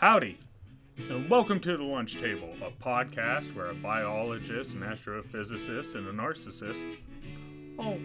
Howdy, 0.00 0.38
and 1.10 1.28
welcome 1.28 1.60
to 1.60 1.76
the 1.76 1.84
Lunch 1.84 2.18
Table, 2.18 2.48
a 2.64 2.70
podcast 2.82 3.54
where 3.54 3.66
a 3.66 3.74
biologist, 3.74 4.72
an 4.72 4.80
astrophysicist, 4.80 5.94
and 5.94 6.08
a 6.08 6.10
narcissist 6.10 6.82
all 7.78 7.98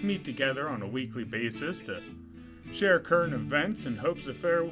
meet 0.00 0.24
together 0.24 0.68
on 0.68 0.82
a 0.82 0.86
weekly 0.86 1.24
basis 1.24 1.80
to 1.80 2.00
share 2.72 3.00
current 3.00 3.34
events 3.34 3.86
in 3.86 3.96
hopes 3.96 4.28
of 4.28 4.36
fare 4.36 4.70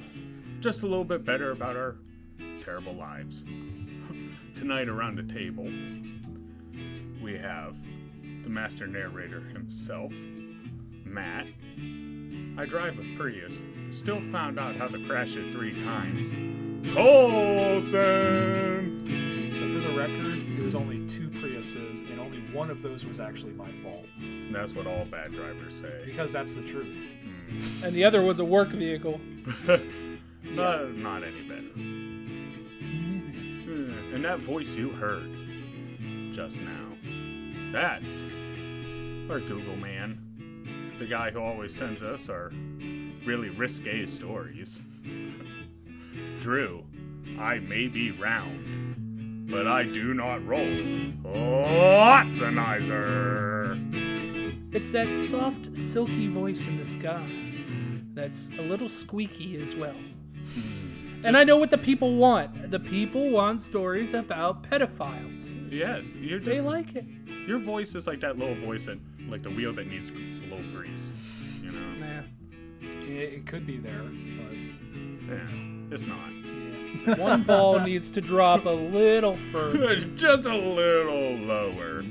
just 0.60 0.84
a 0.84 0.86
little 0.86 1.02
bit 1.02 1.24
better 1.24 1.50
about 1.50 1.74
our 1.74 1.96
terrible 2.62 2.92
lives. 2.92 3.42
Tonight, 4.54 4.88
around 4.88 5.16
the 5.16 5.34
table, 5.34 5.64
we 7.20 7.36
have 7.36 7.74
the 8.44 8.48
master 8.48 8.86
narrator 8.86 9.40
himself, 9.40 10.12
Matt. 11.04 11.48
I 12.56 12.64
drive 12.64 12.96
a 13.00 13.16
Prius. 13.18 13.60
Still 13.90 14.20
found 14.30 14.60
out 14.60 14.76
how 14.76 14.86
to 14.86 15.04
crash 15.04 15.34
it 15.34 15.52
three 15.52 15.74
times. 15.82 16.59
Colson! 16.94 19.04
So 19.06 19.12
for 19.12 19.88
the 19.88 19.94
record, 19.98 20.38
it 20.58 20.64
was 20.64 20.74
only 20.74 21.00
two 21.08 21.28
Priuses, 21.28 22.00
and 22.10 22.18
only 22.20 22.38
one 22.52 22.70
of 22.70 22.82
those 22.82 23.06
was 23.06 23.20
actually 23.20 23.52
my 23.52 23.70
fault. 23.70 24.06
That's 24.50 24.74
what 24.74 24.86
all 24.86 25.04
bad 25.04 25.32
drivers 25.32 25.74
say. 25.80 26.02
Because 26.04 26.32
that's 26.32 26.56
the 26.56 26.62
truth. 26.62 26.98
and 27.84 27.92
the 27.92 28.04
other 28.04 28.22
was 28.22 28.38
a 28.40 28.44
work 28.44 28.68
vehicle. 28.68 29.20
Uh, 30.58 30.86
not 30.96 31.22
any 31.22 31.42
better. 31.42 31.60
Hmm, 33.66 34.14
and 34.14 34.24
that 34.24 34.38
voice 34.40 34.74
you 34.74 34.88
heard 34.88 35.30
just 36.32 36.60
now, 36.62 36.86
that's 37.70 38.22
our 39.30 39.38
Google 39.40 39.76
man. 39.76 40.18
The 40.98 41.04
guy 41.06 41.30
who 41.30 41.40
always 41.40 41.74
sends 41.74 42.02
us 42.02 42.28
our 42.30 42.50
really 43.24 43.50
risque 43.50 44.06
stories. 44.06 44.80
Drew, 46.40 46.84
I 47.38 47.58
may 47.60 47.88
be 47.88 48.10
round, 48.12 49.46
but 49.50 49.66
I 49.66 49.84
do 49.84 50.14
not 50.14 50.46
roll. 50.46 50.66
Watsonizer! 51.24 53.76
It's 54.74 54.92
that 54.92 55.06
soft, 55.28 55.76
silky 55.76 56.28
voice 56.28 56.66
in 56.66 56.78
the 56.78 56.84
sky 56.84 57.24
that's 58.14 58.48
a 58.58 58.62
little 58.62 58.88
squeaky 58.88 59.56
as 59.56 59.74
well. 59.74 59.94
Hmm, 59.94 61.26
and 61.26 61.36
I 61.36 61.44
know 61.44 61.58
what 61.58 61.70
the 61.70 61.78
people 61.78 62.16
want. 62.16 62.70
The 62.70 62.80
people 62.80 63.30
want 63.30 63.60
stories 63.60 64.14
about 64.14 64.62
pedophiles. 64.68 65.54
Yes, 65.72 66.12
you're 66.14 66.40
They 66.40 66.60
like 66.60 66.94
it. 66.96 67.04
your 67.46 67.58
voice 67.58 67.94
is 67.94 68.06
like 68.06 68.20
that 68.20 68.38
little 68.38 68.54
voice 68.56 68.86
that 68.86 68.98
like 69.28 69.42
the 69.42 69.50
wheel 69.50 69.72
that 69.74 69.86
needs 69.88 70.10
a 70.10 70.14
little 70.54 70.64
grease. 70.72 71.12
You 71.62 71.72
know? 71.72 72.06
Nah. 72.06 72.22
It, 73.08 73.32
it 73.34 73.46
could 73.46 73.66
be 73.66 73.76
there, 73.78 74.02
but 74.02 74.56
Yeah, 75.28 75.46
it's 75.90 76.04
not. 76.06 77.18
One 77.18 77.42
ball 77.42 77.80
needs 77.80 78.10
to 78.12 78.20
drop 78.20 78.66
a 78.66 78.70
little 78.70 79.36
further. 79.52 79.96
Just 80.16 80.44
a 80.44 80.54
little 80.54 81.36
lower. 81.46 82.02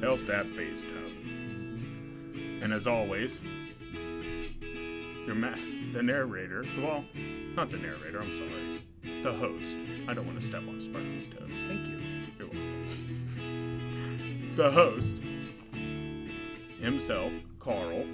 Help 0.00 0.24
that 0.26 0.46
bass 0.54 0.82
tone. 0.82 2.60
And 2.62 2.72
as 2.72 2.86
always, 2.86 3.42
your 5.26 5.34
ma- 5.34 5.54
the 5.92 6.02
narrator. 6.02 6.64
Well, 6.80 7.04
not 7.56 7.70
the 7.70 7.78
narrator. 7.78 8.20
I'm 8.20 8.36
sorry. 8.36 8.82
The 9.22 9.32
host. 9.32 9.64
I 10.08 10.14
don't 10.14 10.26
want 10.26 10.40
to 10.40 10.46
step 10.46 10.62
on 10.68 10.80
Sparky's 10.80 11.26
toes. 11.28 11.50
Thank 11.66 11.88
you. 11.88 11.98
You're 12.38 12.48
welcome. 12.48 12.86
The 14.56 14.70
host 14.70 15.16
himself, 16.80 17.32
Carl. 17.58 18.04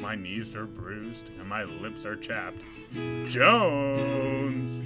My 0.00 0.14
knees 0.14 0.54
are 0.54 0.66
bruised 0.66 1.26
and 1.38 1.46
my 1.48 1.64
lips 1.64 2.04
are 2.06 2.16
chapped. 2.16 2.58
Jones. 3.28 4.78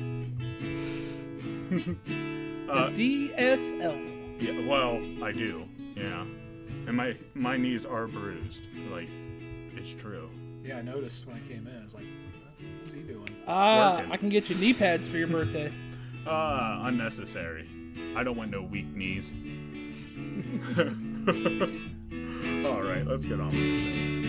uh, 2.70 2.88
DSL. 2.90 4.40
yeah, 4.40 4.66
well, 4.68 5.00
I 5.22 5.32
do. 5.32 5.64
Yeah. 5.96 6.24
And 6.86 6.96
my 6.96 7.16
my 7.34 7.56
knees 7.56 7.86
are 7.86 8.06
bruised. 8.06 8.62
Like, 8.90 9.08
it's 9.76 9.92
true. 9.94 10.28
Yeah, 10.64 10.78
I 10.78 10.82
noticed 10.82 11.26
when 11.26 11.36
I 11.36 11.40
came 11.48 11.66
in. 11.66 11.78
I 11.78 11.82
was 11.84 11.94
like, 11.94 12.04
what's 12.78 12.92
he 12.92 13.00
doing? 13.00 13.28
Ah, 13.46 13.96
Working. 13.98 14.12
I 14.12 14.16
can 14.16 14.28
get 14.28 14.48
you 14.50 14.56
knee 14.56 14.74
pads 14.74 15.08
for 15.08 15.16
your 15.18 15.28
birthday. 15.28 15.70
Ah, 16.24 16.86
unnecessary. 16.86 17.68
I 18.14 18.22
don't 18.22 18.36
want 18.36 18.52
no 18.52 18.62
weak 18.62 18.86
knees. 18.94 19.32
All 22.64 22.80
right, 22.80 23.04
let's 23.04 23.26
get 23.26 23.40
on 23.40 23.48
with 23.48 23.56
it. 23.56 24.21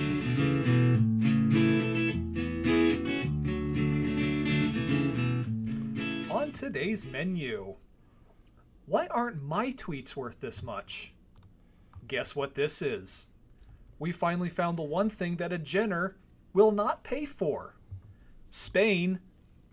On 6.30 6.52
today's 6.52 7.06
menu, 7.06 7.76
why 8.86 9.08
aren't 9.12 9.42
my 9.42 9.72
tweets 9.72 10.16
worth 10.16 10.40
this 10.40 10.62
much? 10.64 11.14
Guess 12.08 12.36
what 12.36 12.56
this 12.56 12.82
is? 12.82 13.28
We 14.00 14.12
finally 14.12 14.50
found 14.50 14.78
the 14.78 14.84
one 14.84 15.10
thing 15.10 15.38
that 15.38 15.54
a 15.54 15.58
Jenner 15.58 16.16
will 16.54 16.72
not 16.72 17.04
pay 17.04 17.26
for. 17.26 17.76
Spain 18.50 19.20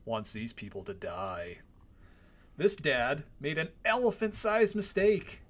wants 0.05 0.33
these 0.33 0.53
people 0.53 0.83
to 0.85 0.95
die. 0.95 1.59
This 2.57 2.77
dad 2.77 3.25
made 3.41 3.59
an 3.59 3.69
elephant 3.85 4.35
sized 4.35 4.77
mistake. 4.77 5.43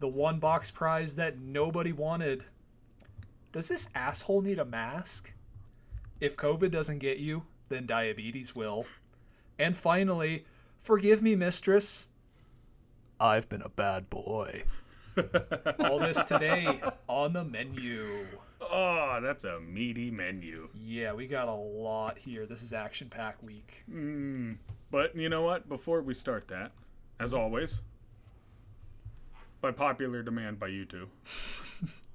The 0.00 0.08
one 0.08 0.38
box 0.38 0.70
prize 0.70 1.14
that 1.16 1.38
nobody 1.38 1.92
wanted. 1.92 2.44
Does 3.52 3.68
this 3.68 3.88
asshole 3.94 4.42
need 4.42 4.58
a 4.58 4.64
mask? 4.64 5.32
If 6.20 6.36
COVID 6.36 6.70
doesn't 6.70 6.98
get 6.98 7.18
you, 7.18 7.44
then 7.68 7.86
diabetes 7.86 8.54
will. 8.54 8.86
And 9.58 9.76
finally, 9.76 10.44
forgive 10.78 11.22
me, 11.22 11.34
mistress. 11.34 12.08
I've 13.20 13.48
been 13.48 13.62
a 13.62 13.68
bad 13.68 14.10
boy. 14.10 14.62
All 15.80 15.98
this 15.98 16.24
today 16.24 16.80
on 17.08 17.32
the 17.32 17.44
menu. 17.44 18.26
Oh, 18.60 19.18
that's 19.22 19.44
a 19.44 19.60
meaty 19.60 20.10
menu. 20.10 20.68
Yeah, 20.74 21.12
we 21.12 21.26
got 21.26 21.48
a 21.48 21.54
lot 21.54 22.18
here. 22.18 22.46
This 22.46 22.62
is 22.62 22.72
action 22.72 23.08
pack 23.08 23.42
week. 23.42 23.84
Mm. 23.90 24.58
But 24.90 25.16
you 25.16 25.28
know 25.28 25.42
what? 25.42 25.68
Before 25.68 26.02
we 26.02 26.14
start 26.14 26.48
that, 26.48 26.72
as 27.18 27.34
always, 27.34 27.82
by 29.60 29.70
popular 29.72 30.22
demand 30.22 30.58
by 30.58 30.68
you 30.68 30.84
two, 30.84 31.08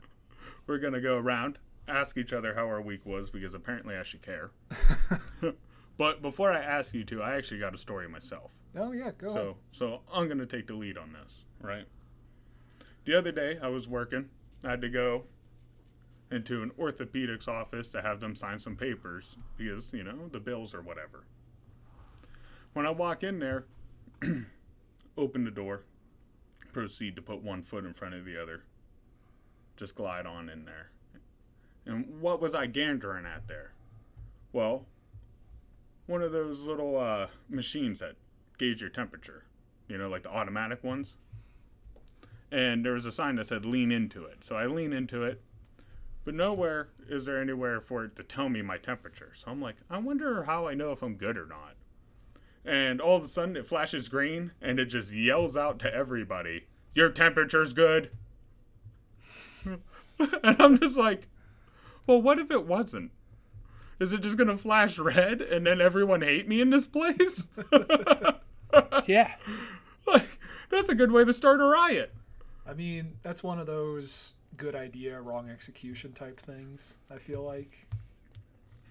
we're 0.68 0.79
gonna 0.79 1.01
go 1.01 1.18
around, 1.18 1.57
ask 1.88 2.18
each 2.18 2.34
other 2.34 2.56
how 2.56 2.66
our 2.66 2.81
week 2.81 3.06
was 3.06 3.29
because 3.29 3.53
apparently 3.53 3.96
I 3.96 4.03
should 4.03 4.22
care. 4.22 4.51
but 5.97 6.22
before 6.22 6.51
I 6.51 6.59
ask 6.59 6.94
you 6.94 7.03
to, 7.06 7.22
I 7.22 7.35
actually 7.35 7.59
got 7.59 7.75
a 7.75 7.78
story 7.78 8.07
myself. 8.07 8.51
Oh 8.75 8.91
yeah, 8.91 9.12
go 9.18 9.28
ahead. 9.28 9.34
So 9.34 9.57
so 9.72 10.01
I'm 10.12 10.28
gonna 10.28 10.46
take 10.46 10.68
the 10.68 10.75
lead 10.75 10.97
on 10.97 11.13
this, 11.13 11.46
right? 11.62 11.85
The 13.06 13.16
other 13.16 13.31
day 13.31 13.59
I 13.62 13.68
was 13.68 13.88
working. 13.88 14.29
I 14.66 14.72
had 14.72 14.81
to 14.81 14.90
go 14.90 15.24
into 16.34 16.63
an 16.63 16.72
orthopedics 16.80 17.47
office 17.47 17.88
to 17.90 18.01
have 18.01 18.19
them 18.19 18.35
sign 18.35 18.57
some 18.57 18.75
papers 18.75 19.38
because, 19.57 19.94
you 19.94 20.03
know, 20.03 20.28
the 20.31 20.40
bills 20.40 20.74
or 20.74 20.81
whatever. 20.81 21.25
When 22.74 22.85
I 22.85 22.90
walk 22.90 23.24
in 23.24 23.40
there, 23.40 23.66
open 25.18 25.44
the 25.44 25.51
door, 25.51 25.84
proceed 26.72 27.16
to 27.18 27.22
put 27.22 27.44
one 27.44 27.62
foot 27.62 27.85
in 27.85 27.94
front 27.94 28.16
of 28.16 28.25
the 28.25 28.41
other. 28.41 28.63
Just 29.76 29.96
glide 29.96 30.26
on 30.26 30.50
in 30.50 30.66
there. 30.66 30.92
And 31.86 32.22
what 32.22 32.42
was 32.42 32.54
I 32.54 32.68
gandering 32.68 33.26
at 33.26 33.48
there? 33.48 33.74
Well, 34.52 34.86
one 36.06 36.22
of 36.22 36.32
those 36.32 36.62
little 36.62 36.98
uh, 37.00 37.28
machines 37.50 38.00
that 38.00 38.16
gauge 38.58 38.82
your 38.82 38.90
temperature, 38.90 39.46
you 39.88 39.98
know, 39.98 40.10
like 40.10 40.24
the 40.24 40.30
automatic 40.30 40.84
ones. 40.84 41.18
And 42.52 42.86
there 42.86 42.94
was 42.94 43.06
a 43.06 43.12
sign 43.12 43.36
that 43.38 43.48
said 43.48 43.66
lean 43.66 43.92
into 43.92 44.26
it. 44.26 44.44
So 44.44 44.56
I 44.56 44.68
lean 44.68 44.94
into 44.94 45.24
it, 45.24 45.42
but 46.24 46.36
nowhere 46.36 46.90
is 47.10 47.26
there 47.26 47.42
anywhere 47.42 47.82
for 47.82 48.06
it 48.06 48.16
to 48.18 48.24
tell 48.24 48.48
me 48.48 48.62
my 48.62 48.78
temperature. 48.78 49.32
So 49.34 49.50
I'm 49.50 49.62
like, 49.62 49.78
I 49.90 49.98
wonder 49.98 50.44
how 50.44 50.68
I 50.68 50.74
know 50.74 50.92
if 50.92 51.02
I'm 51.02 51.16
good 51.16 51.38
or 51.38 51.48
not. 51.48 51.76
And 52.66 53.02
all 53.02 53.18
of 53.18 53.24
a 53.24 53.28
sudden 53.28 53.58
it 53.58 53.66
flashes 53.66 54.08
green 54.08 54.52
and 54.62 54.80
it 54.80 54.86
just 54.86 55.12
yells 55.12 55.58
out 55.58 55.80
to 55.80 55.94
everybody, 55.94 56.68
Your 56.94 57.10
temperature's 57.10 57.74
good. 57.74 58.12
and 60.19 60.62
I'm 60.62 60.80
just 60.80 60.98
like, 60.98 61.27
Well, 62.07 62.21
what 62.21 62.39
if 62.39 62.51
it 62.51 62.65
wasn't? 62.65 63.12
Is 64.00 64.13
it 64.13 64.21
just 64.21 64.38
gonna 64.38 64.57
flash 64.57 64.98
red 64.98 65.42
and 65.42 65.65
then 65.65 65.81
everyone 65.81 66.21
hate 66.21 66.48
me 66.48 66.62
in 66.62 66.69
this 66.69 66.88
place? 66.88 67.48
Yeah. 69.07 69.33
like, 70.07 70.39
that's 70.69 70.89
a 70.89 70.95
good 70.95 71.12
way 71.12 71.24
to 71.25 71.33
start 71.33 71.62
a 71.62 71.65
riot. 71.65 72.13
I 72.68 72.74
mean, 72.74 73.13
that's 73.21 73.44
one 73.44 73.60
of 73.60 73.68
those 73.68 74.33
good 74.57 74.75
idea, 74.75 75.19
wrong 75.19 75.50
execution 75.50 76.13
type 76.13 76.39
things, 76.39 76.98
I 77.12 77.18
feel 77.18 77.44
like. 77.44 77.88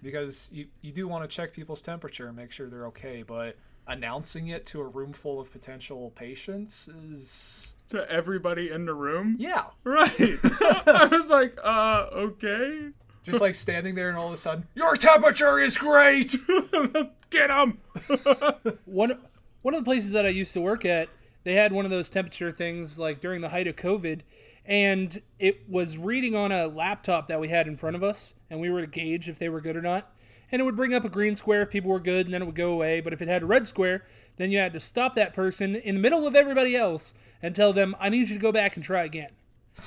Because 0.01 0.49
you, 0.51 0.67
you 0.81 0.91
do 0.91 1.07
want 1.07 1.27
to 1.27 1.33
check 1.33 1.53
people's 1.53 1.81
temperature 1.81 2.27
and 2.27 2.35
make 2.35 2.51
sure 2.51 2.69
they're 2.69 2.87
okay, 2.87 3.23
but 3.23 3.55
announcing 3.87 4.47
it 4.47 4.65
to 4.67 4.79
a 4.79 4.87
room 4.87 5.13
full 5.13 5.39
of 5.39 5.51
potential 5.51 6.11
patients 6.15 6.87
is. 6.87 7.75
To 7.89 8.09
everybody 8.09 8.69
in 8.69 8.85
the 8.85 8.93
room. 8.93 9.35
Yeah. 9.37 9.65
Right. 9.83 10.11
I 10.17 11.09
was 11.11 11.29
like, 11.29 11.57
uh, 11.63 12.07
okay. 12.13 12.89
Just 13.23 13.39
like 13.39 13.55
standing 13.55 13.95
there 13.95 14.09
and 14.09 14.17
all 14.17 14.27
of 14.27 14.33
a 14.33 14.37
sudden, 14.37 14.67
your 14.75 14.95
temperature 14.97 15.57
is 15.57 15.77
great! 15.77 16.35
Get 17.29 17.49
him! 17.49 17.77
one 18.85 19.17
one 19.61 19.73
of 19.73 19.79
the 19.79 19.85
places 19.85 20.11
that 20.11 20.25
I 20.25 20.29
used 20.29 20.53
to 20.53 20.61
work 20.61 20.83
at, 20.83 21.07
they 21.45 21.53
had 21.53 21.71
one 21.71 21.85
of 21.85 21.91
those 21.91 22.09
temperature 22.09 22.51
things 22.51 22.99
like 22.99 23.21
during 23.21 23.39
the 23.39 23.49
height 23.49 23.65
of 23.65 23.77
COVID, 23.77 24.21
and 24.65 25.21
it 25.39 25.69
was 25.69 25.97
reading 25.97 26.35
on 26.35 26.51
a 26.51 26.67
laptop 26.67 27.29
that 27.29 27.39
we 27.39 27.47
had 27.47 27.65
in 27.65 27.77
front 27.77 27.95
of 27.95 28.03
us, 28.03 28.33
and 28.49 28.59
we 28.59 28.69
were 28.69 28.81
to 28.81 28.87
gauge 28.87 29.29
if 29.29 29.39
they 29.39 29.47
were 29.47 29.61
good 29.61 29.77
or 29.77 29.81
not. 29.81 30.12
And 30.53 30.61
it 30.61 30.65
would 30.65 30.75
bring 30.75 30.93
up 30.93 31.03
a 31.03 31.09
green 31.09 31.35
square 31.35 31.63
if 31.63 31.71
people 31.71 31.89
were 31.91 31.99
good, 31.99 32.27
and 32.27 32.33
then 32.33 32.43
it 32.43 32.45
would 32.45 32.53
go 32.55 32.71
away. 32.71 33.01
But 33.01 33.11
if 33.11 33.21
it 33.23 33.27
had 33.27 33.41
a 33.41 33.45
red 33.45 33.65
square, 33.67 34.05
then 34.37 34.51
you 34.51 34.59
had 34.59 34.71
to 34.73 34.79
stop 34.79 35.15
that 35.15 35.33
person 35.33 35.75
in 35.75 35.95
the 35.95 36.01
middle 36.01 36.27
of 36.27 36.35
everybody 36.35 36.75
else 36.75 37.15
and 37.41 37.55
tell 37.55 37.73
them, 37.73 37.95
"I 37.99 38.07
need 38.09 38.29
you 38.29 38.35
to 38.35 38.41
go 38.41 38.51
back 38.51 38.75
and 38.75 38.85
try 38.85 39.03
again." 39.03 39.31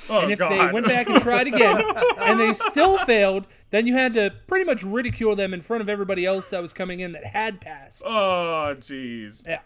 Oh, 0.09 0.19
And 0.23 0.31
if 0.33 0.39
God. 0.39 0.51
they 0.51 0.73
went 0.73 0.85
back 0.85 1.07
and 1.07 1.21
tried 1.21 1.47
again 1.47 1.81
and 2.19 2.37
they 2.37 2.51
still 2.51 2.97
failed, 3.05 3.47
then 3.69 3.87
you 3.87 3.93
had 3.93 4.13
to 4.15 4.33
pretty 4.45 4.65
much 4.65 4.83
ridicule 4.83 5.37
them 5.37 5.53
in 5.53 5.61
front 5.61 5.81
of 5.81 5.87
everybody 5.87 6.25
else 6.25 6.49
that 6.49 6.61
was 6.61 6.73
coming 6.73 6.99
in 6.99 7.13
that 7.13 7.23
had 7.23 7.61
passed. 7.61 8.03
oh, 8.05 8.75
jeez. 8.77 9.47
Yeah. 9.47 9.61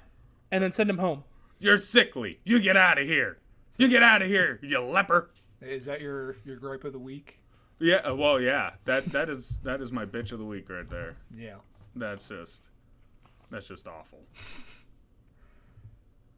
And 0.52 0.64
then 0.64 0.72
send 0.72 0.88
them 0.88 1.00
home. 1.00 1.24
You're 1.58 1.78
sickly. 1.80 2.40
You 2.44 2.60
get 2.62 2.78
out 2.78 3.00
of 3.00 3.08
here. 3.08 3.40
You 3.80 3.88
get 3.88 4.04
out 4.04 4.22
of 4.22 4.28
here, 4.28 4.60
you 4.62 4.80
leper. 4.80 5.32
Is 5.62 5.86
that 5.86 6.02
your 6.02 6.36
your 6.46 6.58
gripe 6.58 6.84
of 6.84 6.94
the 6.94 7.00
week? 7.00 7.41
Yeah, 7.82 7.96
uh, 8.08 8.16
well, 8.16 8.40
yeah. 8.40 8.72
That 8.86 9.06
that 9.06 9.28
is 9.28 9.58
that 9.64 9.82
is 9.82 9.92
my 9.92 10.06
bitch 10.06 10.32
of 10.32 10.40
the 10.40 10.46
week 10.46 10.70
right 10.70 10.88
there. 10.88 11.18
Yeah. 11.36 11.56
That's 11.96 12.28
just 12.28 12.70
that's 13.50 13.68
just 13.68 13.88
awful. 13.88 14.20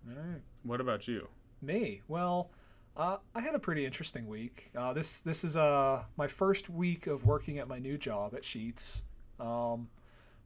All 0.09 0.15
right. 0.15 0.41
What 0.63 0.79
about 0.79 1.07
you? 1.07 1.27
Me? 1.61 2.01
Well, 2.07 2.49
uh, 2.95 3.17
I 3.35 3.41
had 3.41 3.55
a 3.55 3.59
pretty 3.59 3.85
interesting 3.85 4.25
week. 4.25 4.71
Uh, 4.75 4.93
this 4.93 5.21
this 5.21 5.43
is 5.43 5.57
uh, 5.57 6.03
my 6.15 6.27
first 6.27 6.69
week 6.69 7.07
of 7.07 7.25
working 7.25 7.59
at 7.59 7.67
my 7.67 7.77
new 7.77 7.97
job 7.97 8.33
at 8.35 8.43
Sheetz. 8.43 9.03
Um, 9.39 9.89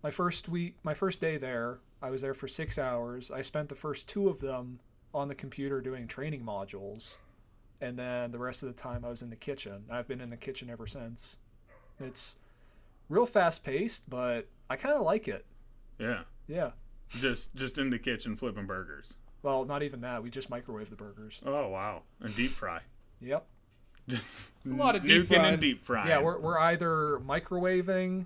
my 0.02 0.10
first 0.10 0.50
week, 0.50 0.76
my 0.84 0.96
first 0.96 1.22
day 1.22 1.38
there, 1.38 1.80
I 2.02 2.10
was 2.10 2.22
there 2.22 2.34
for 2.34 2.48
six 2.48 2.80
hours. 2.80 3.30
I 3.30 3.42
spent 3.42 3.70
the 3.70 3.76
first 3.76 4.10
two 4.10 4.30
of 4.30 4.40
them 4.40 4.80
on 5.14 5.28
the 5.28 5.36
computer 5.36 5.80
doing 5.80 6.08
training 6.08 6.44
modules, 6.44 7.18
and 7.82 7.98
then 7.98 8.32
the 8.32 8.40
rest 8.40 8.64
of 8.64 8.70
the 8.70 8.76
time 8.76 9.04
I 9.06 9.10
was 9.10 9.22
in 9.22 9.30
the 9.30 9.36
kitchen. 9.36 9.84
I've 9.90 10.08
been 10.08 10.22
in 10.22 10.30
the 10.30 10.38
kitchen 10.38 10.70
ever 10.70 10.88
since. 10.88 11.38
It's 12.00 12.36
real 13.10 13.26
fast 13.26 13.64
paced, 13.64 14.10
but 14.10 14.48
I 14.70 14.76
kind 14.76 14.96
of 14.96 15.02
like 15.04 15.28
it. 15.28 15.46
Yeah, 16.00 16.22
Yeah. 16.48 16.72
just 17.10 17.54
just 17.56 17.78
in 17.78 17.90
the 17.90 18.00
kitchen 18.00 18.36
flipping 18.36 18.66
burgers. 18.66 19.16
Well, 19.44 19.66
not 19.66 19.82
even 19.84 20.02
that. 20.02 20.22
We 20.24 20.30
just 20.30 20.50
microwave 20.50 20.90
the 20.90 20.96
burgers. 20.96 21.42
Oh 21.46 21.70
wow, 21.70 22.04
and 22.20 22.36
deep 22.36 22.52
fry. 22.52 22.82
Yep. 23.22 23.46
Just 24.08 24.52
a 24.66 24.70
lot 24.70 24.96
of 24.96 25.04
nuking 25.04 25.28
frying. 25.28 25.46
and 25.54 25.62
deep 25.62 25.84
frying. 25.84 26.08
Yeah, 26.08 26.22
we're, 26.22 26.40
we're 26.40 26.58
either 26.60 27.20
microwaving, 27.26 28.26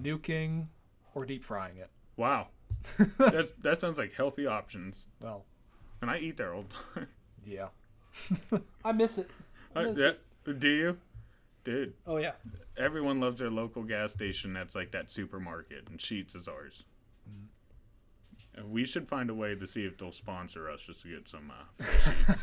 nuking, 0.00 0.66
or 1.14 1.24
deep 1.26 1.44
frying 1.44 1.78
it. 1.78 1.90
wow. 2.16 2.48
That's 3.18 3.50
that 3.62 3.80
sounds 3.80 3.98
like 3.98 4.12
healthy 4.12 4.46
options, 4.46 5.08
Well, 5.20 5.44
and 6.00 6.08
I 6.10 6.18
eat 6.18 6.36
there 6.36 6.54
all 6.54 6.62
the 6.68 7.00
time. 7.00 7.08
yeah. 7.44 7.68
I 8.84 8.92
miss 8.92 9.18
it. 9.18 9.30
I 9.74 9.80
I- 9.80 9.84
miss 9.84 9.98
yeah, 9.98 10.12
it. 10.46 10.58
do 10.60 10.68
you, 10.68 10.96
dude? 11.64 11.94
Oh, 12.06 12.16
yeah. 12.18 12.32
Everyone 12.76 13.20
loves 13.20 13.38
their 13.38 13.50
local 13.50 13.82
gas 13.82 14.12
station. 14.12 14.52
That's 14.52 14.74
like 14.74 14.90
that 14.92 15.10
supermarket, 15.10 15.88
and 15.88 15.98
Sheetz 15.98 16.34
is 16.36 16.46
ours. 16.48 16.84
And 18.54 18.70
we 18.70 18.86
should 18.86 19.06
find 19.08 19.28
a 19.28 19.34
way 19.34 19.54
to 19.54 19.66
see 19.66 19.84
if 19.84 19.98
they'll 19.98 20.12
sponsor 20.12 20.70
us 20.70 20.80
just 20.82 21.02
to 21.02 21.08
get 21.08 21.28
some. 21.28 21.52
Uh, 21.78 22.34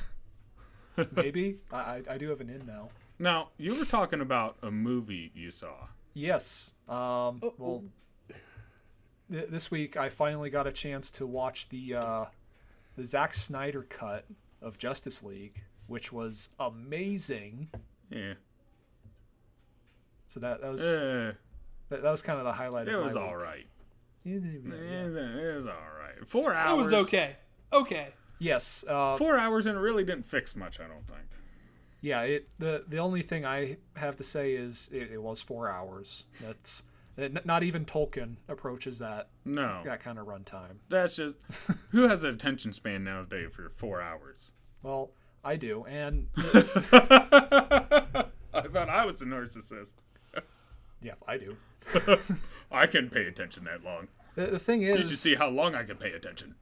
Maybe. 1.15 1.57
I, 1.71 1.77
I, 1.77 2.01
I 2.11 2.17
do 2.19 2.29
have 2.29 2.39
an 2.41 2.49
in 2.49 2.65
now. 2.67 2.89
now 3.17 3.49
you 3.57 3.75
were 3.77 3.85
talking 3.85 4.21
about 4.21 4.57
a 4.61 4.69
movie 4.69 5.31
you 5.33 5.49
saw. 5.49 5.87
Yes. 6.13 6.75
Um, 6.87 7.39
Oh, 7.41 7.53
well, 7.57 7.83
th- 9.31 9.47
this 9.49 9.71
week 9.71 9.97
I 9.97 10.09
finally 10.09 10.51
got 10.51 10.67
a 10.67 10.71
chance 10.71 11.09
to 11.11 11.25
watch 11.25 11.67
the 11.69 11.95
uh, 11.95 12.25
the 12.95 13.03
Zack 13.05 13.33
Snyder 13.33 13.81
cut 13.89 14.25
of 14.63 14.77
Justice 14.77 15.21
League, 15.23 15.63
which 15.87 16.11
was 16.11 16.49
amazing. 16.59 17.69
Yeah, 18.09 18.33
So 20.27 20.39
that, 20.39 20.61
that 20.61 20.71
was 20.71 20.83
uh, 20.83 21.33
that, 21.89 22.01
that 22.03 22.11
was 22.11 22.21
kind 22.21 22.39
of 22.39 22.45
the 22.45 22.53
highlight. 22.53 22.87
it 22.87 22.95
of 22.95 23.03
was 23.03 23.15
my 23.15 23.21
all 23.21 23.35
week. 23.35 23.43
right. 23.43 23.65
Yeah. 24.23 24.35
It 24.35 25.05
was, 25.05 25.15
it 25.15 25.55
was 25.57 25.67
all 25.67 25.73
right. 25.99 26.27
Four 26.27 26.53
hours. 26.53 26.91
It 26.91 26.95
was 26.95 27.07
okay. 27.07 27.35
Okay. 27.71 28.07
Yes. 28.39 28.83
Uh, 28.87 29.17
Four 29.17 29.37
hours 29.37 29.65
and 29.65 29.77
it 29.77 29.81
really 29.81 30.03
didn't 30.03 30.25
fix 30.25 30.55
much. 30.55 30.79
I 30.79 30.83
don't 30.87 31.05
think. 31.07 31.21
Yeah, 32.01 32.21
it 32.23 32.49
the 32.57 32.83
the 32.87 32.97
only 32.97 33.21
thing 33.21 33.45
I 33.45 33.77
have 33.95 34.15
to 34.17 34.23
say 34.23 34.53
is 34.53 34.89
it, 34.91 35.11
it 35.13 35.21
was 35.21 35.39
four 35.41 35.69
hours. 35.69 36.25
That's 36.41 36.83
it, 37.15 37.45
not 37.45 37.63
even 37.63 37.85
Tolkien 37.85 38.35
approaches 38.49 38.99
that 38.99 39.29
No, 39.45 39.81
that 39.85 40.01
kind 40.01 40.19
of 40.19 40.27
runtime. 40.27 40.77
that's 40.89 41.15
just 41.15 41.37
who 41.91 42.07
has 42.09 42.23
an 42.25 42.31
attention 42.33 42.73
span 42.73 43.03
nowadays 43.05 43.51
for 43.53 43.69
four 43.69 44.01
hours. 44.01 44.51
Well, 44.83 45.11
I 45.43 45.55
do, 45.55 45.85
and 45.85 46.27
I 46.37 48.27
thought 48.71 48.89
I 48.89 49.05
was 49.05 49.21
a 49.21 49.25
narcissist. 49.25 49.93
yeah, 51.01 51.13
I 51.27 51.37
do. 51.37 51.57
I 52.71 52.87
can 52.87 53.09
pay 53.09 53.25
attention 53.25 53.63
that 53.65 53.83
long. 53.83 54.07
The, 54.35 54.47
the 54.47 54.59
thing 54.59 54.81
You 54.81 54.95
is, 54.95 55.09
should 55.09 55.17
see 55.17 55.35
how 55.35 55.49
long 55.49 55.75
I 55.75 55.83
can 55.83 55.97
pay 55.97 56.11
attention. 56.11 56.55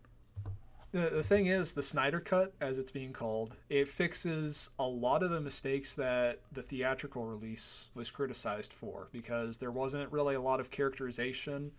the, 0.92 1.10
the 1.10 1.24
thing 1.24 1.46
is, 1.48 1.74
the 1.74 1.84
Snyder 1.84 2.20
Cut, 2.20 2.54
as 2.60 2.78
it's 2.78 2.92
being 2.92 3.14
called, 3.14 3.56
it 3.70 3.88
fixes 3.88 4.70
a 4.80 4.86
lot 4.88 5.24
of 5.24 5.30
the 5.30 5.40
mistakes 5.42 5.94
that 5.96 6.40
the 6.52 6.62
theatrical 6.62 7.26
release 7.26 7.90
was 7.94 8.10
criticized 8.10 8.74
for 8.74 9.08
because 9.12 9.58
there 9.58 9.72
wasn't 9.72 10.12
really 10.12 10.36
a 10.36 10.42
lot 10.42 10.60
of 10.60 10.70
characterization. 10.72 11.72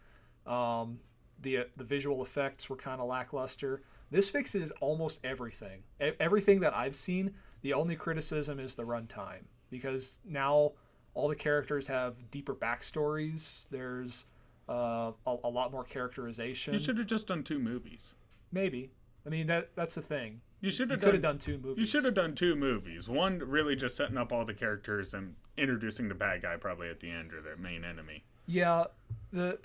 Um, 0.46 1.00
the 1.40 1.66
the 1.76 1.84
visual 1.84 2.22
effects 2.22 2.70
were 2.70 2.76
kind 2.76 3.00
of 3.00 3.08
lackluster. 3.08 3.82
This 4.12 4.28
fixes 4.28 4.70
almost 4.82 5.20
everything. 5.24 5.82
E- 6.00 6.12
everything 6.20 6.60
that 6.60 6.76
I've 6.76 6.94
seen. 6.94 7.32
The 7.62 7.72
only 7.72 7.96
criticism 7.96 8.60
is 8.60 8.74
the 8.74 8.82
runtime 8.82 9.44
because 9.70 10.20
now 10.24 10.72
all 11.14 11.28
the 11.28 11.36
characters 11.36 11.86
have 11.86 12.30
deeper 12.30 12.54
backstories. 12.54 13.68
There's 13.70 14.26
uh, 14.68 15.12
a, 15.26 15.36
a 15.44 15.48
lot 15.48 15.72
more 15.72 15.84
characterization. 15.84 16.74
You 16.74 16.80
should 16.80 16.98
have 16.98 17.06
just 17.06 17.26
done 17.26 17.42
two 17.42 17.58
movies. 17.58 18.14
Maybe. 18.52 18.90
I 19.24 19.30
mean 19.30 19.46
that 19.46 19.70
that's 19.74 19.94
the 19.94 20.02
thing. 20.02 20.42
You 20.60 20.70
should 20.70 20.90
have 20.90 21.00
could 21.00 21.14
have 21.14 21.22
done. 21.22 21.38
two 21.38 21.58
movies. 21.58 21.78
You 21.78 21.86
should 21.86 22.04
have 22.04 22.14
done 22.14 22.34
two 22.34 22.54
movies. 22.54 23.08
One 23.08 23.38
really 23.38 23.76
just 23.76 23.96
setting 23.96 24.18
up 24.18 24.30
all 24.30 24.44
the 24.44 24.54
characters 24.54 25.14
and 25.14 25.34
introducing 25.56 26.08
the 26.08 26.14
bad 26.14 26.42
guy 26.42 26.56
probably 26.56 26.88
at 26.88 27.00
the 27.00 27.10
end 27.10 27.32
or 27.32 27.40
the 27.40 27.56
main 27.56 27.82
enemy. 27.84 28.24
Yeah, 28.46 28.84
the 29.32 29.58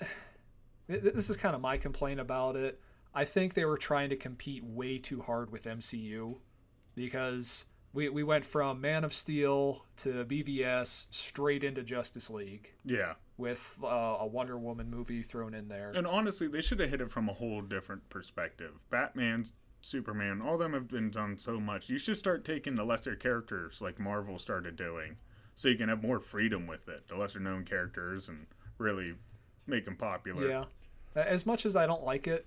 this 0.88 1.28
is 1.28 1.36
kind 1.36 1.54
of 1.54 1.60
my 1.60 1.76
complaint 1.76 2.18
about 2.18 2.56
it. 2.56 2.80
I 3.18 3.24
think 3.24 3.54
they 3.54 3.64
were 3.64 3.76
trying 3.78 4.10
to 4.10 4.16
compete 4.16 4.62
way 4.62 4.96
too 4.98 5.22
hard 5.22 5.50
with 5.50 5.64
MCU 5.64 6.36
because 6.94 7.66
we 7.92 8.08
we 8.08 8.22
went 8.22 8.44
from 8.44 8.80
Man 8.80 9.02
of 9.02 9.12
Steel 9.12 9.86
to 9.96 10.24
BVS 10.24 11.06
straight 11.10 11.64
into 11.64 11.82
Justice 11.82 12.30
League 12.30 12.74
Yeah. 12.84 13.14
with 13.36 13.80
uh, 13.82 13.86
a 14.20 14.26
Wonder 14.26 14.56
Woman 14.56 14.88
movie 14.88 15.22
thrown 15.22 15.52
in 15.52 15.66
there. 15.68 15.90
And 15.96 16.06
honestly, 16.06 16.46
they 16.46 16.60
should 16.60 16.78
have 16.78 16.90
hit 16.90 17.00
it 17.00 17.10
from 17.10 17.28
a 17.28 17.32
whole 17.32 17.60
different 17.60 18.08
perspective. 18.08 18.74
Batman, 18.88 19.46
Superman, 19.80 20.40
all 20.40 20.56
them 20.56 20.72
have 20.72 20.86
been 20.86 21.10
done 21.10 21.38
so 21.38 21.58
much. 21.58 21.88
You 21.88 21.98
should 21.98 22.16
start 22.16 22.44
taking 22.44 22.76
the 22.76 22.84
lesser 22.84 23.16
characters 23.16 23.80
like 23.80 23.98
Marvel 23.98 24.38
started 24.38 24.76
doing, 24.76 25.16
so 25.56 25.66
you 25.66 25.76
can 25.76 25.88
have 25.88 26.04
more 26.04 26.20
freedom 26.20 26.68
with 26.68 26.88
it. 26.88 27.08
The 27.08 27.16
lesser 27.16 27.40
known 27.40 27.64
characters 27.64 28.28
and 28.28 28.46
really 28.78 29.14
make 29.66 29.86
them 29.86 29.96
popular. 29.96 30.48
Yeah, 30.48 30.64
as 31.16 31.44
much 31.46 31.66
as 31.66 31.74
I 31.74 31.84
don't 31.84 32.04
like 32.04 32.28
it, 32.28 32.46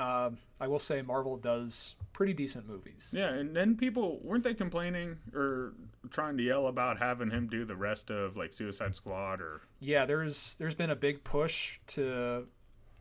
um, 0.00 0.38
I 0.60 0.66
will 0.66 0.78
say 0.78 1.02
Marvel 1.02 1.36
does 1.36 1.94
pretty 2.12 2.32
decent 2.32 2.66
movies. 2.68 3.12
Yeah, 3.16 3.28
and 3.30 3.54
then 3.54 3.76
people 3.76 4.18
weren't 4.22 4.44
they 4.44 4.54
complaining 4.54 5.16
or 5.34 5.74
trying 6.10 6.36
to 6.38 6.42
yell 6.42 6.66
about 6.66 6.98
having 6.98 7.30
him 7.30 7.46
do 7.48 7.64
the 7.64 7.76
rest 7.76 8.10
of 8.10 8.36
like 8.36 8.52
Suicide 8.54 8.94
Squad 8.94 9.40
or 9.40 9.60
yeah, 9.78 10.04
there's 10.06 10.56
there's 10.56 10.74
been 10.74 10.90
a 10.90 10.96
big 10.96 11.22
push 11.24 11.78
to 11.88 12.46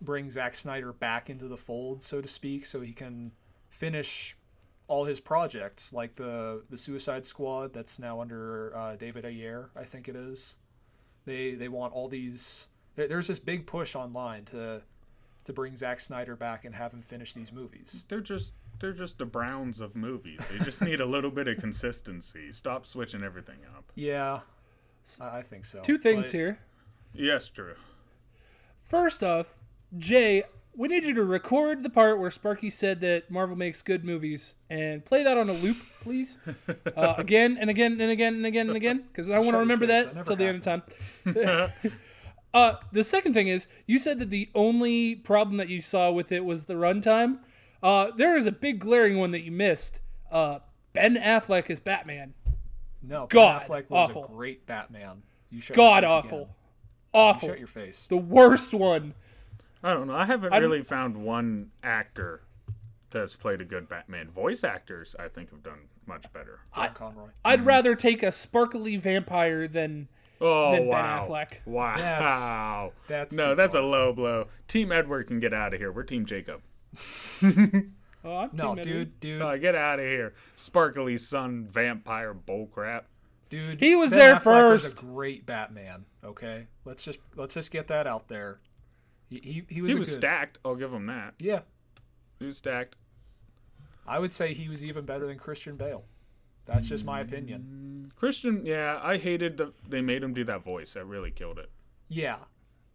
bring 0.01 0.29
Zack 0.29 0.55
Snyder 0.55 0.93
back 0.93 1.29
into 1.29 1.47
the 1.47 1.57
fold, 1.57 2.03
so 2.03 2.21
to 2.21 2.27
speak, 2.27 2.65
so 2.65 2.81
he 2.81 2.93
can 2.93 3.31
finish 3.69 4.35
all 4.87 5.05
his 5.05 5.19
projects, 5.19 5.93
like 5.93 6.15
the 6.15 6.63
the 6.69 6.77
Suicide 6.77 7.25
Squad 7.25 7.73
that's 7.73 7.99
now 7.99 8.21
under 8.21 8.75
uh, 8.75 8.95
David 8.95 9.25
Ayer, 9.25 9.69
I 9.75 9.83
think 9.83 10.07
it 10.07 10.15
is. 10.15 10.57
They 11.25 11.53
they 11.55 11.67
want 11.67 11.93
all 11.93 12.07
these. 12.07 12.69
there- 12.95 13.07
There's 13.07 13.27
this 13.27 13.39
big 13.39 13.67
push 13.67 13.95
online 13.95 14.45
to 14.45 14.81
to 15.49 15.53
bring 15.53 15.75
Zack 15.75 15.99
Snyder 15.99 16.35
back 16.35 16.63
and 16.63 16.75
have 16.75 16.93
him 16.93 17.01
finish 17.01 17.33
these 17.33 17.51
movies. 17.51 18.05
they're 18.07 18.21
just 18.21 18.53
they're 18.79 18.93
just 18.93 19.17
the 19.17 19.25
Browns 19.25 19.81
of 19.81 19.95
movies. 19.95 20.39
They 20.51 20.63
just 20.63 20.81
need 20.81 21.01
a 21.01 21.05
little 21.05 21.31
bit 21.31 21.47
of 21.49 21.57
consistency. 21.57 22.53
Stop 22.53 22.85
switching 22.85 23.23
everything 23.23 23.57
up. 23.75 23.91
Yeah, 23.95 24.41
I 25.19 25.39
I 25.39 25.41
think 25.41 25.65
so. 25.65 25.81
Two 25.81 25.97
things 25.97 26.27
But- 26.27 26.31
here. 26.31 26.59
Yes, 27.13 27.49
Drew. 27.49 27.73
First 28.87 29.23
off, 29.23 29.55
Jay, 29.97 30.43
we 30.75 30.87
need 30.87 31.03
you 31.03 31.13
to 31.15 31.23
record 31.23 31.81
the 31.83 31.89
part 31.89 32.19
where 32.19 32.31
Sparky 32.31 32.69
said 32.69 33.01
that 33.01 33.29
Marvel 33.31 33.55
makes 33.55 33.81
good 33.81 34.05
movies 34.05 34.53
and 34.69 35.03
play 35.03 35.23
that 35.23 35.35
on 35.37 35.49
a 35.49 35.53
loop, 35.53 35.77
please. 36.01 36.37
Uh, 36.95 37.15
again 37.17 37.57
and 37.59 37.69
again 37.69 37.99
and 37.99 38.11
again 38.11 38.35
and 38.35 38.45
again 38.45 38.67
and 38.67 38.75
again, 38.77 39.03
because 39.11 39.29
I 39.29 39.39
want 39.39 39.51
to 39.51 39.57
remember 39.57 39.87
first. 39.87 40.05
that 40.05 40.09
That 40.09 40.15
never 40.15 40.27
till 40.27 40.35
the 40.37 40.45
end 40.45 40.57
of 40.57 40.63
time. 40.63 41.91
Uh, 42.53 42.73
the 42.91 43.03
second 43.03 43.33
thing 43.33 43.47
is, 43.47 43.67
you 43.85 43.99
said 43.99 44.19
that 44.19 44.29
the 44.29 44.49
only 44.55 45.15
problem 45.15 45.57
that 45.57 45.69
you 45.69 45.81
saw 45.81 46.11
with 46.11 46.31
it 46.31 46.43
was 46.43 46.65
the 46.65 46.73
runtime. 46.73 47.39
Uh, 47.81 48.07
there 48.17 48.35
is 48.35 48.45
a 48.45 48.51
big 48.51 48.79
glaring 48.79 49.19
one 49.19 49.31
that 49.31 49.41
you 49.41 49.51
missed. 49.51 49.99
Uh, 50.31 50.59
Ben 50.93 51.15
Affleck 51.15 51.69
is 51.69 51.79
Batman. 51.79 52.33
No, 53.01 53.27
God, 53.27 53.59
Ben 53.59 53.69
Affleck 53.69 53.89
was 53.89 54.09
awful. 54.09 54.25
a 54.25 54.27
great 54.27 54.65
Batman. 54.65 55.21
You 55.51 55.61
shut 55.61 55.77
your 55.77 55.85
God 55.85 56.03
face 56.03 56.11
awful. 56.11 56.37
again. 56.39 56.49
Awful. 57.13 57.49
Shut 57.49 57.59
your 57.59 57.67
face. 57.67 58.07
The 58.09 58.17
worst 58.17 58.73
one. 58.73 59.13
I 59.83 59.93
don't 59.93 60.07
know. 60.07 60.15
I 60.15 60.25
haven't 60.25 60.51
I 60.53 60.57
really 60.57 60.83
found 60.83 61.15
one 61.15 61.71
actor 61.83 62.41
that's 63.11 63.35
played 63.35 63.61
a 63.61 63.65
good 63.65 63.87
Batman. 63.87 64.29
Voice 64.29 64.63
actors, 64.63 65.15
I 65.17 65.27
think, 65.27 65.51
have 65.51 65.63
done 65.63 65.87
much 66.05 66.31
better. 66.33 66.59
John 66.75 66.93
Conroy. 66.93 67.29
I'd 67.45 67.65
rather 67.65 67.95
take 67.95 68.23
a 68.23 68.31
sparkly 68.31 68.97
vampire 68.97 69.67
than. 69.67 70.07
Oh 70.41 70.71
Than 70.71 70.79
Ben 70.81 70.87
wow! 70.89 71.27
Affleck. 71.29 71.59
Wow! 71.65 71.95
That's- 73.07 73.33
that's 73.33 73.37
no, 73.37 73.55
that's 73.55 73.73
far. 73.73 73.81
a 73.81 73.85
low 73.85 74.13
blow. 74.13 74.47
Team 74.67 74.91
Edward 74.91 75.27
can 75.27 75.39
get 75.39 75.53
out 75.53 75.73
of 75.73 75.79
here. 75.79 75.91
We're 75.91 76.03
Team 76.03 76.25
Jacob. 76.25 76.61
Oh, 78.21 78.35
I'm 78.35 78.49
No, 78.51 78.75
Team 78.75 78.79
Edward. 78.79 78.83
dude, 78.83 79.19
dude, 79.21 79.41
Uh, 79.41 79.55
get 79.55 79.75
out 79.75 79.99
of 79.99 80.05
here, 80.05 80.33
sparkly 80.57 81.17
sun 81.17 81.65
vampire 81.71 82.33
bullcrap. 82.33 83.03
dude. 83.49 83.79
He 83.79 83.95
was 83.95 84.09
Ben 84.09 84.19
there 84.19 84.35
Affleck 84.35 84.73
Was 84.73 84.83
a 84.85 84.89
first. 84.89 84.95
great 84.97 85.45
Batman. 85.45 86.03
Okay, 86.23 86.67
let's 86.83 87.05
just 87.05 87.19
let's 87.37 87.53
just 87.53 87.71
get 87.71 87.87
that 87.87 88.07
out 88.07 88.27
there. 88.27 88.59
He 89.29 89.39
he, 89.39 89.63
he 89.73 89.81
was 89.81 89.93
He 89.93 89.97
was 89.99 90.09
good. 90.09 90.15
stacked. 90.15 90.57
I'll 90.65 90.75
give 90.75 90.91
him 90.91 91.05
that. 91.05 91.35
Yeah, 91.39 91.61
He 92.39 92.45
was 92.45 92.57
stacked. 92.57 92.97
I 94.05 94.19
would 94.19 94.33
say 94.33 94.53
he 94.53 94.67
was 94.67 94.83
even 94.83 95.05
better 95.05 95.25
than 95.25 95.37
Christian 95.37 95.77
Bale. 95.77 96.03
That's 96.65 96.87
just 96.87 97.05
my 97.05 97.21
opinion. 97.21 98.11
Christian, 98.15 98.65
yeah, 98.65 98.99
I 99.01 99.17
hated 99.17 99.57
the 99.57 99.73
they 99.87 100.01
made 100.01 100.23
him 100.23 100.33
do 100.33 100.43
that 100.45 100.63
voice. 100.63 100.93
That 100.93 101.05
really 101.05 101.31
killed 101.31 101.57
it. 101.57 101.69
Yeah, 102.09 102.37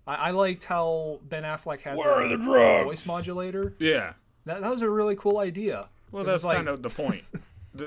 I, 0.07 0.15
I 0.15 0.31
liked 0.31 0.65
how 0.65 1.21
Ben 1.29 1.43
Affleck 1.45 1.81
had 1.81 1.97
Where 1.97 2.11
are 2.13 2.29
the, 2.29 2.37
the 2.37 2.45
drugs? 2.45 2.85
voice 2.85 3.07
modulator. 3.07 3.75
Yeah. 3.79 4.13
That, 4.45 4.61
that 4.61 4.71
was 4.71 4.83
a 4.83 4.91
really 4.91 5.17
cool 5.17 5.39
idea. 5.39 5.89
Well, 6.13 6.25
that's 6.25 6.45
like- 6.45 6.57
kind 6.57 6.69
of 6.69 6.83
the 6.83 6.91
point. 6.91 7.23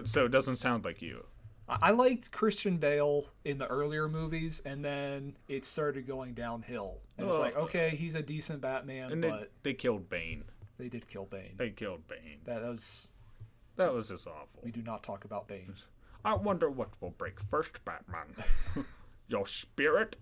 So 0.04 0.26
it 0.26 0.32
doesn't 0.34 0.58
sound 0.58 0.84
like 0.84 1.02
you. 1.02 1.24
I 1.70 1.78
I 1.82 1.92
liked 1.92 2.30
Christian 2.34 2.76
Bale 2.78 3.24
in 3.46 3.58
the 3.58 3.68
earlier 3.68 4.10
movies, 4.10 4.62
and 4.66 4.84
then 4.84 5.38
it 5.48 5.64
started 5.64 6.06
going 6.06 6.34
downhill. 6.34 6.98
And 7.18 7.26
it's 7.26 7.40
like, 7.40 7.56
okay, 7.56 7.92
he's 7.92 8.16
a 8.16 8.22
decent 8.22 8.60
Batman, 8.60 9.14
And 9.14 9.22
but 9.22 9.40
they, 9.64 9.72
they 9.72 9.74
killed 9.74 10.10
Bane. 10.10 10.44
they 10.78 10.90
did 10.90 11.08
kill 11.08 11.24
Bane. 11.24 11.54
They 11.56 11.70
killed 11.70 12.06
Bane. 12.10 12.40
That 12.44 12.64
was 12.64 13.12
That 13.78 13.94
was 13.94 14.10
just 14.10 14.28
awful. 14.28 14.60
we 14.64 14.72
do 14.72 14.82
not 14.82 15.04
talk 15.04 15.24
about 15.24 15.48
Bane. 15.48 15.76
I 16.26 16.34
wonder 16.34 16.70
what 16.70 16.90
will 17.00 17.12
break 17.12 17.40
first, 17.40 17.86
Batman. 17.86 18.36
your 19.28 19.46
spirit 19.48 20.16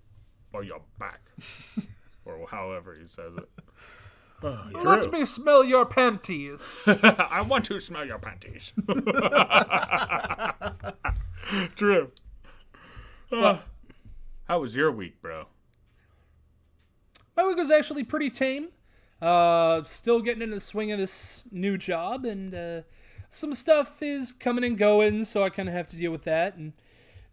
or 0.53 0.63
your 0.63 0.81
back? 0.99 1.21
or 2.25 2.47
however 2.49 2.95
he 2.99 3.07
says 3.07 3.33
it. 3.37 3.49
Oh, 4.43 4.69
Let 4.83 5.11
me 5.11 5.25
smell 5.25 5.63
your 5.63 5.85
panties. 5.85 6.59
I 6.85 7.43
want 7.47 7.65
to 7.65 7.79
smell 7.79 8.05
your 8.05 8.19
panties. 8.19 8.73
true. 11.75 12.11
Uh, 13.31 13.59
how 14.47 14.59
was 14.59 14.75
your 14.75 14.91
week, 14.91 15.21
bro? 15.21 15.45
My 17.35 17.47
week 17.47 17.57
was 17.57 17.71
actually 17.71 18.03
pretty 18.03 18.29
tame. 18.29 18.67
Uh, 19.21 19.83
still 19.85 20.21
getting 20.21 20.41
in 20.41 20.51
the 20.51 20.59
swing 20.59 20.91
of 20.91 20.99
this 20.99 21.43
new 21.51 21.77
job, 21.77 22.25
and 22.25 22.53
uh, 22.53 22.81
some 23.29 23.53
stuff 23.53 24.01
is 24.01 24.31
coming 24.31 24.63
and 24.63 24.77
going, 24.77 25.25
so 25.25 25.43
I 25.43 25.49
kind 25.49 25.67
of 25.69 25.75
have 25.75 25.87
to 25.87 25.95
deal 25.95 26.11
with 26.11 26.23
that. 26.23 26.55
And 26.55 26.73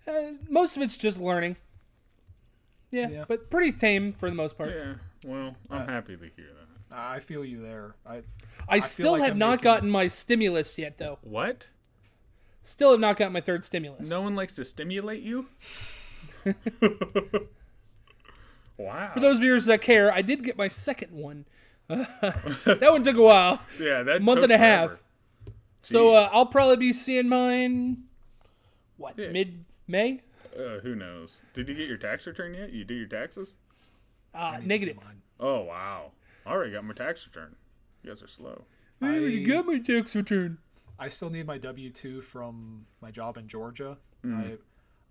uh, 0.07 0.33
most 0.49 0.77
of 0.77 0.83
it's 0.83 0.97
just 0.99 1.19
learning. 1.19 1.57
Yeah, 2.91 3.09
Yeah. 3.09 3.25
but 3.29 3.49
pretty 3.51 3.73
tame 3.73 4.13
for 4.13 4.29
the 4.29 4.35
most 4.37 4.59
part. 4.59 4.71
Yeah, 4.71 4.95
well, 5.25 5.57
I'm 5.71 5.89
happy 5.89 6.17
to 6.17 6.23
hear 6.37 6.47
that. 6.47 6.97
I 6.97 7.21
feel 7.21 7.43
you 7.45 7.61
there. 7.61 7.95
I 8.07 8.23
I, 8.69 8.81
feel 8.81 8.89
still 8.89 9.13
like 9.13 9.23
have 9.23 9.31
I'm 9.33 9.39
not 9.39 9.51
making- 9.53 9.65
gotten 9.65 9.91
my 9.91 10.09
stimulus 10.09 10.77
yet, 10.77 10.99
though. 10.99 11.19
What? 11.23 11.69
Still 12.63 12.91
have 12.91 13.01
not 13.01 13.17
gotten 13.17 13.33
my 13.33 13.41
third 13.41 13.65
stimulus. 13.65 14.09
No 14.11 14.21
one 14.21 14.35
likes 14.37 14.55
to 14.57 14.65
stimulate 14.65 15.23
you? 15.23 15.47
wow. 18.77 19.11
For 19.15 19.21
those 19.21 19.39
viewers 19.41 19.65
that 19.67 19.81
care, 19.83 20.13
I 20.13 20.23
did 20.23 20.45
get 20.45 20.57
my 20.57 20.69
second 20.69 21.13
one. 21.13 21.47
that 21.89 22.79
one 22.91 23.03
took 23.05 23.17
a 23.17 23.23
while, 23.23 23.61
yeah, 23.81 24.03
that 24.03 24.23
month 24.23 24.39
took 24.39 24.45
and 24.45 24.53
a 24.53 24.59
half. 24.59 24.87
forever. 24.91 25.01
So 25.83 26.15
uh, 26.15 26.29
I'll 26.33 26.47
probably 26.47 26.77
be 26.77 26.93
seeing 26.93 27.29
mine. 27.29 28.05
What 28.97 29.19
Yeah. 29.19 29.31
mid 29.31 29.65
May? 29.87 30.23
Uh, 30.57 30.79
who 30.81 30.95
knows? 30.95 31.41
Did 31.55 31.69
you 31.69 31.75
get 31.75 31.89
your 31.89 31.97
tax 31.99 32.27
return 32.27 32.55
yet? 32.55 32.73
You 32.73 32.85
do 32.85 32.95
your 32.95 33.07
taxes? 33.09 33.55
Uh, 34.35 34.61
negative. 34.65 34.99
Oh 35.41 35.63
wow! 35.63 36.13
I 36.47 36.51
already 36.51 36.73
got 36.73 36.85
my 36.85 36.95
tax 36.95 37.27
return. 37.27 37.57
You 38.03 38.11
guys 38.11 38.23
are 38.23 38.29
slow. 38.29 38.65
I 39.01 39.07
already 39.19 39.45
got 39.45 39.67
my 39.67 39.79
tax 39.79 40.15
return. 40.15 40.59
I 40.99 41.09
still 41.09 41.31
need 41.31 41.47
my 41.47 41.59
W 41.59 41.91
two 41.91 42.21
from 42.21 42.87
my 43.01 43.11
job 43.11 43.37
in 43.37 43.49
Georgia. 43.49 43.99
Mm. 44.25 44.59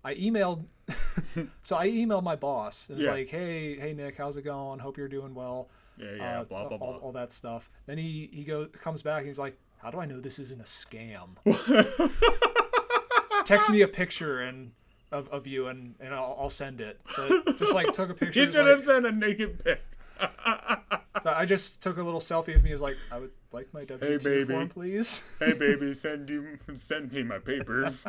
I 0.04 0.10
I 0.10 0.14
emailed 0.16 0.64
so 1.62 1.76
I 1.76 1.88
emailed 1.90 2.22
my 2.22 2.34
boss. 2.36 2.88
It 2.90 2.96
was 2.96 3.04
Yeah. 3.04 3.12
like, 3.12 3.28
hey, 3.28 3.78
hey 3.78 3.92
Nick, 3.92 4.16
how's 4.16 4.36
it 4.36 4.42
going? 4.42 4.78
Hope 4.78 4.96
you're 4.96 5.08
doing 5.08 5.34
well. 5.34 5.68
Yeah, 5.98 6.14
yeah. 6.16 6.40
uh, 6.40 6.44
blah 6.44 6.68
blah 6.68 6.78
all, 6.78 6.92
blah. 6.94 7.00
all 7.00 7.12
that 7.12 7.30
stuff. 7.32 7.68
Then 7.86 7.98
he 7.98 8.30
he 8.32 8.42
go 8.44 8.66
comes 8.66 9.02
back 9.02 9.18
and 9.18 9.26
he's 9.28 9.38
like, 9.38 9.58
"How 9.82 9.90
do 9.90 9.98
I 9.98 10.06
know 10.06 10.20
this 10.20 10.38
isn't 10.38 10.60
a 10.60 10.64
scam?" 10.64 11.36
Text 13.44 13.70
me 13.70 13.82
a 13.82 13.88
picture 13.88 14.40
and 14.40 14.72
of, 15.10 15.28
of 15.28 15.46
you 15.46 15.66
and 15.66 15.94
and 16.00 16.14
I'll, 16.14 16.36
I'll 16.40 16.50
send 16.50 16.80
it. 16.80 17.00
So 17.10 17.42
just 17.58 17.74
like 17.74 17.92
took 17.92 18.10
a 18.10 18.14
picture. 18.22 18.44
you 18.44 18.50
should 18.50 18.60
like- 18.60 18.68
have 18.68 18.80
sent 18.82 19.06
a 19.06 19.12
naked 19.12 19.62
pic. 19.64 19.80
I 21.24 21.44
just 21.46 21.82
took 21.82 21.98
a 21.98 22.02
little 22.02 22.20
selfie 22.20 22.54
of 22.54 22.62
me. 22.62 22.72
As 22.72 22.80
like, 22.80 22.96
I 23.10 23.18
would 23.18 23.30
like 23.52 23.72
my 23.74 23.84
W 23.84 24.18
two 24.18 24.46
form, 24.46 24.68
please. 24.68 25.36
hey 25.40 25.52
baby, 25.52 25.94
send 25.94 26.28
you 26.30 26.58
send 26.76 27.12
me 27.12 27.22
my 27.22 27.38
papers. 27.38 28.06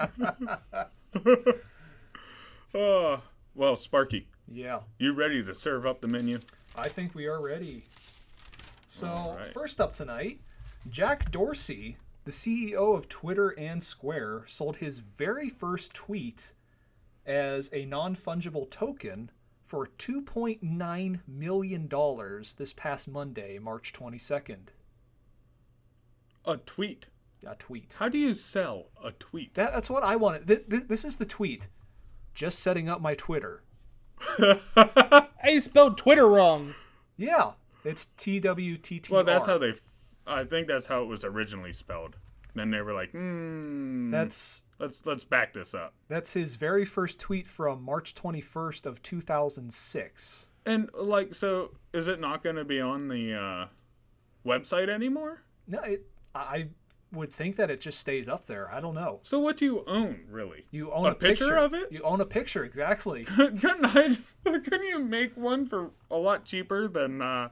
oh 2.76 3.22
well, 3.56 3.76
Sparky, 3.76 4.28
yeah, 4.48 4.82
you 5.00 5.14
ready 5.14 5.44
to 5.44 5.54
serve 5.54 5.86
up 5.86 6.02
the 6.02 6.08
menu? 6.08 6.40
I 6.76 6.90
think 6.90 7.16
we 7.16 7.28
are 7.28 7.42
ready. 7.42 7.84
So 8.88 9.36
right. 9.38 9.48
first 9.48 9.82
up 9.82 9.94
tonight, 9.94 10.40
Jack 10.90 11.32
Dorsey, 11.32 11.98
the 12.26 12.32
CEO 12.32 12.96
of 12.96 13.08
Twitter 13.08 13.50
and 13.50 13.82
Square, 13.82 14.44
sold 14.48 14.78
his 14.78 15.00
very 15.00 15.50
first 15.50 15.94
tweet 15.94 16.54
as 17.26 17.70
a 17.74 17.86
non-fungible 17.86 18.70
token 18.70 19.32
for 19.64 19.88
$2.9 19.98 21.20
million 21.28 21.90
this 22.58 22.74
past 22.74 23.08
Monday, 23.08 23.60
March 23.60 23.94
22nd. 23.94 24.68
A 26.46 26.58
tweet. 26.58 27.06
A 27.46 27.56
tweet. 27.56 27.96
How 28.00 28.10
do 28.10 28.18
you 28.18 28.34
sell 28.34 28.88
a 29.04 29.12
tweet? 29.12 29.54
That, 29.56 29.74
that's 29.74 29.90
what 29.90 30.04
I 30.04 30.16
wanted. 30.16 30.48
Th- 30.48 30.70
th- 30.70 30.88
this 30.88 31.06
is 31.06 31.18
the 31.18 31.26
tweet. 31.26 31.70
Just 32.34 32.60
setting 32.60 32.90
up 32.90 33.02
my 33.02 33.14
Twitter. 33.14 33.64
I 34.38 35.60
spelled 35.60 35.98
Twitter 35.98 36.28
wrong. 36.28 36.76
Yeah, 37.18 37.52
it's 37.84 38.06
T 38.06 38.40
W 38.40 38.78
T 38.78 39.00
T 39.00 39.14
R. 39.14 39.18
Well, 39.18 39.26
that's 39.26 39.46
how 39.46 39.58
they. 39.58 39.74
I 40.26 40.44
think 40.44 40.68
that's 40.68 40.86
how 40.86 41.02
it 41.04 41.08
was 41.08 41.24
originally 41.24 41.74
spelled. 41.74 42.16
Then 42.56 42.70
they 42.70 42.82
were 42.82 42.94
like, 42.94 43.12
hmm, 43.12 44.12
That's 44.12 44.64
let's 44.80 45.06
let's 45.06 45.24
back 45.24 45.54
this 45.54 45.74
up. 45.74 45.94
that's 46.08 46.34
his 46.34 46.56
very 46.56 46.86
first 46.86 47.20
tweet 47.20 47.48
from 47.48 47.82
March 47.84 48.14
21st 48.14 48.86
of 48.86 49.02
2006. 49.02 50.50
And 50.66 50.90
like, 50.94 51.34
so 51.34 51.72
is 51.94 52.08
it 52.08 52.20
not 52.20 52.44
going 52.44 52.56
to 52.58 52.64
be 52.64 52.80
on 52.80 53.08
the 53.08 53.34
uh, 53.34 53.66
website 54.48 54.88
anymore? 54.90 55.42
No, 55.68 55.80
it, 55.82 56.06
I 56.36 56.68
would 57.12 57.32
think 57.32 57.56
that 57.58 57.70
it 57.70 57.80
just 57.82 58.00
stays 58.00 58.28
up 58.30 58.46
there. 58.46 58.72
I 58.74 58.80
don't 58.80 58.96
know. 58.96 59.20
So 59.24 59.40
what 59.40 59.58
do 59.58 59.66
you 59.66 59.84
own, 59.88 60.22
really? 60.30 60.66
You 60.72 60.92
own 60.92 61.06
A 61.08 61.10
a, 61.10 61.16
picture 61.16 61.58
of 61.58 61.74
it? 61.74 61.92
You 61.92 62.02
own 62.04 62.22
a 62.22 62.26
picture, 62.26 62.64
exactly. 62.64 63.24
couldn't 63.26 63.86
I 63.86 64.08
just? 64.10 64.38
Couldn't 64.44 64.86
you 64.86 65.00
make 65.00 65.36
one 65.36 65.66
for 65.68 65.92
a 66.12 66.18
lot 66.18 66.46
cheaper 66.46 66.88
than? 66.88 67.22
Uh, 67.22 67.50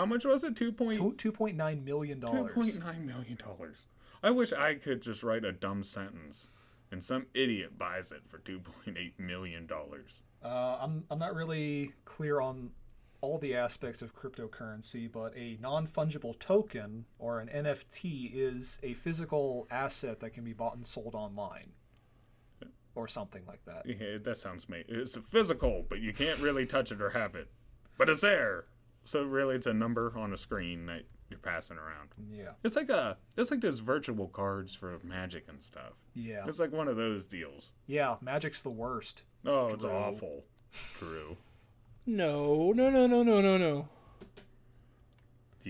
how 0.00 0.06
much 0.06 0.24
was 0.24 0.42
it? 0.44 0.56
Two 0.56 0.72
point 0.72 0.96
Two- 0.96 1.12
$2.9 1.32 1.84
million. 1.84 2.20
two 2.22 2.48
point 2.54 2.80
nine 2.80 3.04
million 3.06 3.36
dollars. 3.36 3.86
I 4.22 4.30
wish 4.30 4.50
I 4.50 4.74
could 4.74 5.02
just 5.02 5.22
write 5.22 5.44
a 5.44 5.52
dumb 5.52 5.82
sentence, 5.82 6.48
and 6.90 7.04
some 7.04 7.26
idiot 7.34 7.76
buys 7.78 8.10
it 8.10 8.22
for 8.26 8.38
two 8.38 8.60
point 8.60 8.96
eight 8.96 9.18
million 9.20 9.66
dollars. 9.66 10.22
Uh, 10.42 10.78
I'm, 10.80 11.04
I'm 11.10 11.18
not 11.18 11.34
really 11.34 11.92
clear 12.06 12.40
on 12.40 12.70
all 13.20 13.36
the 13.36 13.54
aspects 13.54 14.00
of 14.00 14.16
cryptocurrency, 14.16 15.12
but 15.12 15.36
a 15.36 15.58
non 15.60 15.86
fungible 15.86 16.38
token 16.38 17.04
or 17.18 17.40
an 17.40 17.48
NFT 17.48 18.30
is 18.32 18.78
a 18.82 18.94
physical 18.94 19.66
asset 19.70 20.20
that 20.20 20.30
can 20.30 20.44
be 20.44 20.54
bought 20.54 20.76
and 20.76 20.86
sold 20.86 21.14
online 21.14 21.72
or 22.94 23.06
something 23.06 23.44
like 23.46 23.62
that. 23.66 23.84
Yeah, 23.84 24.16
that 24.22 24.38
sounds 24.38 24.66
made. 24.66 24.86
It's 24.88 25.18
physical, 25.30 25.84
but 25.90 26.00
you 26.00 26.14
can't 26.14 26.40
really 26.40 26.64
touch 26.64 26.90
it 26.90 27.02
or 27.02 27.10
have 27.10 27.34
it, 27.34 27.48
but 27.98 28.08
it's 28.08 28.22
there. 28.22 28.64
So 29.04 29.22
really, 29.22 29.56
it's 29.56 29.66
a 29.66 29.72
number 29.72 30.12
on 30.16 30.32
a 30.32 30.36
screen 30.36 30.86
that 30.86 31.02
you're 31.30 31.38
passing 31.38 31.76
around. 31.78 32.10
Yeah. 32.30 32.50
It's 32.64 32.76
like 32.76 32.88
a, 32.90 33.16
it's 33.36 33.50
like 33.50 33.60
those 33.60 33.80
virtual 33.80 34.28
cards 34.28 34.74
for 34.74 34.98
Magic 35.02 35.44
and 35.48 35.62
stuff. 35.62 35.92
Yeah. 36.14 36.44
It's 36.46 36.58
like 36.58 36.72
one 36.72 36.88
of 36.88 36.96
those 36.96 37.26
deals. 37.26 37.72
Yeah. 37.86 38.16
Magic's 38.20 38.62
the 38.62 38.70
worst. 38.70 39.24
Oh, 39.46 39.68
it's 39.68 39.84
awful. 39.84 40.44
True. 40.72 41.36
No, 42.06 42.72
no, 42.72 42.90
no, 42.90 43.06
no, 43.06 43.22
no, 43.22 43.40
no, 43.40 43.56
no. 43.58 43.88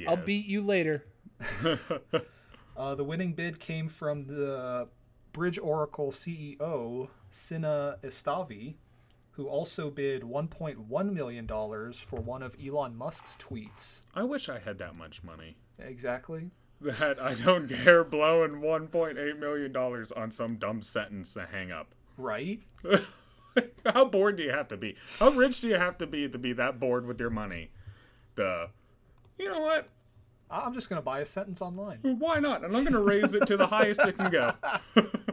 I'll 0.09 0.17
beat 0.17 0.47
you 0.47 0.63
later. 0.63 1.05
Uh, 2.77 2.95
the 2.95 3.05
winning 3.05 3.35
bid 3.35 3.61
came 3.61 3.89
from 3.89 4.23
the 4.23 4.89
Bridge 5.33 5.59
Oracle 5.59 6.11
CEO, 6.11 7.09
Sina 7.29 7.99
Estavi, 8.03 8.77
who 9.41 9.49
also 9.49 9.89
bid 9.89 10.21
$1.1 10.21 11.13
million 11.15 11.47
for 11.47 12.21
one 12.21 12.43
of 12.43 12.55
Elon 12.63 12.95
Musk's 12.95 13.39
tweets. 13.41 14.03
I 14.15 14.23
wish 14.23 14.51
I 14.51 14.59
had 14.59 14.77
that 14.81 14.97
much 14.97 15.23
money. 15.23 15.57
Exactly. 15.79 16.51
That 16.83 17.19
I 17.19 17.33
don't 17.37 17.67
care 17.67 18.05
blowing 18.05 18.61
1.8 18.61 19.39
million 19.39 19.73
dollars 19.73 20.13
on 20.13 20.31
some 20.31 20.57
dumb 20.57 20.83
sentence 20.83 21.33
to 21.35 21.47
hang 21.51 21.73
up. 21.73 21.95
Right? 22.19 22.61
How 23.87 24.05
bored 24.05 24.37
do 24.37 24.43
you 24.43 24.51
have 24.51 24.69
to 24.69 24.77
be? 24.77 24.97
How 25.19 25.31
rich 25.31 25.63
do 25.63 25.69
you 25.69 25.77
have 25.77 25.97
to 25.99 26.07
be 26.07 26.29
to 26.29 26.39
be 26.39 26.53
that 26.53 26.79
bored 26.79 27.07
with 27.07 27.19
your 27.19 27.31
money? 27.31 27.71
The, 28.35 28.69
you 29.39 29.49
know 29.49 29.61
what? 29.61 29.89
I'm 30.51 30.75
just 30.75 30.91
going 30.91 31.01
to 31.01 31.05
buy 31.05 31.21
a 31.21 31.27
sentence 31.27 31.63
online. 31.63 32.01
Why 32.03 32.41
not? 32.41 32.63
And 32.63 32.77
I'm 32.77 32.85
gonna 32.85 33.01
raise 33.01 33.35
it 33.35 33.47
to 33.47 33.57
the 33.57 33.69
highest 33.69 34.01
it 34.01 34.19
can 34.19 34.31
go. 34.31 34.53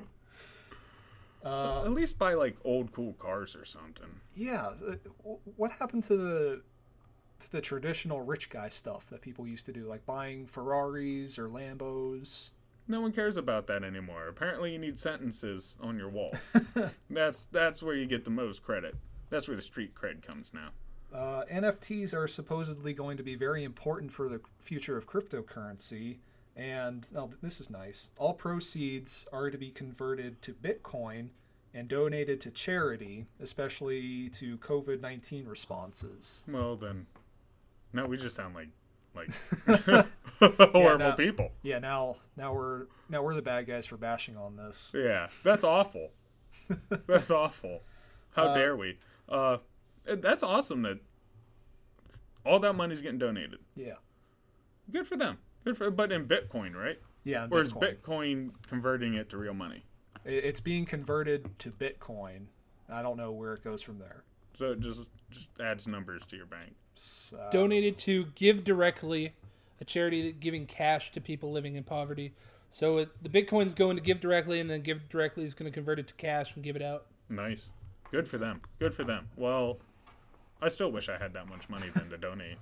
Uh, 1.47 1.83
At 1.85 1.91
least 1.93 2.17
buy 2.19 2.33
like 2.33 2.55
old 2.63 2.91
cool 2.91 3.13
cars 3.13 3.55
or 3.55 3.65
something. 3.65 4.09
yeah. 4.33 4.71
uh, 4.87 4.95
What 5.55 5.71
happened 5.71 6.03
to 6.03 6.17
the 6.17 6.61
to 7.39 7.51
the 7.51 7.61
traditional 7.61 8.21
rich 8.21 8.49
guy 8.49 8.67
stuff 8.67 9.09
that 9.11 9.21
people 9.21 9.45
used 9.47 9.65
to 9.67 9.71
do, 9.71 9.85
like 9.85 10.03
buying 10.05 10.45
Ferraris 10.47 11.37
or 11.37 11.47
Lambos? 11.47 12.51
No 12.87 13.01
one 13.01 13.11
cares 13.11 13.37
about 13.37 13.67
that 13.67 13.83
anymore. 13.83 14.27
Apparently, 14.27 14.71
you 14.71 14.79
need 14.79 14.97
sentences 14.97 15.75
on 15.81 15.97
your 15.97 16.09
wall. 16.09 16.31
that's 17.09 17.45
that's 17.45 17.83
where 17.83 17.95
you 17.95 18.05
get 18.05 18.23
the 18.23 18.29
most 18.31 18.63
credit. 18.63 18.95
That's 19.29 19.47
where 19.47 19.57
the 19.57 19.61
street 19.61 19.93
cred 19.93 20.21
comes 20.25 20.51
now. 20.53 20.69
Uh, 21.13 21.43
NFTs 21.51 22.13
are 22.13 22.27
supposedly 22.27 22.93
going 22.93 23.17
to 23.17 23.23
be 23.23 23.35
very 23.35 23.63
important 23.63 24.11
for 24.11 24.27
the 24.29 24.41
future 24.59 24.97
of 24.97 25.07
cryptocurrency. 25.07 26.17
And 26.57 27.07
oh, 27.15 27.29
this 27.41 27.61
is 27.61 27.69
nice. 27.69 28.09
All 28.17 28.33
proceeds 28.33 29.27
are 29.31 29.51
to 29.51 29.57
be 29.57 29.69
converted 29.69 30.41
to 30.41 30.53
Bitcoin 30.53 31.29
and 31.75 31.87
donated 31.87 32.41
to 32.41 32.51
charity, 32.51 33.27
especially 33.39 34.29
to 34.29 34.57
COVID 34.57 34.99
19 34.99 35.45
responses. 35.45 36.43
Well 36.47 36.75
then, 36.75 37.05
no, 37.93 38.07
we 38.07 38.17
just 38.17 38.35
sound 38.35 38.55
like 38.55 38.69
like 39.15 39.29
horrible 40.73 41.09
no. 41.09 41.13
people. 41.13 41.51
Yeah, 41.61 41.77
now 41.77 42.17
now 42.35 42.53
we're 42.53 42.87
now 43.07 43.21
we're 43.21 43.35
the 43.35 43.41
bad 43.43 43.67
guys 43.67 43.85
for 43.85 43.97
bashing 43.97 44.35
on 44.35 44.55
this. 44.55 44.91
Yeah, 44.95 45.27
that's 45.43 45.63
awful. 45.63 46.09
that's 47.07 47.29
awful. 47.29 47.83
How 48.31 48.53
dare 48.53 48.75
we? 48.75 48.97
Uh, 49.29 49.57
that's 50.05 50.43
awesome 50.43 50.83
that 50.83 50.99
all 52.45 52.59
that 52.59 52.73
money's 52.73 53.01
getting 53.01 53.19
donated. 53.19 53.59
Yeah. 53.75 53.95
Good 54.91 55.05
for 55.05 55.17
them. 55.17 55.37
Good 55.67 55.77
for, 55.77 55.91
but 55.91 56.13
in 56.13 56.25
Bitcoin, 56.25 56.73
right? 56.73 56.97
Yeah, 57.25 57.43
and 57.43 57.51
Or 57.51 57.59
is 57.59 57.73
Bitcoin. 57.73 58.01
Bitcoin 58.01 58.51
converting 58.69 59.15
it 59.15 59.29
to 59.31 59.37
real 59.37 59.53
money? 59.53 59.83
It's 60.23 60.61
being 60.61 60.85
converted 60.85 61.59
to 61.59 61.71
Bitcoin. 61.71 62.45
I 62.89 63.01
don't 63.01 63.17
know 63.17 63.33
where 63.33 63.51
it 63.51 63.65
goes 63.65 63.81
from 63.81 63.99
there. 63.99 64.23
So 64.57 64.71
it 64.71 64.79
just 64.79 65.09
just 65.29 65.49
adds 65.59 65.85
numbers 65.85 66.25
to 66.27 66.37
your 66.37 66.45
bank. 66.45 66.73
So, 66.95 67.49
Donated 67.51 67.97
to 67.99 68.27
Give 68.35 68.63
Directly, 68.63 69.33
a 69.81 69.83
charity 69.83 70.31
giving 70.31 70.67
cash 70.67 71.11
to 71.11 71.19
people 71.19 71.51
living 71.51 71.75
in 71.75 71.83
poverty. 71.83 72.31
So 72.69 72.99
it, 72.99 73.09
the 73.21 73.27
Bitcoin's 73.27 73.73
going 73.73 73.97
to 73.97 74.01
Give 74.01 74.21
Directly, 74.21 74.61
and 74.61 74.69
then 74.69 74.83
Give 74.83 75.09
Directly 75.09 75.43
is 75.43 75.53
going 75.53 75.69
to 75.69 75.75
convert 75.75 75.99
it 75.99 76.07
to 76.07 76.13
cash 76.13 76.55
and 76.55 76.63
give 76.63 76.77
it 76.77 76.81
out. 76.81 77.07
Nice. 77.27 77.71
Good 78.09 78.29
for 78.29 78.37
them. 78.37 78.61
Good 78.79 78.93
for 78.93 79.03
them. 79.03 79.27
Well, 79.35 79.79
I 80.61 80.69
still 80.69 80.93
wish 80.93 81.09
I 81.09 81.17
had 81.17 81.33
that 81.33 81.49
much 81.49 81.67
money 81.67 81.87
then 81.93 82.07
to 82.09 82.17
donate. 82.17 82.57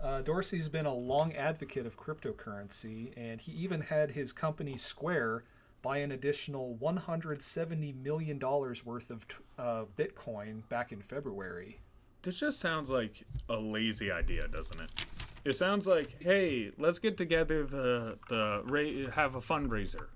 Uh, 0.00 0.22
Dorsey's 0.22 0.68
been 0.68 0.86
a 0.86 0.94
long 0.94 1.32
advocate 1.34 1.86
of 1.86 1.98
cryptocurrency, 1.98 3.12
and 3.16 3.40
he 3.40 3.52
even 3.52 3.80
had 3.80 4.10
his 4.10 4.32
company 4.32 4.76
Square 4.76 5.44
buy 5.82 5.98
an 5.98 6.12
additional 6.12 6.78
$170 6.80 8.02
million 8.02 8.38
worth 8.38 9.10
of 9.10 9.26
uh, 9.58 9.84
Bitcoin 9.98 10.66
back 10.68 10.92
in 10.92 11.02
February. 11.02 11.80
This 12.22 12.38
just 12.38 12.58
sounds 12.60 12.88
like 12.88 13.24
a 13.50 13.56
lazy 13.56 14.10
idea, 14.10 14.48
doesn't 14.48 14.80
it? 14.80 15.06
It 15.44 15.54
sounds 15.54 15.86
like, 15.86 16.22
hey, 16.22 16.70
let's 16.78 16.98
get 16.98 17.18
together 17.18 17.66
the 17.66 18.16
the 18.30 18.62
ra- 18.64 19.12
have 19.12 19.34
a 19.34 19.42
fundraiser. 19.42 20.06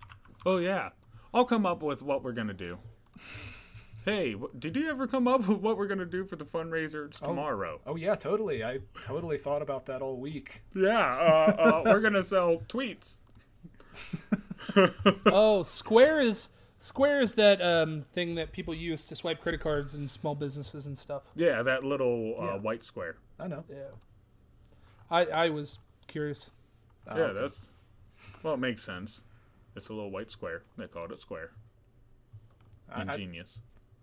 Oh 0.47 0.57
yeah, 0.57 0.89
I'll 1.35 1.45
come 1.45 1.67
up 1.67 1.83
with 1.83 2.01
what 2.01 2.25
we're 2.25 2.33
gonna 2.33 2.55
do. 2.55 2.79
Hey, 4.09 4.35
did 4.59 4.75
you 4.75 4.89
ever 4.89 5.07
come 5.07 5.29
up 5.29 5.47
with 5.49 5.59
what 5.59 5.77
we're 5.77 5.87
gonna 5.87 6.07
do 6.07 6.25
for 6.25 6.37
the 6.37 6.45
fundraiser? 6.47 7.09
It's 7.09 7.21
tomorrow. 7.21 7.79
Oh, 7.87 7.97
yeah, 7.97 8.15
totally. 8.15 8.65
I 8.65 8.79
totally 9.03 9.37
thought 9.37 9.61
about 9.61 9.85
that 9.87 10.01
all 10.01 10.17
week. 10.17 10.63
Yeah, 10.75 11.09
uh, 11.11 11.53
uh, 11.59 11.83
we're 11.85 12.01
gonna 12.01 12.23
sell 12.23 12.63
tweets. 12.69 13.19
oh, 15.27 15.63
Square 15.63 16.21
is 16.21 16.49
Square 16.79 17.21
is 17.21 17.35
that 17.35 17.61
um, 17.61 18.07
thing 18.15 18.37
that 18.37 18.51
people 18.53 18.73
use 18.73 19.05
to 19.09 19.15
swipe 19.15 19.43
credit 19.43 19.61
cards 19.61 19.95
in 19.95 20.09
small 20.09 20.35
businesses 20.35 20.87
and 20.87 20.99
stuff. 20.99 21.25
Yeah, 21.37 21.63
that 21.63 21.85
little 21.85 22.35
uh, 22.41 22.45
Yeah. 22.45 22.59
white 22.61 22.87
square. 22.87 23.17
I 23.39 23.47
know. 23.47 23.65
Yeah. 23.69 23.91
I 25.11 25.27
I 25.27 25.49
was 25.51 25.81
curious. 26.07 26.49
Uh, 27.07 27.15
Yeah, 27.19 27.33
that's 27.35 27.61
well, 28.43 28.55
it 28.55 28.61
makes 28.61 28.83
sense. 28.83 29.21
It's 29.77 29.91
a 29.91 29.93
little 29.93 30.11
white 30.11 30.31
square. 30.31 30.63
They 30.79 30.87
called 30.87 31.13
it 31.13 31.21
square. 31.21 31.51
I, 32.91 33.03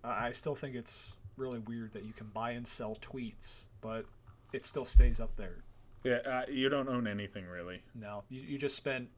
I, 0.05 0.27
I 0.27 0.31
still 0.31 0.55
think 0.55 0.75
it's 0.75 1.15
really 1.37 1.59
weird 1.59 1.91
that 1.93 2.05
you 2.05 2.13
can 2.13 2.27
buy 2.27 2.51
and 2.51 2.65
sell 2.65 2.95
tweets, 3.01 3.65
but 3.81 4.05
it 4.53 4.63
still 4.65 4.85
stays 4.85 5.19
up 5.19 5.35
there. 5.35 5.57
Yeah, 6.03 6.19
uh, 6.25 6.43
you 6.49 6.69
don't 6.69 6.87
own 6.87 7.07
anything 7.07 7.45
really. 7.45 7.81
No, 7.95 8.23
you, 8.29 8.41
you 8.41 8.57
just 8.57 8.75
spent 8.75 9.09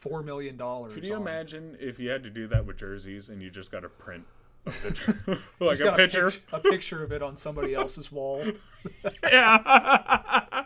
$4 0.00 0.24
million. 0.24 0.56
Could 0.56 1.06
you 1.06 1.14
on- 1.14 1.22
imagine 1.22 1.76
if 1.78 1.98
you 1.98 2.08
had 2.10 2.22
to 2.24 2.30
do 2.30 2.46
that 2.48 2.64
with 2.64 2.78
jerseys 2.78 3.28
and 3.28 3.42
you 3.42 3.50
just 3.50 3.70
got 3.70 3.84
a 3.84 3.88
print 3.88 4.24
of 4.66 4.82
the 4.82 5.38
like 5.64 5.78
a 5.80 5.84
got 5.84 5.96
picture? 5.96 6.30
pic- 6.30 6.42
a 6.52 6.60
picture 6.60 7.04
of 7.04 7.12
it 7.12 7.22
on 7.22 7.36
somebody 7.36 7.74
else's 7.74 8.10
wall. 8.10 8.44
yeah. 9.22 10.64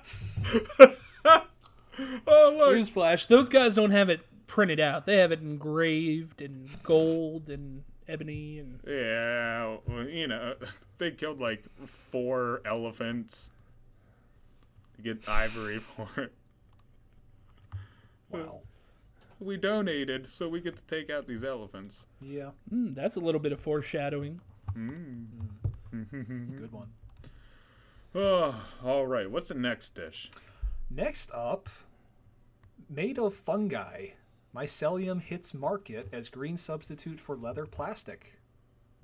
oh 0.87 2.55
look. 2.57 2.75
Newsflash: 2.75 3.27
Those 3.27 3.49
guys 3.49 3.75
don't 3.75 3.91
have 3.91 4.09
it 4.09 4.21
printed 4.47 4.81
out. 4.81 5.07
They 5.07 5.17
have 5.19 5.33
it 5.33 5.41
engraved 5.41 6.41
in 6.41 6.69
gold 6.83 7.51
and 7.51 7.83
ebony 8.11 8.59
and 8.59 8.81
Yeah, 8.87 9.77
well, 9.87 10.09
you 10.09 10.27
know, 10.27 10.55
they 10.99 11.11
killed 11.13 11.41
like 11.41 11.65
four 11.87 12.61
elephants 12.65 13.51
to 14.97 15.03
get 15.03 15.29
ivory 15.29 15.79
for 15.79 16.09
it. 16.21 16.33
Wow. 18.31 18.61
We 19.39 19.57
donated, 19.57 20.29
so 20.31 20.49
we 20.49 20.61
get 20.61 20.77
to 20.77 20.83
take 20.85 21.11
out 21.11 21.27
these 21.27 21.45
elephants. 21.45 22.05
Yeah, 22.21 22.51
mm, 22.73 22.95
that's 22.95 23.17
a 23.17 23.21
little 23.21 23.41
bit 23.41 23.53
of 23.53 23.61
foreshadowing. 23.61 24.41
good 24.75 26.73
one. 26.73 26.89
Oh, 28.15 28.55
all 28.85 29.07
right. 29.07 29.31
What's 29.31 29.49
the 29.49 29.55
next 29.55 29.95
dish? 29.95 30.31
Next 30.91 31.31
up, 31.33 31.69
made 32.89 33.19
of 33.19 33.35
fungi, 33.35 34.09
mycelium 34.55 35.21
hits 35.21 35.55
market 35.55 36.09
as 36.13 36.29
green 36.29 36.57
substitute 36.57 37.21
for 37.21 37.37
leather 37.37 37.67
plastic. 37.67 38.39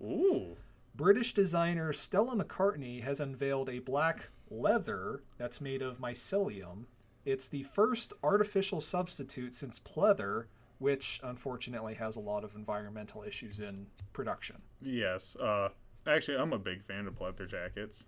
Ooh. 0.01 0.57
British 0.95 1.35
designer 1.35 1.93
Stella 1.93 2.35
McCartney 2.35 3.03
has 3.03 3.21
unveiled 3.21 3.69
a 3.69 3.81
black 3.81 4.31
leather 4.51 5.23
that's 5.37 5.61
made 5.61 5.83
of 5.83 5.99
mycelium. 5.99 6.85
It's 7.25 7.49
the 7.49 7.65
first 7.65 8.13
artificial 8.23 8.81
substitute 8.81 9.53
since 9.53 9.79
pleather, 9.81 10.45
which 10.79 11.21
unfortunately 11.23 11.95
has 11.95 12.17
a 12.17 12.21
lot 12.21 12.45
of 12.45 12.55
environmental 12.55 13.23
issues 13.23 13.61
in 13.61 13.87
production. 14.13 14.57
Yes. 14.81 15.37
Uh, 15.37 15.69
actually, 16.07 16.39
I'm 16.39 16.53
a 16.53 16.59
big 16.59 16.85
fan 16.85 17.07
of 17.07 17.21
leather 17.21 17.47
jackets. 17.47 18.07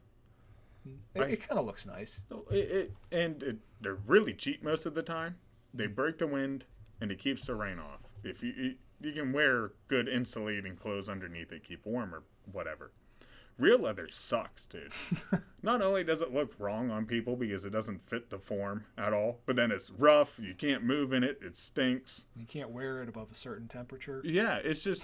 It, 1.14 1.22
it 1.22 1.48
kind 1.48 1.58
of 1.58 1.66
looks 1.66 1.86
nice. 1.86 2.24
No, 2.30 2.44
It, 2.50 2.56
it, 2.56 2.92
and 3.12 3.42
it, 3.42 3.56
they're 3.80 3.98
really 4.06 4.32
cheap 4.32 4.62
most 4.62 4.86
of 4.86 4.94
the 4.94 5.02
time. 5.02 5.36
They 5.74 5.86
break 5.86 6.18
the 6.18 6.26
wind 6.26 6.64
and 7.00 7.10
it 7.10 7.18
keeps 7.18 7.46
the 7.46 7.54
rain 7.54 7.78
off. 7.78 8.00
If 8.24 8.42
you 8.42 8.52
you, 8.56 8.74
you 9.00 9.12
can 9.12 9.32
wear 9.32 9.72
good 9.88 10.08
insulating 10.08 10.76
clothes 10.76 11.08
underneath 11.08 11.52
it, 11.52 11.64
keep 11.64 11.84
warm 11.86 12.14
or 12.14 12.22
whatever. 12.50 12.92
Real 13.58 13.80
leather 13.80 14.06
sucks, 14.08 14.66
dude. 14.66 14.92
Not 15.62 15.82
only 15.82 16.04
does 16.04 16.22
it 16.22 16.32
look 16.32 16.54
wrong 16.60 16.92
on 16.92 17.06
people 17.06 17.34
because 17.34 17.64
it 17.64 17.70
doesn't 17.70 18.00
fit 18.08 18.30
the 18.30 18.38
form 18.38 18.84
at 18.96 19.12
all, 19.12 19.40
but 19.46 19.56
then 19.56 19.72
it's 19.72 19.90
rough. 19.90 20.38
You 20.40 20.54
can't 20.54 20.84
move 20.84 21.12
in 21.12 21.24
it. 21.24 21.40
It 21.42 21.56
stinks. 21.56 22.26
You 22.36 22.46
can't 22.46 22.70
wear 22.70 23.02
it 23.02 23.08
above 23.08 23.32
a 23.32 23.34
certain 23.34 23.66
temperature. 23.66 24.22
Yeah, 24.24 24.58
it's 24.62 24.84
just. 24.84 25.02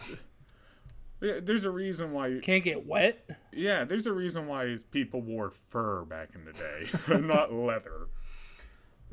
Yeah, 1.20 1.40
There's 1.42 1.64
a 1.64 1.70
reason 1.70 2.12
why. 2.12 2.28
You 2.28 2.40
can't 2.40 2.62
get 2.62 2.86
wet. 2.86 3.28
Yeah, 3.52 3.82
there's 3.84 4.06
a 4.06 4.12
reason 4.12 4.46
why 4.46 4.78
people 4.92 5.20
wore 5.20 5.50
fur 5.70 6.04
back 6.04 6.30
in 6.36 6.44
the 6.44 6.52
day, 6.52 7.18
not 7.26 7.52
leather. 7.52 8.08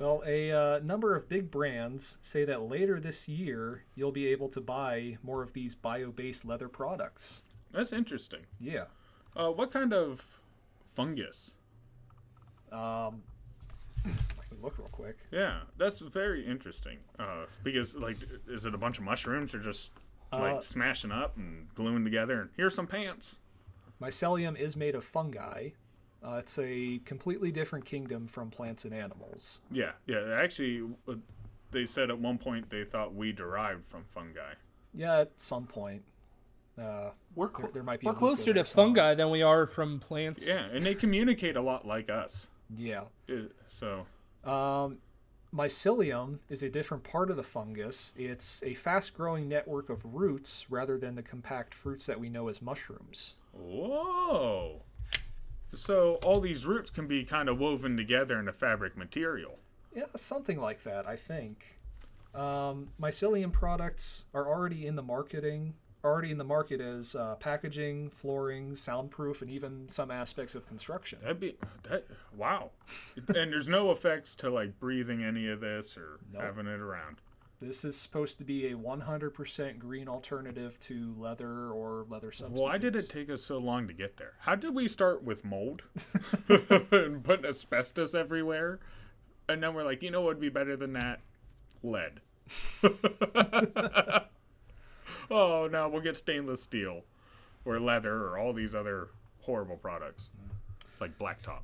Well, 0.02 0.24
a 0.26 0.52
uh, 0.52 0.80
number 0.80 1.16
of 1.16 1.30
big 1.30 1.52
brands 1.52 2.18
say 2.24 2.44
that 2.46 2.64
later 2.64 3.00
this 3.00 3.30
year 3.30 3.84
you'll 3.94 4.12
be 4.12 4.26
able 4.30 4.50
to 4.50 4.60
buy 4.60 5.20
more 5.22 5.44
of 5.44 5.54
these 5.54 5.76
bio 5.76 6.10
based 6.12 6.44
leather 6.44 6.68
products. 6.68 7.44
That's 7.72 7.94
interesting. 7.94 8.48
Yeah. 8.60 8.86
Uh, 9.36 9.50
what 9.50 9.72
kind 9.72 9.94
of 9.94 10.26
fungus. 10.88 11.54
Um, 12.72 13.22
I 14.04 14.44
can 14.50 14.60
look 14.60 14.80
real 14.80 14.90
quick. 14.92 15.18
Yeah, 15.30 15.60
that's 15.78 16.00
very 16.00 16.48
interesting. 16.48 16.98
Uh, 17.20 17.46
because 17.64 17.94
like, 17.94 18.18
is 18.48 18.66
it 18.66 18.74
a 18.74 18.80
bunch 18.80 18.98
of 18.98 19.04
mushrooms 19.04 19.54
or 19.54 19.60
just 19.60 19.92
like 20.34 20.56
Uh, 20.56 20.62
smashing 20.62 21.12
up 21.12 21.38
and 21.38 21.72
gluing 21.76 22.04
together? 22.04 22.42
And 22.42 22.50
here's 22.58 22.74
some 22.74 22.88
pants. 22.88 23.38
Mycelium 24.02 24.58
is 24.58 24.76
made 24.76 24.96
of 24.96 25.06
fungi. 25.06 25.70
Uh, 26.24 26.36
it's 26.36 26.60
a 26.60 27.00
completely 27.06 27.52
different 27.52 27.84
kingdom 27.86 28.28
from 28.28 28.50
plants 28.52 28.86
and 28.86 28.94
animals. 28.94 29.60
Yeah, 29.72 29.92
yeah. 30.06 30.40
Actually, 30.42 30.84
uh, 31.08 31.16
they 31.72 31.86
said 31.86 32.10
at 32.12 32.20
one 32.20 32.38
point 32.38 32.70
they 32.70 32.84
thought 32.84 33.16
we 33.16 33.32
derived 33.32 33.86
from 33.88 34.04
fungi. 34.14 34.54
Yeah, 34.94 35.20
at 35.22 35.32
some 35.38 35.66
point. 35.66 36.04
Uh, 36.78 37.12
We're 37.36 37.48
there, 37.48 37.56
cl- 37.58 37.72
there 37.74 37.84
might 37.84 38.00
be. 38.00 38.08
we're 38.08 38.14
closer 38.14 38.54
to 38.54 38.66
somewhere. 38.66 38.88
fungi 38.96 39.16
than 39.16 39.30
we 39.30 39.42
are 39.42 39.66
from 39.66 40.00
plants. 40.00 40.46
Yeah, 40.48 40.66
and 40.72 40.84
they 40.84 40.94
communicate 40.96 41.56
a 41.56 41.62
lot 41.62 41.86
like 41.88 42.10
us. 42.10 42.48
Yeah. 42.76 43.04
Uh, 43.30 43.34
So 43.68 44.06
Um, 44.44 45.00
mycelium 45.54 46.40
is 46.50 46.64
a 46.64 46.70
different 46.70 47.04
part 47.04 47.30
of 47.30 47.36
the 47.38 47.44
fungus. 47.44 48.14
It's 48.18 48.62
a 48.64 48.74
fast 48.74 49.14
growing 49.16 49.50
network 49.50 49.90
of 49.90 50.06
roots 50.06 50.68
rather 50.70 50.98
than 50.98 51.16
the 51.16 51.24
compact 51.24 51.74
fruits 51.74 52.06
that 52.06 52.20
we 52.20 52.30
know 52.30 52.48
as 52.48 52.62
mushrooms. 52.62 53.36
Whoa. 53.54 54.82
So 55.74 56.16
all 56.24 56.40
these 56.42 56.66
roots 56.66 56.90
can 56.92 57.08
be 57.08 57.24
kind 57.24 57.48
of 57.50 57.60
woven 57.60 57.96
together 57.98 58.40
in 58.40 58.48
a 58.48 58.54
fabric 58.54 58.98
material. 58.98 59.58
Yeah, 59.96 60.06
something 60.16 60.60
like 60.60 60.84
that, 60.84 61.08
I 61.08 61.16
think. 61.16 61.80
Um, 62.34 62.90
mycelium 63.02 63.52
products 63.52 64.26
are 64.34 64.48
already 64.48 64.88
in 64.88 64.96
the 64.96 65.04
marketing, 65.04 65.74
already 66.04 66.32
in 66.32 66.38
the 66.38 66.44
market 66.46 66.80
as 66.80 67.14
uh, 67.16 67.36
packaging, 67.36 68.10
flooring, 68.10 68.76
soundproof, 68.76 69.42
and 69.42 69.52
even 69.52 69.88
some 69.90 70.10
aspects 70.12 70.56
of 70.56 70.66
construction. 70.66 71.20
That'd 71.22 71.40
be 71.42 71.58
that. 71.90 72.06
Wow. 72.36 72.72
and 73.36 73.52
there's 73.52 73.68
no 73.68 73.92
effects 73.92 74.34
to 74.36 74.50
like 74.50 74.80
breathing 74.80 75.24
any 75.24 75.48
of 75.50 75.60
this 75.60 75.98
or 75.98 76.20
Nope. 76.34 76.42
having 76.42 76.68
it 76.68 76.80
around. 76.80 77.18
This 77.62 77.86
is 77.86 77.96
supposed 77.96 78.40
to 78.40 78.44
be 78.44 78.66
a 78.68 78.76
100% 78.76 79.78
green 79.78 80.08
alternative 80.08 80.80
to 80.80 81.14
leather 81.18 81.70
or 81.70 82.08
leather 82.10 82.32
substitutes. 82.32 82.62
Why 82.62 82.80
did 82.80 82.96
it 82.96 83.08
take 83.08 83.30
us 83.30 83.44
so 83.44 83.60
long 83.60 83.88
to 83.88 83.94
get 83.94 84.18
there? 84.18 84.34
How 84.40 84.56
did 84.56 84.74
we 84.74 84.88
start 84.88 85.24
with 85.24 85.46
mold 85.46 85.84
and 86.50 87.24
putting 87.24 87.46
asbestos 87.46 88.16
everywhere? 88.16 88.80
And 89.48 89.62
then 89.62 89.76
we're 89.76 89.84
like, 89.84 90.02
you 90.02 90.10
know 90.10 90.22
what 90.22 90.30
would 90.30 90.42
be 90.42 90.50
better 90.50 90.76
than 90.76 90.94
that? 90.94 91.20
Lead. 91.84 92.22
oh, 95.30 95.70
no, 95.72 95.88
we'll 95.88 96.02
get 96.02 96.18
stainless 96.18 96.64
steel 96.64 97.04
or 97.64 97.80
leather 97.80 98.26
or 98.26 98.40
all 98.40 98.54
these 98.54 98.74
other 98.74 99.10
horrible 99.42 99.78
products 99.78 100.30
like 101.00 101.18
blacktop. 101.20 101.62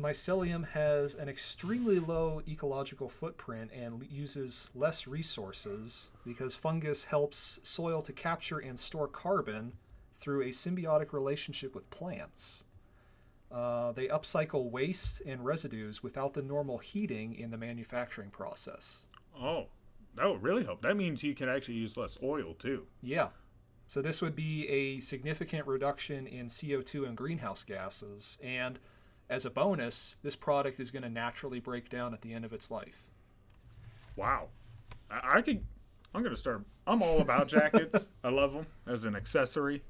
Mycelium 0.00 0.64
has 0.68 1.16
an 1.16 1.28
extremely 1.28 1.98
low 1.98 2.40
ecological 2.46 3.08
footprint 3.08 3.70
and 3.74 3.94
l- 3.94 4.08
uses 4.08 4.70
less 4.74 5.08
resources 5.08 6.10
because 6.24 6.54
fungus 6.54 7.04
helps 7.04 7.58
soil 7.64 8.00
to 8.02 8.12
capture 8.12 8.58
and 8.58 8.78
store 8.78 9.08
carbon 9.08 9.72
through 10.14 10.42
a 10.42 10.48
symbiotic 10.48 11.12
relationship 11.12 11.74
with 11.74 11.90
plants. 11.90 12.64
Uh, 13.50 13.90
they 13.92 14.06
upcycle 14.08 14.70
waste 14.70 15.22
and 15.26 15.44
residues 15.44 16.02
without 16.02 16.32
the 16.34 16.42
normal 16.42 16.78
heating 16.78 17.34
in 17.34 17.50
the 17.50 17.56
manufacturing 17.56 18.30
process. 18.30 19.08
Oh, 19.40 19.66
that 20.14 20.28
would 20.28 20.42
really 20.42 20.64
help. 20.64 20.82
That 20.82 20.96
means 20.96 21.24
you 21.24 21.34
can 21.34 21.48
actually 21.48 21.74
use 21.74 21.96
less 21.96 22.18
oil 22.22 22.54
too. 22.54 22.86
Yeah. 23.02 23.28
So 23.86 24.02
this 24.02 24.20
would 24.20 24.36
be 24.36 24.68
a 24.68 25.00
significant 25.00 25.66
reduction 25.66 26.26
in 26.26 26.46
CO2 26.46 27.06
and 27.08 27.16
greenhouse 27.16 27.64
gases. 27.64 28.38
And 28.42 28.78
as 29.30 29.44
a 29.44 29.50
bonus, 29.50 30.14
this 30.22 30.36
product 30.36 30.80
is 30.80 30.90
going 30.90 31.02
to 31.02 31.08
naturally 31.10 31.60
break 31.60 31.88
down 31.88 32.14
at 32.14 32.22
the 32.22 32.32
end 32.32 32.44
of 32.44 32.52
its 32.52 32.70
life. 32.70 33.10
Wow. 34.16 34.48
I, 35.10 35.38
I 35.38 35.42
could. 35.42 35.64
I'm 36.14 36.22
gonna 36.22 36.36
start. 36.36 36.62
I'm 36.86 37.02
all 37.02 37.20
about 37.20 37.48
jackets. 37.56 38.08
I 38.24 38.30
love 38.30 38.52
them 38.54 38.66
as 38.86 39.04
an 39.04 39.14
accessory. 39.14 39.82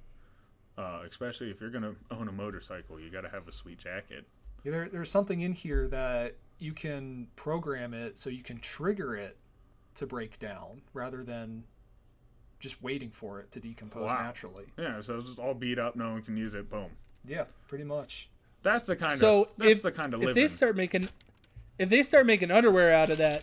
Uh, 0.77 1.01
especially 1.09 1.51
if 1.51 1.61
you're 1.61 1.70
gonna 1.70 1.94
own 2.11 2.29
a 2.29 2.33
motorcycle, 2.33 3.01
you 3.01 3.09
gotta 3.11 3.29
have 3.29 3.46
a 3.48 3.53
sweet 3.53 3.79
jacket. 3.79 4.27
Yeah, 4.64 4.72
There, 4.72 4.88
there's 4.88 5.11
something 5.11 5.40
in 5.40 5.53
here 5.53 5.87
that 5.88 6.35
you 6.59 6.72
can 6.72 7.29
program 7.37 7.94
it 7.94 8.18
so 8.18 8.31
you 8.31 8.42
can 8.42 8.59
trigger 8.59 9.14
it 9.14 9.37
to 9.94 10.07
break 10.07 10.38
down 10.40 10.83
rather 10.92 11.22
than 11.24 11.64
just 12.61 12.83
waiting 12.83 13.11
for 13.11 13.38
it 13.40 13.51
to 13.53 13.61
decompose 13.61 14.11
Wow. 14.11 14.22
naturally. 14.22 14.66
Yeah, 14.77 15.01
so 15.01 15.16
it's 15.18 15.27
just 15.29 15.38
all 15.38 15.55
beat 15.55 15.79
up. 15.79 15.94
No 15.96 16.11
one 16.12 16.22
can 16.22 16.37
use 16.37 16.55
it. 16.55 16.68
Boom. 16.68 16.90
Yeah, 17.24 17.44
pretty 17.68 17.85
much. 17.85 18.29
That's 18.62 18.87
the 18.87 18.97
kind 18.97 19.18
So 19.18 19.42
of. 19.44 19.49
That's 19.59 19.73
if, 19.73 19.83
the 19.83 19.92
kind 19.92 20.14
of 20.14 20.23
if 20.23 20.35
they 20.35 20.49
start 20.49 20.77
making 20.77 21.09
if 21.79 21.88
they 21.88 22.03
start 22.03 22.27
making 22.27 22.51
underwear 22.51 22.92
out 22.92 23.09
of 23.11 23.18
that, 23.18 23.42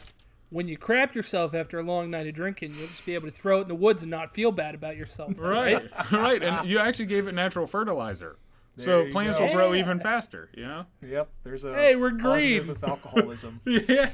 when 0.50 0.68
you 0.68 0.78
crap 0.78 1.16
yourself 1.16 1.54
after 1.56 1.80
a 1.80 1.84
long 1.84 2.12
night 2.12 2.28
of 2.28 2.34
drinking, 2.36 2.72
you'll 2.78 2.88
just 2.88 3.06
be 3.06 3.14
able 3.16 3.28
to 3.28 3.34
throw 3.34 3.60
it 3.60 3.64
in 3.64 3.68
the 3.70 3.76
woods 3.76 4.02
and 4.04 4.12
not 4.12 4.34
feel 4.34 4.52
bad 4.52 4.76
about 4.76 4.98
yourself. 4.98 5.34
right, 5.38 5.82
right, 6.12 6.44
and 6.44 6.68
you 6.70 6.78
actually 6.80 7.06
gave 7.06 7.28
it 7.28 7.34
natural 7.34 7.66
fertilizer, 7.66 8.36
so 8.78 8.84
There 8.86 9.06
you 9.08 9.12
plants 9.14 9.38
go. 9.40 9.46
will 9.46 9.54
grow 9.54 9.72
Yeah. 9.74 9.80
even 9.80 10.00
faster. 10.02 10.50
You 10.54 10.66
know. 10.68 10.86
Yep, 11.02 11.30
there's 11.44 11.64
a 11.64 11.74
Hey, 11.74 11.96
we're 11.96 12.12
positive 12.18 12.66
green. 12.66 12.68
with 12.68 12.84
alcoholism. 12.88 13.62
Yeah. 13.66 14.10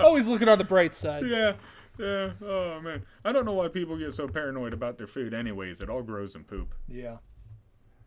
Always 0.00 0.26
looking 0.26 0.48
on 0.48 0.58
the 0.58 0.64
bright 0.64 0.94
side. 0.94 1.26
Yeah. 1.26 1.54
Yeah. 1.98 2.32
Oh 2.44 2.80
man, 2.82 3.02
I 3.24 3.32
don't 3.32 3.44
know 3.46 3.54
why 3.54 3.68
people 3.68 3.96
get 3.96 4.12
so 4.14 4.28
paranoid 4.28 4.72
about 4.74 4.98
their 4.98 5.06
food. 5.06 5.32
Anyways, 5.32 5.80
it 5.80 5.88
all 5.88 6.02
grows 6.02 6.34
in 6.34 6.44
poop. 6.44 6.74
yeah. 6.88 7.16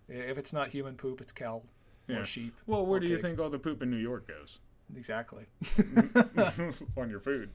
If 0.09 0.37
it's 0.37 0.53
not 0.53 0.69
human 0.69 0.95
poop, 0.95 1.21
it's 1.21 1.31
cow 1.31 1.61
Yeah. 2.07 2.17
or 2.17 2.25
sheep. 2.25 2.55
Well, 2.67 2.85
where 2.85 2.97
or 2.97 2.99
do 2.99 3.07
you 3.07 3.17
think 3.17 3.39
all 3.39 3.49
the 3.49 3.59
poop 3.59 3.81
in 3.81 3.89
New 3.89 3.97
York 3.97 4.27
goes? 4.27 4.59
Exactly. 4.95 5.45
On 6.97 7.09
your 7.09 7.19
food. 7.19 7.49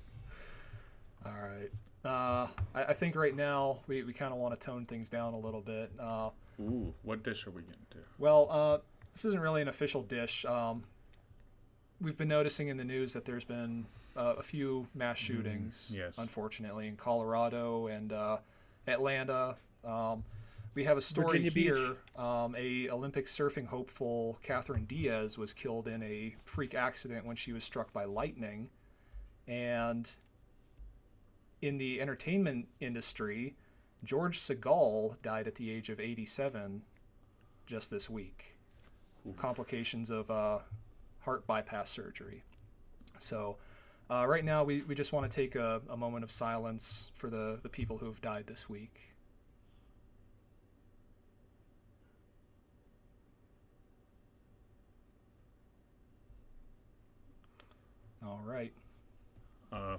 All 1.25 1.33
right. 1.33 1.71
Uh, 2.05 2.47
I, 2.75 2.85
I 2.88 2.93
think 2.93 3.17
right 3.17 3.35
now 3.35 3.81
we, 3.87 4.03
we 4.05 4.12
kind 4.12 4.33
of 4.33 4.38
want 4.38 4.59
to 4.59 4.61
tone 4.64 4.85
things 4.87 5.09
down 5.09 5.33
a 5.35 5.38
little 5.38 5.62
bit. 5.62 5.90
Uh, 5.99 6.31
Ooh, 6.61 6.95
what 7.03 7.23
dish 7.25 7.47
are 7.47 7.51
we 7.51 7.62
getting 7.62 7.87
to? 7.90 7.99
well, 8.19 8.47
uh, 8.51 8.79
this 9.12 9.25
isn't 9.25 9.40
really 9.40 9.62
an 9.62 9.69
official 9.69 10.03
dish. 10.03 10.45
Um, 10.45 10.83
we've 12.01 12.17
been 12.19 12.29
noticing 12.29 12.69
in 12.69 12.77
the 12.77 12.85
news 12.85 13.14
that 13.14 13.25
there's 13.25 13.45
been 13.45 13.87
uh, 14.17 14.35
a 14.38 14.43
few 14.43 14.87
mass 14.95 15.19
shootings, 15.19 15.93
yes. 15.97 16.19
unfortunately, 16.19 16.87
in 16.88 16.97
Colorado 16.97 17.87
and 17.87 18.12
uh, 18.12 18.37
Atlanta. 18.87 19.57
Um, 19.85 20.25
we 20.75 20.85
have 20.85 20.97
a 20.97 21.03
story 21.03 21.39
Virginia 21.39 21.51
here. 21.75 21.97
Um, 22.17 22.55
a 22.59 22.89
Olympic 22.91 23.27
surfing 23.27 23.67
hopeful 23.67 24.39
Katherine 24.43 24.85
Diaz 24.85 25.39
was 25.39 25.53
killed 25.53 25.89
in 25.89 26.03
a 26.03 26.35
freak 26.45 26.75
accident 26.75 27.25
when 27.25 27.37
she 27.37 27.53
was 27.53 27.65
struck 27.65 27.93
by 27.93 28.05
lightning, 28.05 28.71
and 29.47 30.11
in 31.63 31.79
the 31.79 32.01
entertainment 32.01 32.69
industry, 32.81 33.55
George 34.03 34.39
Segal 34.39 35.21
died 35.23 35.47
at 35.47 35.55
the 35.55 35.71
age 35.71 35.89
of 35.89 36.01
87 36.01 36.83
just 37.67 37.91
this 37.91 38.11
week. 38.11 38.57
Complications 39.37 40.11
of 40.11 40.31
uh, 40.31 40.59
heart 41.21 41.47
bypass 41.47 41.89
surgery. 41.89 42.43
So, 43.19 43.57
uh, 44.11 44.27
right 44.29 44.45
now, 44.45 44.65
we, 44.65 44.83
we 44.83 44.95
just 44.95 45.13
want 45.13 45.31
to 45.31 45.35
take 45.35 45.55
a, 45.55 45.81
a 45.89 45.97
moment 45.97 46.25
of 46.25 46.31
silence 46.31 47.11
for 47.15 47.31
the, 47.31 47.59
the 47.63 47.71
people 47.71 47.97
who 47.97 48.07
have 48.07 48.21
died 48.21 48.47
this 48.47 48.69
week. 48.69 49.13
All 58.25 58.41
right. 58.45 58.73
Uh, 59.73 59.99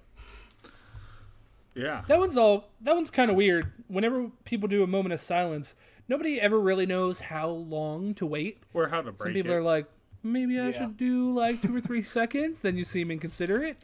yeah. 1.74 2.04
That 2.08 2.20
one's 2.20 2.38
all. 2.38 2.70
That 2.82 2.96
one's 2.96 3.10
kind 3.10 3.30
of 3.30 3.36
weird. 3.38 3.72
Whenever 3.88 4.30
people 4.46 4.68
do 4.68 4.84
a 4.84 4.88
moment 4.88 5.14
of 5.14 5.20
silence, 5.20 5.76
nobody 6.08 6.40
ever 6.40 6.60
really 6.60 6.86
knows 6.86 7.20
how 7.20 7.50
long 7.50 8.14
to 8.16 8.26
wait. 8.26 8.64
Or 8.74 8.88
how 8.88 8.98
to 9.02 9.12
break 9.12 9.20
Some 9.20 9.34
people 9.34 9.52
it. 9.52 9.56
are 9.56 9.62
like, 9.64 9.86
maybe 10.24 10.60
I 10.60 10.70
Yeah. 10.70 10.80
should 10.88 10.98
do 10.98 11.34
like 11.34 11.62
two 11.62 11.76
or 11.76 11.82
three 11.82 12.04
seconds. 12.04 12.60
Then 12.60 12.78
you 12.78 12.86
seem 12.86 13.12
inconsiderate. 13.12 13.78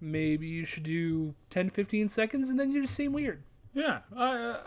Maybe 0.00 0.46
you 0.46 0.64
should 0.64 0.84
do 0.84 1.34
10, 1.50 1.70
15 1.70 2.08
seconds, 2.08 2.50
and 2.50 2.60
then 2.60 2.70
you 2.70 2.82
just 2.82 2.94
seem 2.94 3.12
weird. 3.12 3.42
yeah. 3.74 4.00
I, 4.14 4.36
uh, 4.36 4.60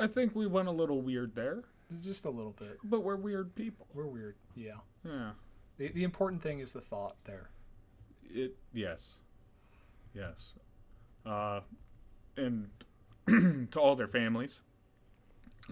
I 0.00 0.06
think 0.08 0.34
we 0.34 0.46
went 0.48 0.66
a 0.66 0.72
little 0.72 1.00
weird 1.02 1.34
there, 1.36 1.62
Just 2.02 2.24
a 2.24 2.30
little 2.30 2.50
bit. 2.58 2.78
but 2.82 3.02
we're 3.04 3.14
weird 3.16 3.54
people. 3.54 3.86
We're 3.94 4.06
weird. 4.06 4.34
Yeah. 4.56 4.72
Yeah. 5.04 5.30
The, 5.76 5.88
the 5.88 6.02
important 6.02 6.42
thing 6.42 6.58
is 6.58 6.72
the 6.72 6.80
thought 6.80 7.14
there. 7.24 7.50
It. 8.32 8.56
Yes. 8.72 9.18
Yes. 10.14 10.54
Uh, 11.26 11.60
and 12.36 12.68
to 13.70 13.80
all 13.80 13.94
their 13.96 14.08
families, 14.08 14.60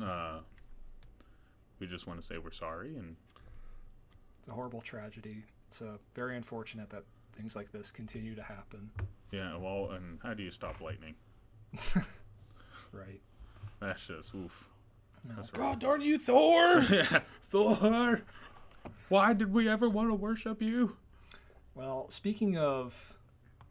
uh, 0.03 0.39
we 1.79 1.87
just 1.87 2.07
want 2.07 2.21
to 2.21 2.27
say 2.27 2.39
we're 2.39 2.51
sorry 2.53 2.97
and 2.97 3.17
It's 4.39 4.49
a 4.49 4.53
horrible 4.53 4.81
tragedy. 4.81 5.43
It's 5.69 5.83
uh, 5.83 5.97
very 6.15 6.37
unfortunate 6.37 6.91
that 6.91 7.05
things 7.33 7.57
like 7.57 7.71
this 7.73 7.91
continue 7.91 8.35
to 8.35 8.43
happen. 8.43 8.91
yeah. 9.33 9.57
Well, 9.57 9.91
and 9.93 10.19
how 10.23 10.35
do 10.35 10.43
you 10.43 10.51
stop 10.51 10.81
lightning? 10.81 11.15
Right. 12.93 13.21
That's 13.81 14.07
just 14.07 14.35
oof. 14.35 14.65
That's 15.25 15.53
right. 15.53 15.61
God 15.61 15.81
darn 15.81 16.01
you, 16.01 16.19
Thor! 16.19 16.81
Yeah, 16.91 17.21
Thor. 17.43 18.23
Why 19.11 19.33
did 19.35 19.53
we 19.53 19.69
ever 19.69 19.89
want 19.89 20.09
to 20.11 20.15
worship 20.15 20.63
you? 20.63 20.97
Well, 21.77 22.09
speaking 22.09 22.57
of 22.57 23.19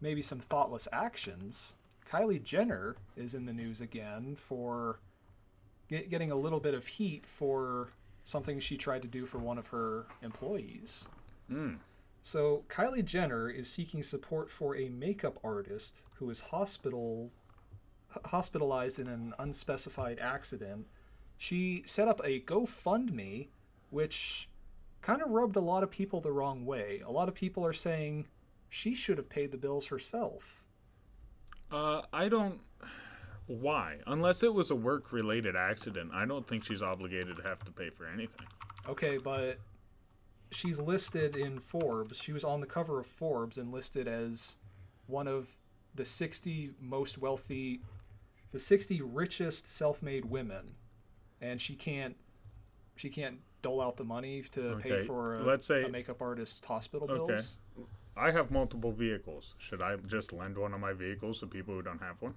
maybe 0.00 0.22
some 0.22 0.38
thoughtless 0.38 0.86
actions, 0.92 1.74
Kylie 2.08 2.42
Jenner 2.42 2.94
is 3.16 3.34
in 3.34 3.46
the 3.46 3.52
news 3.52 3.80
again 3.80 4.36
for 4.36 5.00
get, 5.88 6.08
getting 6.08 6.30
a 6.30 6.36
little 6.36 6.60
bit 6.60 6.72
of 6.72 6.86
heat 6.86 7.26
for 7.26 7.88
something 8.22 8.60
she 8.60 8.76
tried 8.76 9.02
to 9.02 9.08
do 9.08 9.26
for 9.26 9.38
one 9.38 9.58
of 9.58 9.66
her 9.68 10.06
employees. 10.22 11.08
Mm. 11.50 11.78
So, 12.22 12.64
Kylie 12.68 13.04
Jenner 13.04 13.50
is 13.50 13.68
seeking 13.68 14.04
support 14.04 14.50
for 14.50 14.76
a 14.76 14.88
makeup 14.88 15.40
artist 15.42 16.04
who 16.16 16.26
was 16.26 16.40
hospital 16.40 17.32
hospitalized 18.24 19.00
in 19.00 19.08
an 19.08 19.34
unspecified 19.38 20.20
accident. 20.20 20.86
She 21.38 21.82
set 21.84 22.06
up 22.06 22.20
a 22.24 22.40
GoFundMe, 22.40 23.48
which 23.90 24.48
kind 25.06 25.22
of 25.22 25.30
rubbed 25.30 25.54
a 25.54 25.60
lot 25.60 25.84
of 25.84 25.90
people 25.90 26.20
the 26.20 26.32
wrong 26.32 26.66
way. 26.66 27.00
A 27.06 27.12
lot 27.12 27.28
of 27.28 27.34
people 27.34 27.64
are 27.64 27.72
saying 27.72 28.26
she 28.68 28.92
should 28.92 29.18
have 29.18 29.28
paid 29.28 29.52
the 29.52 29.56
bills 29.56 29.86
herself. 29.86 30.64
Uh, 31.70 32.02
I 32.12 32.28
don't. 32.28 32.58
Why? 33.46 33.98
Unless 34.08 34.42
it 34.42 34.52
was 34.52 34.72
a 34.72 34.74
work-related 34.74 35.54
accident, 35.54 36.10
I 36.12 36.26
don't 36.26 36.44
think 36.44 36.64
she's 36.64 36.82
obligated 36.82 37.36
to 37.36 37.42
have 37.44 37.64
to 37.66 37.70
pay 37.70 37.90
for 37.90 38.08
anything. 38.08 38.46
Okay, 38.88 39.16
but 39.18 39.58
she's 40.50 40.80
listed 40.80 41.36
in 41.36 41.60
Forbes. 41.60 42.18
She 42.18 42.32
was 42.32 42.42
on 42.42 42.58
the 42.58 42.66
cover 42.66 42.98
of 42.98 43.06
Forbes 43.06 43.58
and 43.58 43.70
listed 43.70 44.08
as 44.08 44.56
one 45.06 45.28
of 45.28 45.56
the 45.94 46.04
60 46.04 46.72
most 46.80 47.16
wealthy, 47.16 47.80
the 48.50 48.58
60 48.58 49.02
richest 49.02 49.68
self-made 49.68 50.24
women, 50.24 50.74
and 51.40 51.60
she 51.60 51.76
can't, 51.76 52.16
she 52.96 53.08
can't 53.08 53.38
dole 53.62 53.80
out 53.80 53.96
the 53.96 54.04
money 54.04 54.42
to 54.52 54.76
pay 54.80 54.98
for 55.04 55.36
a, 55.36 55.42
let's 55.44 55.66
say- 55.66 55.84
a 55.84 55.88
makeup 55.88 56.20
artist's 56.22 56.64
hospital 56.64 57.06
bills. 57.06 57.30
Okay. 57.30 57.42
bills. 57.76 57.88
I 58.16 58.30
have 58.30 58.50
multiple 58.50 58.92
vehicles. 58.92 59.54
Should 59.58 59.82
I 59.82 59.96
just 59.96 60.32
lend 60.32 60.56
one 60.56 60.72
of 60.72 60.80
my 60.80 60.92
vehicles 60.94 61.40
to 61.40 61.46
people 61.46 61.74
who 61.74 61.82
don't 61.82 62.00
have 62.00 62.16
one? 62.20 62.34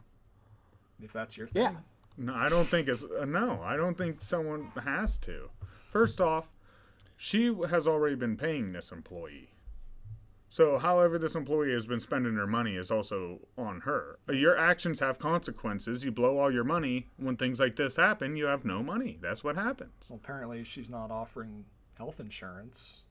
If 1.02 1.14
that's 1.14 1.38
your 1.38 1.48
thing. 1.48 1.64
Yeah. 1.64 1.76
No, 2.18 2.34
I 2.36 2.50
don't 2.50 2.66
think 2.66 2.90
it's 2.90 3.04
uh, 3.04 3.24
no. 3.24 3.62
I 3.64 3.78
don't 3.78 3.98
think 3.98 4.20
someone 4.20 4.72
has 4.84 5.18
to. 5.20 5.50
First 5.92 6.20
off, 6.20 6.50
she 7.16 7.54
has 7.70 7.88
already 7.88 8.16
been 8.16 8.36
paying 8.36 8.74
this 8.74 8.92
employee. 8.92 9.52
So, 10.50 10.80
however 10.80 11.20
this 11.20 11.36
employee 11.36 11.74
has 11.74 11.86
been 11.86 12.00
spending 12.00 12.36
her 12.36 12.48
money 12.48 12.76
is 12.76 12.90
also 12.90 13.40
on 13.58 13.82
her. 13.82 14.18
Your 14.30 14.58
actions 14.58 15.00
have 15.00 15.20
consequences. 15.20 16.04
You 16.04 16.12
blow 16.12 16.40
all 16.40 16.52
your 16.52 16.64
money 16.64 17.08
when 17.18 17.38
things 17.38 17.60
like 17.60 17.76
this 17.76 17.96
happen. 17.98 18.36
You 18.36 18.46
have 18.46 18.66
no 18.66 18.82
money. 18.82 19.20
That's 19.22 19.44
what 19.44 19.56
happens. 19.56 19.92
Well, 20.10 20.20
apparently 20.22 20.64
she's 20.64 20.90
not 20.90 21.12
offering 21.12 21.66
health 21.98 22.20
insurance. 22.20 23.02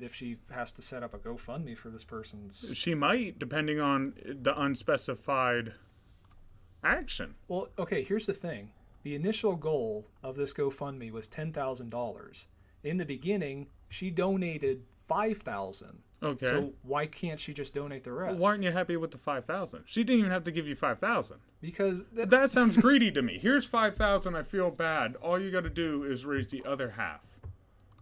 If 0.00 0.14
she 0.14 0.38
has 0.50 0.72
to 0.72 0.82
set 0.82 1.02
up 1.02 1.14
a 1.14 1.18
GoFundMe 1.18 1.76
for 1.76 1.90
this 1.90 2.04
person's 2.04 2.70
She 2.74 2.94
might, 2.94 3.38
depending 3.38 3.78
on 3.80 4.14
the 4.24 4.58
unspecified 4.58 5.74
action. 6.82 7.34
Well, 7.48 7.68
okay, 7.78 8.02
here's 8.02 8.26
the 8.26 8.32
thing. 8.32 8.72
The 9.02 9.14
initial 9.14 9.56
goal 9.56 10.06
of 10.22 10.36
this 10.36 10.52
GoFundMe 10.52 11.10
was 11.12 11.28
$10,000. 11.28 12.46
In 12.82 12.96
the 12.96 13.04
beginning, 13.04 13.68
she 13.90 14.10
donated 14.10 14.84
5,000. 15.10 15.98
Okay. 16.22 16.46
So 16.46 16.72
why 16.82 17.06
can't 17.06 17.40
she 17.40 17.52
just 17.54 17.72
donate 17.74 18.04
the 18.04 18.12
rest? 18.12 18.38
Why 18.38 18.50
aren't 18.50 18.62
you 18.62 18.70
happy 18.72 18.96
with 18.96 19.10
the 19.10 19.16
five 19.18 19.46
thousand? 19.46 19.84
She 19.86 20.04
didn't 20.04 20.20
even 20.20 20.30
have 20.30 20.44
to 20.44 20.50
give 20.52 20.66
you 20.66 20.74
five 20.76 20.98
thousand. 20.98 21.38
Because 21.62 22.04
th- 22.14 22.28
That 22.28 22.50
sounds 22.56 22.76
greedy 22.76 23.10
to 23.12 23.22
me. 23.22 23.38
Here's 23.40 23.64
five 23.66 23.96
thousand. 23.96 24.36
I 24.36 24.42
feel 24.42 24.70
bad. 24.70 25.16
All 25.16 25.40
you 25.40 25.50
got 25.50 25.62
to 25.64 25.70
do 25.70 26.04
is 26.04 26.26
raise 26.26 26.48
the 26.48 26.62
other 26.66 26.90
half. 26.90 27.22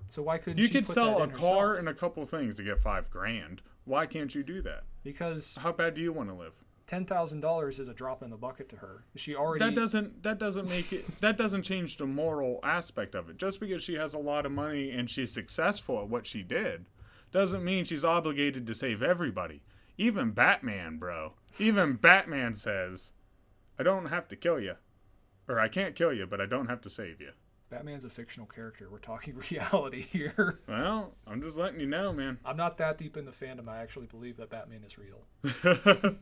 so 0.08 0.22
why 0.22 0.36
couldn't 0.38 0.58
You 0.60 0.68
could 0.68 0.86
sell 0.86 1.20
that 1.20 1.28
a 1.30 1.32
car 1.32 1.68
herself? 1.68 1.78
and 1.78 1.88
a 1.88 1.94
couple 1.94 2.26
things 2.26 2.56
to 2.56 2.64
get 2.64 2.80
five 2.80 3.08
grand. 3.08 3.62
Why 3.84 4.04
can't 4.06 4.34
you 4.34 4.42
do 4.42 4.62
that? 4.62 4.82
Because 5.04 5.56
How 5.62 5.70
bad 5.72 5.94
do 5.94 6.00
you 6.00 6.12
want 6.12 6.28
to 6.28 6.34
live? 6.34 6.52
$10,000 6.88 7.78
is 7.78 7.86
a 7.88 7.94
drop 7.94 8.22
in 8.22 8.30
the 8.30 8.36
bucket 8.36 8.68
to 8.70 8.76
her. 8.76 9.04
She 9.14 9.36
already 9.36 9.64
That 9.64 9.74
doesn't 9.74 10.22
that 10.22 10.38
doesn't 10.38 10.68
make 10.68 10.92
it 10.92 11.20
that 11.20 11.36
doesn't 11.36 11.62
change 11.62 11.98
the 11.98 12.06
moral 12.06 12.58
aspect 12.64 13.14
of 13.14 13.28
it. 13.30 13.36
Just 13.36 13.60
because 13.60 13.84
she 13.84 13.94
has 13.94 14.12
a 14.14 14.18
lot 14.18 14.44
of 14.44 14.50
money 14.52 14.90
and 14.90 15.08
she's 15.08 15.30
successful 15.30 16.00
at 16.02 16.08
what 16.08 16.26
she 16.26 16.42
did 16.42 16.86
doesn't 17.32 17.64
mean 17.64 17.84
she's 17.84 18.04
obligated 18.04 18.66
to 18.66 18.74
save 18.74 19.02
everybody. 19.02 19.62
Even 19.96 20.30
Batman, 20.30 20.96
bro. 20.98 21.34
Even 21.58 21.94
Batman 22.00 22.54
says, 22.54 23.12
"I 23.78 23.82
don't 23.82 24.06
have 24.06 24.28
to 24.28 24.36
kill 24.36 24.60
you." 24.60 24.74
Or 25.48 25.58
I 25.58 25.68
can't 25.68 25.94
kill 25.94 26.12
you, 26.12 26.26
but 26.26 26.40
I 26.42 26.46
don't 26.46 26.68
have 26.68 26.82
to 26.82 26.90
save 26.90 27.20
you. 27.22 27.30
Batman's 27.70 28.04
a 28.04 28.10
fictional 28.10 28.46
character. 28.46 28.88
We're 28.90 28.98
talking 28.98 29.34
reality 29.50 30.00
here. 30.02 30.58
Well, 30.68 31.14
I'm 31.26 31.40
just 31.42 31.56
letting 31.56 31.80
you 31.80 31.86
know, 31.86 32.12
man. 32.12 32.38
I'm 32.44 32.56
not 32.56 32.76
that 32.78 32.98
deep 32.98 33.16
in 33.16 33.24
the 33.24 33.30
fandom. 33.30 33.66
I 33.68 33.78
actually 33.78 34.06
believe 34.06 34.36
that 34.36 34.50
Batman 34.50 34.82
is 34.84 34.96
real. 34.98 35.22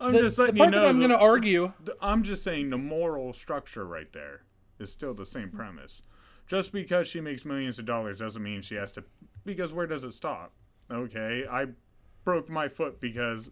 I'm 0.00 0.12
The, 0.12 0.20
just 0.20 0.36
the 0.36 0.42
letting 0.42 0.56
part 0.58 0.68
you 0.68 0.70
know. 0.72 0.80
that 0.82 0.88
I'm 0.88 0.98
going 0.98 1.10
to 1.10 1.18
argue, 1.18 1.72
I'm 2.00 2.22
just 2.22 2.42
saying 2.44 2.70
the 2.70 2.76
moral 2.78 3.32
structure 3.32 3.86
right 3.86 4.12
there 4.12 4.42
is 4.78 4.92
still 4.92 5.14
the 5.14 5.26
same 5.26 5.50
premise. 5.50 6.02
Just 6.46 6.72
because 6.72 7.08
she 7.08 7.20
makes 7.20 7.44
millions 7.44 7.78
of 7.78 7.86
dollars 7.86 8.18
doesn't 8.18 8.42
mean 8.42 8.62
she 8.62 8.76
has 8.76 8.92
to. 8.92 9.04
Because 9.44 9.72
where 9.72 9.86
does 9.86 10.04
it 10.04 10.12
stop? 10.12 10.52
Okay, 10.90 11.44
I 11.50 11.66
broke 12.24 12.48
my 12.48 12.68
foot 12.68 13.00
because 13.00 13.50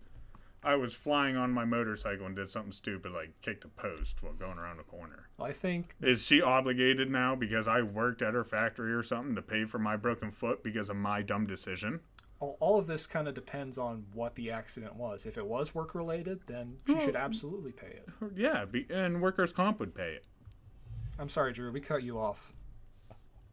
I 0.62 0.76
was 0.76 0.94
flying 0.94 1.36
on 1.36 1.50
my 1.50 1.64
motorcycle 1.64 2.26
and 2.26 2.36
did 2.36 2.48
something 2.48 2.72
stupid 2.72 3.12
like 3.12 3.40
kicked 3.42 3.64
a 3.64 3.68
post 3.68 4.22
while 4.22 4.32
going 4.32 4.58
around 4.58 4.80
a 4.80 4.84
corner. 4.84 5.28
I 5.40 5.52
think 5.52 5.96
Is 6.00 6.24
she 6.24 6.40
obligated 6.40 7.10
now 7.10 7.34
because 7.34 7.66
I 7.68 7.82
worked 7.82 8.22
at 8.22 8.34
her 8.34 8.44
factory 8.44 8.92
or 8.92 9.02
something 9.02 9.34
to 9.34 9.42
pay 9.42 9.64
for 9.64 9.78
my 9.78 9.96
broken 9.96 10.30
foot 10.30 10.62
because 10.62 10.88
of 10.88 10.96
my 10.96 11.22
dumb 11.22 11.46
decision? 11.46 12.00
all, 12.44 12.56
all 12.60 12.78
of 12.78 12.86
this 12.86 13.06
kind 13.06 13.28
of 13.28 13.34
depends 13.34 13.78
on 13.78 14.04
what 14.12 14.34
the 14.34 14.50
accident 14.50 14.94
was. 14.96 15.26
If 15.26 15.38
it 15.38 15.46
was 15.46 15.74
work 15.74 15.94
related, 15.94 16.40
then 16.46 16.76
she 16.86 17.00
should 17.00 17.16
absolutely 17.16 17.72
pay 17.72 17.86
it. 17.86 18.08
Yeah, 18.36 18.64
be, 18.64 18.86
and 18.90 19.22
workers' 19.22 19.52
comp 19.52 19.80
would 19.80 19.94
pay 19.94 20.12
it. 20.12 20.24
I'm 21.18 21.28
sorry, 21.28 21.52
Drew. 21.52 21.70
We 21.70 21.80
cut 21.80 22.02
you 22.02 22.18
off. 22.18 22.52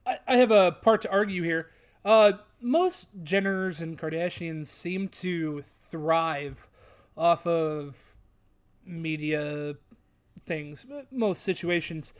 I, 0.06 0.20
I 0.28 0.36
have 0.38 0.52
a 0.52 0.72
part 0.72 1.02
to 1.04 1.12
argue 1.12 1.44
here. 1.44 1.70
Uh, 2.04 2.34
most 2.62 3.24
Jenners 3.24 3.82
and 3.82 3.98
Kardashians 3.98 4.68
seem 4.68 5.08
to 5.10 5.64
thrive 5.90 6.68
off 7.18 7.46
of 7.46 7.96
media 8.86 9.76
things, 10.46 10.86
most 11.12 11.44
situations. 11.44 12.14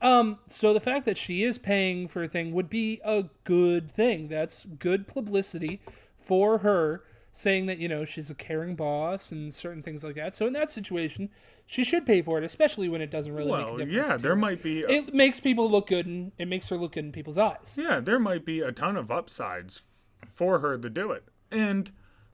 Um, 0.00 0.40
so 0.48 0.74
the 0.74 0.80
fact 0.80 1.06
that 1.06 1.16
she 1.16 1.44
is 1.44 1.58
paying 1.58 2.08
for 2.08 2.24
a 2.24 2.28
thing 2.28 2.52
would 2.52 2.68
be 2.68 3.00
a 3.04 3.26
good 3.44 3.94
thing. 3.94 4.28
That's 4.28 4.64
good 4.64 5.06
publicity 5.06 5.80
for 6.20 6.58
her, 6.58 7.04
saying 7.32 7.66
that, 7.66 7.78
you 7.78 7.88
know, 7.88 8.04
she's 8.04 8.28
a 8.30 8.34
caring 8.34 8.76
boss 8.76 9.32
and 9.32 9.52
certain 9.54 9.82
things 9.82 10.04
like 10.04 10.14
that. 10.16 10.36
So 10.36 10.46
in 10.46 10.52
that 10.52 10.70
situation, 10.70 11.30
she 11.66 11.82
should 11.82 12.04
pay 12.04 12.20
for 12.22 12.36
it, 12.38 12.44
especially 12.44 12.88
when 12.88 13.00
it 13.00 13.10
doesn't 13.10 13.32
really 13.34 13.50
make 13.50 13.60
a 13.60 13.64
Well, 13.64 13.76
difference. 13.78 13.92
yeah, 14.08 14.16
to 14.16 14.22
there 14.22 14.32
her. 14.32 14.36
might 14.36 14.62
be. 14.62 14.80
It 14.80 15.14
makes 15.14 15.40
people 15.40 15.70
look 15.70 15.86
good 15.88 16.06
and 16.06 16.32
it 16.38 16.46
makes 16.46 16.68
her 16.68 16.76
look 16.76 16.92
good 16.92 17.04
in 17.06 17.12
people's 17.12 17.38
eyes. 17.38 17.76
Yeah, 17.80 18.00
there 18.00 18.18
might 18.18 18.44
be 18.44 18.60
a 18.60 18.70
ton 18.70 18.96
of 18.98 19.10
upsides 19.10 19.82
for 20.28 20.58
her 20.58 20.76
to 20.76 20.90
do 20.90 21.10
it. 21.12 21.24
And 21.50 21.90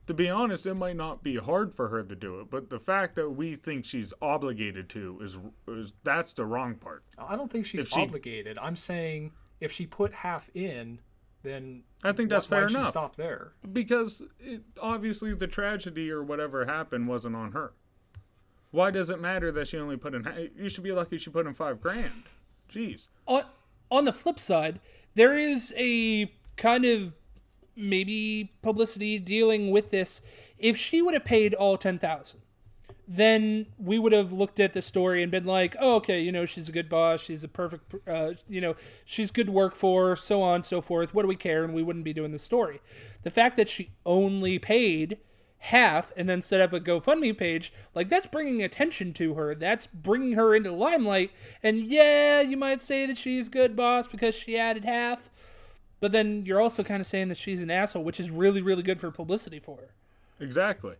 to 0.07 0.13
be 0.13 0.27
honest, 0.29 0.65
it 0.65 0.73
might 0.73 0.95
not 0.97 1.23
be 1.23 1.35
hard 1.37 1.73
for 1.73 1.87
her 1.89 2.03
to 2.03 2.15
do 2.15 2.39
it, 2.41 2.49
but 2.49 2.69
the 2.69 2.79
fact 2.79 3.15
that 3.15 3.29
we 3.29 3.55
think 3.55 3.85
she's 3.85 4.13
obligated 4.21 4.89
to 4.89 5.19
is 5.21 5.37
is 5.67 5.93
that's 6.03 6.33
the 6.33 6.45
wrong 6.45 6.75
part. 6.75 7.03
I 7.17 7.35
don't 7.37 7.51
think 7.51 7.65
she's 7.65 7.83
If 7.83 7.89
she- 7.89 8.01
obligated. 8.01 8.57
I'm 8.57 8.75
saying 8.75 9.31
if 9.61 9.71
she 9.71 9.85
put 9.85 10.13
half 10.15 10.49
in, 10.53 10.99
then 11.43 11.83
I 12.03 12.11
think 12.11 12.29
wh- 12.29 12.33
that's 12.33 12.45
fair 12.47 12.61
why'd 12.61 12.71
enough. 12.71 12.85
She 12.85 12.89
stop 12.89 13.15
there. 13.15 13.53
Because 13.71 14.21
it, 14.39 14.61
obviously 14.81 15.33
the 15.33 15.47
tragedy 15.47 16.11
or 16.11 16.23
whatever 16.23 16.65
happened 16.65 17.07
wasn't 17.07 17.35
on 17.35 17.51
her. 17.53 17.73
Why 18.71 18.91
does 18.91 19.09
it 19.09 19.19
matter 19.19 19.51
that 19.51 19.67
she 19.67 19.77
only 19.77 19.97
put 19.97 20.13
in? 20.13 20.51
You 20.55 20.69
should 20.69 20.83
be 20.83 20.91
lucky 20.91 21.17
she 21.17 21.29
put 21.29 21.47
in 21.47 21.53
five 21.53 21.81
grand. 21.81 22.11
Jeez. 22.71 23.07
on 23.25 23.43
on 23.91 24.05
the 24.05 24.13
flip 24.13 24.39
side, 24.39 24.79
there 25.15 25.35
is 25.35 25.73
a 25.75 26.31
kind 26.55 26.85
of 26.85 27.13
maybe 27.75 28.51
publicity 28.61 29.17
dealing 29.17 29.71
with 29.71 29.89
this. 29.89 30.21
If 30.59 30.77
she 30.77 31.01
would 31.01 31.15
have 31.15 31.25
paid 31.25 31.55
all 31.55 31.77
ten 31.77 31.97
thousand, 31.97 32.41
then 33.11 33.65
we 33.79 33.97
would 33.97 34.11
have 34.11 34.31
looked 34.31 34.59
at 34.59 34.73
the 34.73 34.83
story 34.83 35.23
and 35.23 35.31
been 35.31 35.45
like, 35.45 35.75
"Oh, 35.79 35.95
okay, 35.95 36.21
you 36.21 36.31
know, 36.31 36.45
she's 36.45 36.69
a 36.69 36.71
good 36.71 36.87
boss. 36.87 37.23
She's 37.23 37.43
a 37.43 37.47
perfect, 37.47 37.95
uh, 38.07 38.33
you 38.47 38.61
know, 38.61 38.75
she's 39.03 39.31
good 39.31 39.47
to 39.47 39.51
work 39.51 39.75
for, 39.75 40.15
so 40.15 40.43
on 40.43 40.63
so 40.63 40.79
forth. 40.79 41.11
What 41.11 41.23
do 41.23 41.27
we 41.27 41.35
care?" 41.35 41.63
And 41.63 41.73
we 41.73 41.81
wouldn't 41.81 42.05
be 42.05 42.13
doing 42.13 42.31
the 42.31 42.39
story. 42.39 42.81
The 43.23 43.31
fact 43.31 43.57
that 43.57 43.67
she 43.67 43.89
only 44.05 44.59
paid 44.59 45.17
half 45.57 46.13
and 46.15 46.29
then 46.29 46.41
set 46.41 46.61
up 46.61 46.71
a 46.71 46.79
GoFundMe 46.79 47.35
page, 47.35 47.73
like 47.95 48.09
that's 48.09 48.27
bringing 48.27 48.61
attention 48.61 49.11
to 49.13 49.33
her. 49.33 49.55
That's 49.55 49.87
bringing 49.87 50.33
her 50.33 50.53
into 50.55 50.69
the 50.69 50.75
limelight. 50.75 51.31
And 51.63 51.79
yeah, 51.87 52.41
you 52.41 52.57
might 52.57 52.79
say 52.79 53.07
that 53.07 53.17
she's 53.17 53.49
good 53.49 53.75
boss 53.75 54.05
because 54.05 54.35
she 54.35 54.55
added 54.55 54.85
half, 54.85 55.31
but 55.99 56.11
then 56.11 56.45
you're 56.45 56.61
also 56.61 56.83
kind 56.83 57.01
of 57.01 57.07
saying 57.07 57.29
that 57.29 57.37
she's 57.37 57.63
an 57.63 57.71
asshole, 57.71 58.03
which 58.03 58.19
is 58.19 58.29
really, 58.29 58.61
really 58.61 58.83
good 58.83 58.99
for 58.99 59.09
publicity 59.09 59.59
for 59.59 59.77
her. 59.77 59.89
Exactly. 60.39 60.95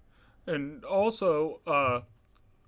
And 0.49 0.83
also, 0.83 1.61
uh, 1.67 2.01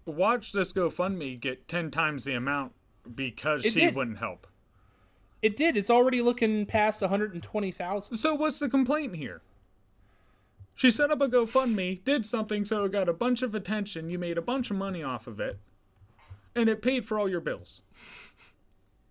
watch 0.05 0.51
this 0.51 0.71
GoFundMe 0.71 1.39
get 1.39 1.67
10 1.67 1.89
times 1.89 2.25
the 2.25 2.33
amount 2.33 2.73
because 3.15 3.65
It 3.65 3.73
she 3.73 3.79
did. 3.79 3.95
wouldn't 3.95 4.19
help. 4.19 4.45
It 5.41 5.57
did. 5.57 5.75
It's 5.75 5.89
already 5.89 6.21
looking 6.21 6.67
past 6.67 7.01
120,000. 7.01 8.17
So 8.17 8.35
what's 8.35 8.59
the 8.59 8.69
complaint 8.69 9.15
here? 9.15 9.41
She 10.75 10.91
set 10.91 11.09
up 11.09 11.21
a 11.21 11.27
GoFundMe, 11.27 12.03
did 12.03 12.23
something 12.23 12.65
so 12.65 12.85
it 12.85 12.91
got 12.91 13.09
a 13.09 13.13
bunch 13.13 13.41
of 13.41 13.55
attention, 13.55 14.09
you 14.09 14.19
made 14.19 14.37
a 14.37 14.41
bunch 14.41 14.69
of 14.69 14.77
money 14.77 15.01
off 15.03 15.25
of 15.25 15.39
it, 15.39 15.57
and 16.55 16.69
it 16.69 16.81
paid 16.83 17.05
for 17.05 17.17
all 17.19 17.27
your 17.29 17.41
bills. 17.41 17.81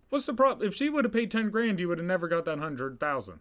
What's 0.09 0.25
the 0.25 0.33
problem? 0.33 0.67
If 0.67 0.73
she 0.75 0.89
would 0.89 1.03
have 1.05 1.13
paid 1.13 1.29
10 1.29 1.49
grand, 1.49 1.79
you 1.79 1.87
would 1.89 1.97
have 1.97 2.07
never 2.07 2.27
got 2.29 2.45
that 2.45 2.57
100,000. 2.57 3.39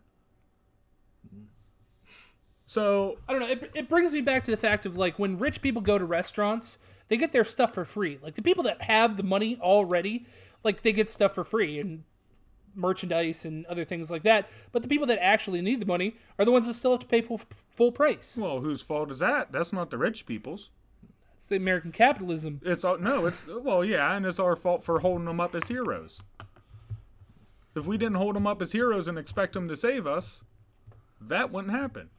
So, 2.71 3.19
I 3.29 3.33
don't 3.33 3.41
know. 3.41 3.49
It, 3.49 3.69
it 3.75 3.89
brings 3.89 4.13
me 4.13 4.21
back 4.21 4.45
to 4.45 4.53
the 4.53 4.57
fact 4.57 4.87
of 4.87 4.97
like 4.97 5.19
when 5.19 5.39
rich 5.39 5.61
people 5.61 5.83
go 5.83 5.99
to 5.99 6.05
restaurants, 6.05 6.79
they 7.09 7.17
get 7.17 7.33
their 7.33 7.43
stuff 7.43 7.75
for 7.75 7.85
free. 7.85 8.21
Like 8.23 8.37
the 8.37 8.43
people 8.43 8.63
that 8.63 8.83
have 8.83 9.17
the 9.17 9.25
money 9.25 9.59
already, 9.61 10.25
like 10.63 10.83
they 10.83 10.93
get 10.93 11.11
stuff 11.11 11.35
for 11.35 11.43
free 11.43 11.81
and 11.81 12.05
merchandise 12.77 13.45
and 13.45 13.67
other 13.67 13.85
things 13.85 14.09
like 14.09 14.23
that. 14.23 14.49
But 14.71 14.83
the 14.83 14.89
people 14.89 15.09
that 15.09 15.21
actually 15.21 15.61
need 15.63 15.81
the 15.81 15.87
money 15.87 16.15
are 16.39 16.45
the 16.45 16.53
ones 16.53 16.69
that 16.69 16.75
still 16.75 16.93
have 16.93 17.01
to 17.01 17.07
pay 17.07 17.23
full, 17.23 17.41
full 17.75 17.91
price. 17.91 18.39
well, 18.41 18.61
whose 18.61 18.83
fault 18.83 19.11
is 19.11 19.19
that? 19.19 19.51
That's 19.51 19.73
not 19.73 19.91
the 19.91 19.99
rich 19.99 20.25
people's. 20.25 20.71
It's 21.39 21.49
the 21.49 21.57
American 21.57 21.91
capitalism. 21.91 22.61
It's 22.65 22.85
all, 22.85 22.99
no, 22.99 23.27
it's 23.27 23.49
well, 23.49 23.85
yeah, 23.85 24.15
and 24.15 24.25
it's 24.25 24.39
our 24.39 24.55
fault 24.55 24.85
for 24.85 25.01
holding 25.01 25.25
them 25.25 25.41
up 25.41 25.57
as 25.57 25.67
heroes. 25.67 26.21
If 27.75 27.87
we 27.87 27.99
didn't 27.99 28.19
hold 28.19 28.37
them 28.37 28.47
up 28.47 28.63
as 28.63 28.71
heroes 28.71 29.09
and 29.09 29.19
expect 29.19 29.55
them 29.55 29.67
to 29.67 29.77
save 29.77 30.07
us, 30.07 30.45
that 31.21 31.51
wouldn't 31.51 31.75
happen. 31.75 32.11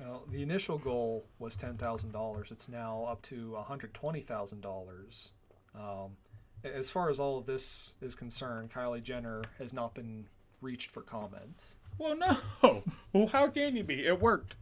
Well, 0.00 0.24
the 0.30 0.42
initial 0.42 0.78
goal 0.78 1.26
was 1.38 1.56
ten 1.56 1.76
thousand 1.76 2.12
dollars. 2.12 2.50
It's 2.50 2.68
now 2.68 3.04
up 3.08 3.20
to 3.22 3.52
one 3.52 3.64
hundred 3.64 3.92
twenty 3.94 4.20
thousand 4.20 4.62
dollars. 4.62 5.32
Um, 5.74 6.16
as 6.64 6.90
far 6.90 7.10
as 7.10 7.20
all 7.20 7.38
of 7.38 7.46
this 7.46 7.94
is 8.00 8.14
concerned, 8.14 8.70
Kylie 8.70 9.02
Jenner 9.02 9.42
has 9.58 9.72
not 9.72 9.94
been 9.94 10.26
reached 10.60 10.90
for 10.90 11.02
comments. 11.02 11.76
Well, 11.98 12.16
no. 12.16 12.82
Well, 13.12 13.26
how 13.26 13.48
can 13.48 13.76
you 13.76 13.82
be? 13.84 14.06
It 14.06 14.20
worked. 14.20 14.54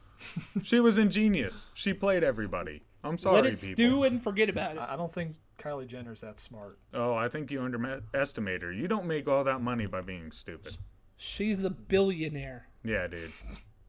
she 0.62 0.80
was 0.80 0.98
ingenious. 0.98 1.66
She 1.74 1.92
played 1.92 2.24
everybody. 2.24 2.82
I'm 3.04 3.18
sorry, 3.18 3.42
Let 3.42 3.46
it 3.52 3.60
people. 3.60 3.74
stew 3.74 4.04
and 4.04 4.22
forget 4.22 4.48
about 4.48 4.76
it. 4.76 4.78
I 4.78 4.94
I 4.94 4.96
don't 4.96 5.12
think 5.12 5.36
Kylie 5.58 5.86
Jenner's 5.86 6.20
that 6.22 6.38
smart. 6.38 6.78
Oh, 6.94 7.14
I 7.14 7.28
think 7.28 7.50
you 7.50 7.60
underestimate 7.62 8.62
her. 8.62 8.72
You 8.72 8.88
don't 8.88 9.06
make 9.06 9.28
all 9.28 9.44
that 9.44 9.60
money 9.60 9.86
by 9.86 10.00
being 10.00 10.30
stupid. 10.32 10.76
She's 11.16 11.64
a 11.64 11.70
billionaire. 11.70 12.66
Yeah, 12.84 13.06
dude. 13.08 13.30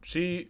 She 0.04 0.50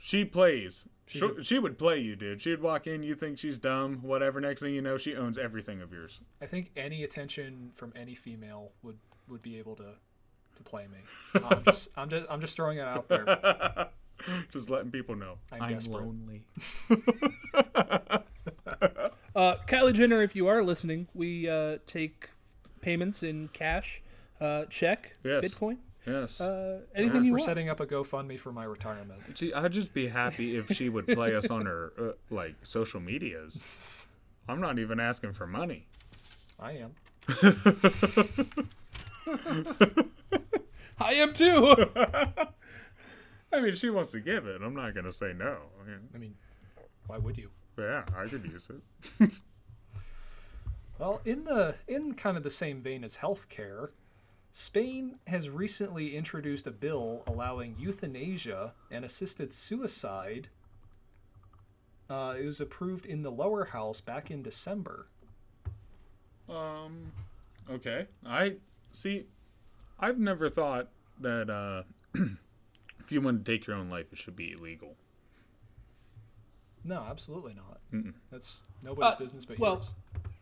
she 0.00 0.24
plays. 0.24 0.84
She, 1.06 1.22
she 1.42 1.58
would 1.58 1.78
play 1.78 1.98
you, 2.00 2.16
dude. 2.16 2.42
She'd 2.42 2.60
walk 2.60 2.86
in, 2.86 3.02
you 3.02 3.14
think 3.14 3.38
she's 3.38 3.56
dumb, 3.56 4.00
whatever. 4.02 4.40
Next 4.42 4.60
thing 4.60 4.74
you 4.74 4.82
know, 4.82 4.98
she 4.98 5.16
owns 5.16 5.38
everything 5.38 5.80
of 5.80 5.90
yours. 5.90 6.20
I 6.42 6.46
think 6.46 6.70
any 6.76 7.02
attention 7.02 7.70
from 7.74 7.92
any 7.96 8.14
female 8.14 8.72
would 8.82 8.98
would 9.28 9.40
be 9.42 9.58
able 9.58 9.74
to 9.76 9.94
to 10.56 10.62
play 10.62 10.86
me. 10.86 10.98
I'm 11.44 11.64
just 11.64 11.88
I'm 11.96 12.08
just 12.10 12.26
I'm 12.28 12.40
just 12.42 12.56
throwing 12.56 12.78
it 12.78 12.82
out 12.86 13.08
there. 13.08 13.88
Just 14.50 14.68
letting 14.68 14.90
people 14.90 15.14
know. 15.14 15.36
I'm 15.52 15.72
desperate. 15.72 16.02
lonely. 16.04 16.42
Uh, 19.36 19.54
Kylie 19.68 19.92
Jenner, 19.94 20.20
if 20.22 20.34
you 20.34 20.48
are 20.48 20.64
listening, 20.64 21.06
we 21.14 21.48
uh, 21.48 21.78
take 21.86 22.30
payments 22.80 23.22
in 23.22 23.46
cash, 23.52 24.02
uh, 24.40 24.64
check, 24.64 25.14
Yes. 25.22 25.44
Bitcoin, 25.44 25.76
Yes. 26.08 26.40
uh, 26.40 26.80
anything 26.94 27.24
you 27.24 27.32
We're 27.32 27.38
want. 27.38 27.48
setting 27.48 27.68
up 27.68 27.80
a 27.80 27.86
GoFundMe 27.86 28.38
for 28.38 28.52
my 28.52 28.64
retirement. 28.64 29.20
Gee, 29.34 29.52
I'd 29.52 29.72
just 29.72 29.92
be 29.92 30.08
happy 30.08 30.56
if 30.56 30.72
she 30.74 30.88
would 30.88 31.06
play 31.06 31.34
us 31.34 31.50
on 31.50 31.66
her 31.66 31.92
uh, 31.98 32.12
like 32.30 32.54
social 32.62 33.00
medias. 33.00 34.08
I'm 34.48 34.60
not 34.60 34.78
even 34.78 35.00
asking 35.00 35.34
for 35.34 35.46
money. 35.46 35.86
I 36.58 36.72
am. 36.72 36.94
I 40.98 41.14
am 41.14 41.32
too. 41.32 41.76
I 43.52 43.60
mean, 43.60 43.74
she 43.74 43.90
wants 43.90 44.10
to 44.12 44.20
give 44.20 44.46
it. 44.46 44.60
I'm 44.62 44.74
not 44.74 44.94
gonna 44.94 45.12
say 45.12 45.32
no. 45.36 45.58
I 45.80 45.86
mean, 45.88 45.98
I 46.14 46.18
mean, 46.18 46.34
why 47.06 47.18
would 47.18 47.38
you? 47.38 47.50
yeah, 47.78 48.02
I 48.16 48.24
could 48.24 48.44
use 48.44 48.68
it. 49.20 49.30
Well, 50.98 51.20
in 51.24 51.44
the 51.44 51.76
in 51.86 52.14
kind 52.14 52.36
of 52.36 52.42
the 52.42 52.50
same 52.50 52.80
vein 52.80 53.04
as 53.04 53.18
healthcare, 53.18 53.90
Spain 54.50 55.16
has 55.26 55.48
recently 55.50 56.16
introduced 56.16 56.66
a 56.66 56.70
bill 56.70 57.22
allowing 57.26 57.76
euthanasia 57.78 58.74
and 58.90 59.04
assisted 59.04 59.52
suicide. 59.52 60.48
Uh, 62.10 62.34
it 62.40 62.44
was 62.44 62.60
approved 62.60 63.04
in 63.06 63.22
the 63.22 63.30
lower 63.30 63.66
house 63.66 64.00
back 64.00 64.30
in 64.30 64.42
December. 64.42 65.06
Um, 66.48 67.12
okay. 67.70 68.06
I 68.26 68.54
see. 68.92 69.26
I've 70.00 70.18
never 70.18 70.48
thought 70.48 70.88
that 71.20 71.50
uh, 71.50 71.82
if 73.00 73.12
you 73.12 73.20
want 73.20 73.44
to 73.44 73.52
take 73.52 73.66
your 73.66 73.76
own 73.76 73.90
life, 73.90 74.06
it 74.12 74.18
should 74.18 74.36
be 74.36 74.52
illegal. 74.58 74.96
No, 76.84 77.04
absolutely 77.08 77.54
not. 77.54 77.80
Mm-mm. 77.92 78.14
That's 78.32 78.62
nobody's 78.82 79.14
Uh, 79.14 79.18
business 79.18 79.44
but 79.44 79.58
well- 79.58 79.74
yours. 79.74 79.90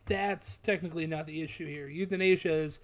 That's 0.08 0.58
technically 0.58 1.08
not 1.08 1.26
the 1.26 1.42
issue 1.42 1.66
here. 1.66 1.88
Euthanasia 1.88 2.52
is 2.52 2.78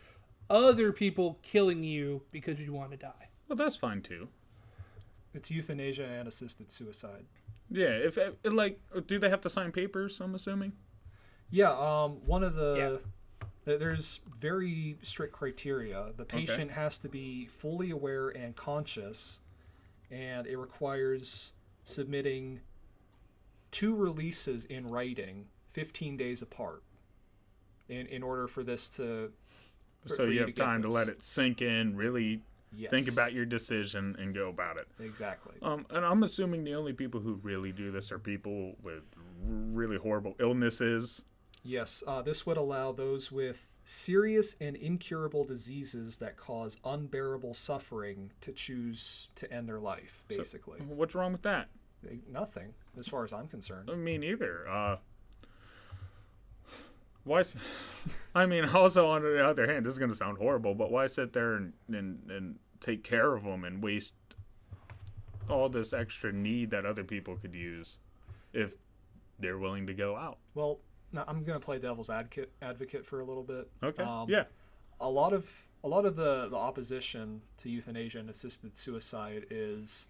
other 0.53 0.93
people 0.93 1.39
killing 1.43 1.83
you 1.83 2.23
because 2.31 2.61
you 2.61 2.73
want 2.73 2.93
to 2.93 2.97
die. 2.97 3.29
Well, 3.49 3.57
that's 3.57 3.77
fine 3.77 4.03
too. 4.03 4.29
It's 5.35 5.51
euthanasia 5.51 6.05
and 6.07 6.29
assisted 6.29 6.71
suicide. 6.71 7.25
Yeah. 7.71 7.89
If, 7.89 8.19
if 8.19 8.35
like, 8.45 8.79
do 9.07 9.19
they 9.19 9.31
have 9.31 9.41
to 9.41 9.51
sign 9.51 9.73
papers? 9.73 10.21
I'm 10.21 10.35
assuming. 10.35 10.73
Yeah, 11.51 11.73
um, 11.73 12.19
one 12.25 12.43
of 12.43 12.55
the 12.55 13.01
th- 13.67 13.79
there's 13.79 14.21
very 14.39 14.97
strict 15.03 15.35
criteria. 15.35 16.11
The 16.17 16.25
patient 16.25 16.71
has 16.71 16.99
to 16.99 17.09
be 17.11 17.47
fully 17.47 17.91
aware 17.91 18.31
and 18.31 18.57
conscious, 18.57 19.41
and 20.11 20.47
it 20.47 20.57
requires 20.57 21.53
submitting 21.85 22.61
two 23.71 23.95
releases 23.95 24.65
in 24.65 24.87
writing, 24.89 25.47
15 25.69 26.17
days 26.17 26.41
apart, 26.41 26.83
in 27.89 28.07
in 28.07 28.23
order 28.23 28.49
for 28.49 28.65
this 28.65 28.89
to. 28.91 29.31
For- 30.03 30.09
so 30.11 30.25
for 30.25 30.31
you 30.31 30.41
to 30.41 30.47
have 30.47 30.55
time 30.55 30.83
to 30.83 30.89
let 30.89 31.09
it 31.09 31.23
sink 31.23 31.63
in, 31.63 31.97
really 31.97 32.43
think 32.89 33.07
about 33.11 33.33
your 33.35 33.45
decision, 33.45 34.17
and 34.19 34.35
go 34.35 34.49
about 34.49 34.79
it. 34.79 34.89
exactly. 34.99 35.55
Um, 35.61 35.87
and 35.91 36.05
I'm 36.07 36.23
assuming 36.23 36.65
the 36.65 36.75
only 36.75 36.93
people 36.95 37.21
who 37.21 37.35
really 37.43 37.71
do 37.73 37.91
this 37.91 38.11
are 38.11 38.19
people 38.19 38.77
with 38.83 39.03
really 39.45 39.99
horrible 39.99 40.35
illnesses. 40.41 41.23
Yes, 41.65 42.03
uh, 42.07 42.23
this 42.23 42.45
would 42.47 42.57
allow 42.57 42.91
those 42.93 43.31
with 43.31 43.79
serious 43.85 44.57
and 44.61 44.75
incurable 44.77 45.45
diseases 45.45 46.17
that 46.19 46.37
cause 46.37 46.77
unbearable 46.85 47.53
suffering 47.55 48.33
to 48.41 48.53
choose 48.53 49.29
to 49.35 49.53
end 49.53 49.69
their 49.69 49.79
life. 49.81 50.25
Basically, 50.29 50.81
What's 50.81 51.15
wrong 51.15 51.33
with 51.33 51.43
that? 51.43 51.69
nothing 52.33 52.75
as 52.99 53.07
far 53.07 53.23
as 53.23 53.33
I'm 53.33 53.47
concerned. 53.47 53.89
Me 54.03 54.19
neither. 54.19 54.69
Uh, 54.69 54.97
why? 57.25 57.43
I 58.35 58.47
mean, 58.47 58.65
also 58.75 59.09
on 59.09 59.23
the 59.23 59.45
other 59.45 59.67
hand, 59.67 59.87
this 59.87 59.93
is 59.93 59.99
gonna 59.99 60.15
sound 60.15 60.39
horrible, 60.39 60.75
but 60.75 60.91
why 60.91 61.07
sit 61.07 61.33
there 61.33 61.55
and 61.55 61.73
and, 61.89 62.31
and 62.31 62.59
take 62.81 63.05
care 63.05 63.35
of 63.35 63.45
them 63.45 63.65
and 63.65 63.83
waste 63.83 64.15
all 65.49 65.69
this 65.69 65.93
extra 65.93 66.33
need 66.33 66.71
that 66.71 66.85
other 66.87 67.05
people 67.05 67.37
could 67.37 67.55
use 67.55 67.99
if 68.53 68.73
they're 69.39 69.59
willing 69.59 69.87
to 69.87 69.95
go 69.95 70.17
out? 70.17 70.39
Well, 70.55 70.81
now 71.13 71.25
I'm 71.29 71.45
going 71.45 71.59
to 71.59 71.65
play 71.65 71.79
devil's 71.79 72.11
advocate 72.11 72.51
advocate 72.61 73.05
for 73.05 73.21
a 73.21 73.25
little 73.25 73.43
bit. 73.43 73.71
Okay. 73.83 74.03
Um, 74.03 74.29
yeah. 74.29 74.45
a 75.01 75.09
lot 75.09 75.33
of 75.33 75.69
a 75.85 75.89
lot 75.89 76.05
of 76.05 76.17
the, 76.17 76.49
the 76.49 76.57
opposition 76.57 77.43
to 77.59 77.69
euthanasia 77.69 78.19
and 78.19 78.31
assisted 78.31 78.77
suicide 78.77 79.47
is 79.51 80.09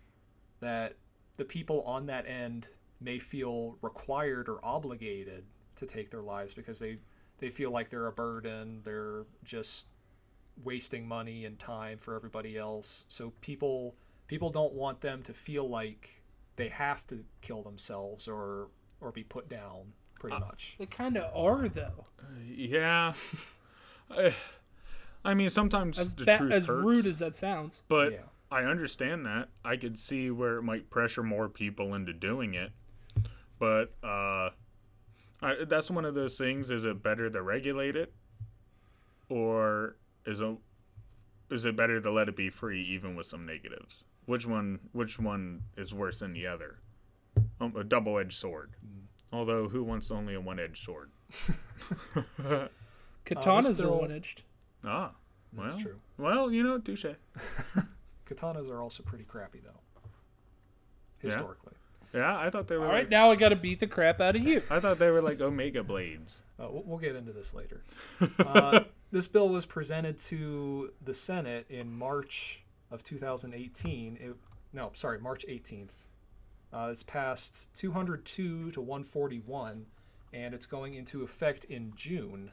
that 0.60 0.94
the 1.36 1.44
people 1.44 1.82
on 1.82 2.06
that 2.06 2.26
end 2.26 2.68
may 3.00 3.18
feel 3.18 3.76
required 3.82 4.48
or 4.48 4.64
obligated 4.64 5.44
to 5.76 5.86
take 5.86 6.10
their 6.10 6.22
lives 6.22 6.54
because 6.54 6.78
they 6.78 6.98
they 7.38 7.48
feel 7.50 7.70
like 7.70 7.88
they're 7.90 8.06
a 8.06 8.12
burden 8.12 8.80
they're 8.84 9.24
just 9.44 9.86
wasting 10.64 11.06
money 11.08 11.44
and 11.44 11.58
time 11.58 11.98
for 11.98 12.14
everybody 12.14 12.56
else 12.58 13.04
so 13.08 13.32
people 13.40 13.94
people 14.26 14.50
don't 14.50 14.72
want 14.74 15.00
them 15.00 15.22
to 15.22 15.32
feel 15.32 15.68
like 15.68 16.22
they 16.56 16.68
have 16.68 17.06
to 17.06 17.24
kill 17.40 17.62
themselves 17.62 18.28
or 18.28 18.68
or 19.00 19.10
be 19.10 19.22
put 19.24 19.48
down 19.48 19.92
pretty 20.20 20.38
much 20.38 20.76
They 20.78 20.86
kind 20.86 21.16
of 21.16 21.34
are 21.34 21.68
though. 21.68 22.06
Yeah. 22.46 23.12
I, 24.10 24.32
I 25.24 25.34
mean, 25.34 25.48
sometimes 25.50 25.98
As 25.98 26.14
the 26.14 26.24
ba- 26.24 26.38
truth 26.38 26.52
as 26.52 26.66
hurts. 26.66 26.84
rude 26.86 27.06
as 27.06 27.18
that 27.18 27.34
sounds. 27.34 27.82
But 27.88 28.12
Yeah. 28.12 28.18
I 28.50 28.62
understand 28.64 29.26
that. 29.26 29.48
I 29.64 29.76
could 29.76 29.98
see 29.98 30.30
where 30.30 30.58
it 30.58 30.62
might 30.62 30.90
pressure 30.90 31.22
more 31.24 31.48
people 31.48 31.94
into 31.94 32.12
doing 32.12 32.54
it. 32.54 32.70
But 33.58 33.94
uh, 34.04 34.50
I, 35.42 35.64
that's 35.66 35.90
one 35.90 36.04
of 36.04 36.14
those 36.14 36.38
things. 36.38 36.70
Is 36.70 36.84
it 36.84 37.02
better 37.02 37.28
to 37.28 37.42
regulate 37.42 37.96
it, 37.96 38.12
or 39.28 39.96
is 40.24 40.40
it 40.40 40.56
is 41.50 41.64
it 41.64 41.76
better 41.76 42.00
to 42.00 42.10
let 42.10 42.28
it 42.28 42.36
be 42.36 42.48
free, 42.48 42.82
even 42.82 43.14
with 43.16 43.26
some 43.26 43.44
negatives? 43.44 44.04
Which 44.26 44.46
one? 44.46 44.78
Which 44.92 45.18
one 45.18 45.62
is 45.76 45.92
worse 45.92 46.20
than 46.20 46.32
the 46.32 46.46
other? 46.46 46.78
Um, 47.60 47.74
a 47.76 47.84
double-edged 47.84 48.38
sword. 48.38 48.70
Although, 49.32 49.68
who 49.68 49.82
wants 49.82 50.10
only 50.10 50.34
a 50.34 50.40
one-edged 50.40 50.84
sword? 50.84 51.10
Katanas 53.24 53.80
are 53.80 53.90
one 53.90 54.12
edged. 54.12 54.42
Ah, 54.84 55.12
That's 55.52 55.76
true. 55.76 55.96
Well, 56.18 56.50
you 56.52 56.62
know, 56.62 56.78
touche. 56.78 57.06
Katanas 58.26 58.68
are 58.68 58.80
also 58.80 59.02
pretty 59.02 59.24
crappy 59.24 59.60
though. 59.62 59.80
Historically. 61.18 61.72
Yeah, 61.74 61.81
I 62.14 62.50
thought 62.50 62.68
they 62.68 62.76
were. 62.76 62.82
All 62.82 62.88
like, 62.88 63.02
right, 63.02 63.08
now 63.08 63.30
I 63.30 63.36
got 63.36 63.50
to 63.50 63.56
beat 63.56 63.80
the 63.80 63.86
crap 63.86 64.20
out 64.20 64.36
of 64.36 64.46
you. 64.46 64.58
I 64.70 64.80
thought 64.80 64.98
they 64.98 65.10
were 65.10 65.22
like 65.22 65.40
Omega 65.40 65.82
blades. 65.82 66.42
Uh, 66.60 66.68
we'll, 66.70 66.82
we'll 66.84 66.98
get 66.98 67.16
into 67.16 67.32
this 67.32 67.54
later. 67.54 67.82
uh, 68.38 68.80
this 69.10 69.26
bill 69.26 69.48
was 69.48 69.64
presented 69.64 70.18
to 70.18 70.92
the 71.02 71.14
Senate 71.14 71.66
in 71.70 71.90
March 71.90 72.62
of 72.90 73.02
2018. 73.02 74.18
It, 74.20 74.36
no, 74.72 74.90
sorry, 74.94 75.18
March 75.20 75.46
18th. 75.48 75.92
Uh, 76.72 76.88
it's 76.90 77.02
passed 77.02 77.74
202 77.76 78.70
to 78.70 78.80
141, 78.80 79.86
and 80.32 80.54
it's 80.54 80.66
going 80.66 80.94
into 80.94 81.22
effect 81.22 81.64
in 81.64 81.92
June. 81.96 82.50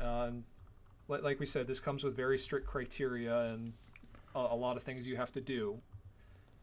Um, 0.00 0.44
like 1.08 1.40
we 1.40 1.46
said, 1.46 1.66
this 1.66 1.80
comes 1.80 2.04
with 2.04 2.16
very 2.16 2.38
strict 2.38 2.66
criteria 2.66 3.52
and 3.52 3.72
a, 4.34 4.38
a 4.38 4.56
lot 4.56 4.76
of 4.76 4.82
things 4.82 5.06
you 5.06 5.16
have 5.16 5.32
to 5.32 5.40
do. 5.40 5.78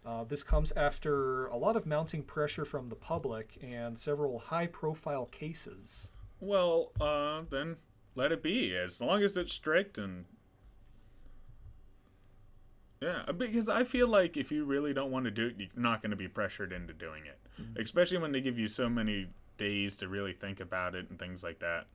Uh, 0.05 0.23
this 0.23 0.43
comes 0.43 0.71
after 0.73 1.47
a 1.47 1.57
lot 1.57 1.75
of 1.75 1.85
mounting 1.85 2.23
pressure 2.23 2.65
from 2.65 2.87
the 2.89 2.95
public 2.95 3.57
and 3.61 3.97
several 3.97 4.39
high 4.39 4.67
profile 4.67 5.25
cases. 5.25 6.11
Well, 6.39 6.91
uh, 7.01 7.43
then 7.49 7.75
let 8.15 8.31
it 8.31 8.41
be. 8.41 8.75
As 8.75 9.01
long 9.01 9.23
as 9.23 9.37
it's 9.37 9.53
strict 9.53 9.97
and. 9.97 10.25
Yeah, 13.01 13.31
because 13.37 13.69
I 13.69 13.85
feel 13.85 14.09
like 14.09 14.35
if 14.35 14.51
you 14.51 14.65
really 14.65 14.93
don't 14.93 15.11
want 15.11 15.23
to 15.25 15.31
do 15.31 15.47
it, 15.47 15.55
you're 15.57 15.69
not 15.75 16.01
going 16.01 16.09
to 16.11 16.17
be 16.17 16.27
pressured 16.27 16.73
into 16.73 16.93
doing 16.93 17.23
it. 17.25 17.39
Especially 17.81 18.17
when 18.17 18.33
they 18.33 18.41
give 18.41 18.59
you 18.59 18.67
so 18.67 18.89
many 18.89 19.27
days 19.57 19.95
to 19.97 20.07
really 20.09 20.33
think 20.33 20.59
about 20.59 20.95
it 20.95 21.09
and 21.09 21.17
things 21.17 21.43
like 21.43 21.59
that. 21.59 21.85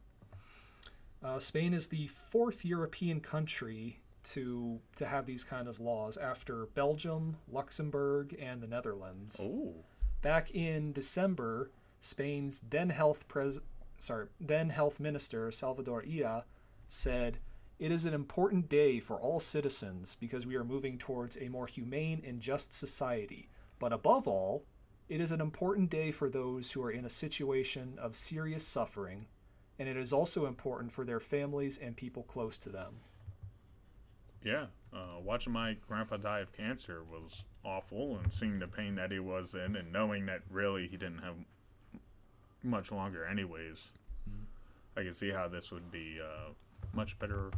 Uh, 1.23 1.39
Spain 1.39 1.75
is 1.75 1.89
the 1.89 2.07
fourth 2.07 2.65
European 2.65 3.21
country 3.21 3.99
to 4.25 4.81
to 4.97 5.07
have 5.07 5.27
these 5.27 5.45
kind 5.45 5.69
of 5.69 5.81
laws 5.81 6.17
after 6.17 6.67
Belgium, 6.67 7.37
Luxembourg, 7.51 8.37
and 8.41 8.63
the 8.63 8.67
Netherlands. 8.67 9.41
Oh. 9.41 9.75
Back 10.23 10.55
in 10.55 10.93
December, 10.93 11.71
Spain's 12.01 12.61
then 12.61 12.91
health 12.91 13.29
pres 13.29 13.61
sorry, 13.99 14.29
then 14.41 14.71
health 14.71 15.01
minister 15.01 15.51
Salvador 15.51 16.03
Illa 16.03 16.45
said, 16.89 17.39
"It 17.79 17.91
is 17.91 18.05
an 18.05 18.15
important 18.15 18.69
day 18.69 19.01
for 19.01 19.21
all 19.21 19.41
citizens 19.41 20.17
because 20.19 20.47
we 20.47 20.57
are 20.57 20.65
moving 20.65 20.99
towards 20.99 21.37
a 21.37 21.49
more 21.49 21.67
humane 21.67 22.23
and 22.25 22.41
just 22.41 22.73
society. 22.73 23.49
But 23.79 23.93
above 23.93 24.27
all, 24.29 24.65
it 25.09 25.21
is 25.21 25.33
an 25.33 25.41
important 25.41 25.91
day 25.91 26.11
for 26.11 26.31
those 26.31 26.73
who 26.73 26.83
are 26.83 26.91
in 26.91 27.05
a 27.05 27.11
situation 27.11 27.99
of 27.99 28.17
serious 28.17 28.67
suffering, 28.67 29.27
and 29.79 29.89
it 29.89 29.97
is 29.97 30.13
also 30.13 30.47
important 30.47 30.93
for 30.93 31.05
their 31.05 31.21
families 31.21 31.77
and 31.79 31.97
people 31.97 32.23
close 32.23 32.59
to 32.59 32.71
them." 32.71 33.01
Yeah, 34.45 34.67
uh, 34.93 35.21
watching 35.23 35.53
my 35.53 35.77
grandpa 35.89 36.19
die 36.19 36.41
of 36.41 36.53
cancer 36.53 37.03
was 37.03 37.45
awful, 37.65 38.19
and 38.23 38.33
seeing 38.33 38.59
the 38.59 38.69
pain 38.69 38.95
that 38.97 39.11
he 39.11 39.19
was 39.19 39.55
in, 39.55 39.75
and 39.75 39.91
knowing 39.91 40.27
that 40.27 40.43
really 40.51 40.87
he 40.87 40.97
didn't 40.99 41.21
have 41.21 41.35
much 42.63 42.93
longer, 42.93 43.25
anyways. 43.25 43.89
I 44.97 45.03
can 45.03 45.15
see 45.15 45.31
how 45.31 45.49
this 45.49 45.73
would 45.73 45.91
be 45.91 46.19
a 46.19 46.97
much 46.97 47.19
better 47.19 47.51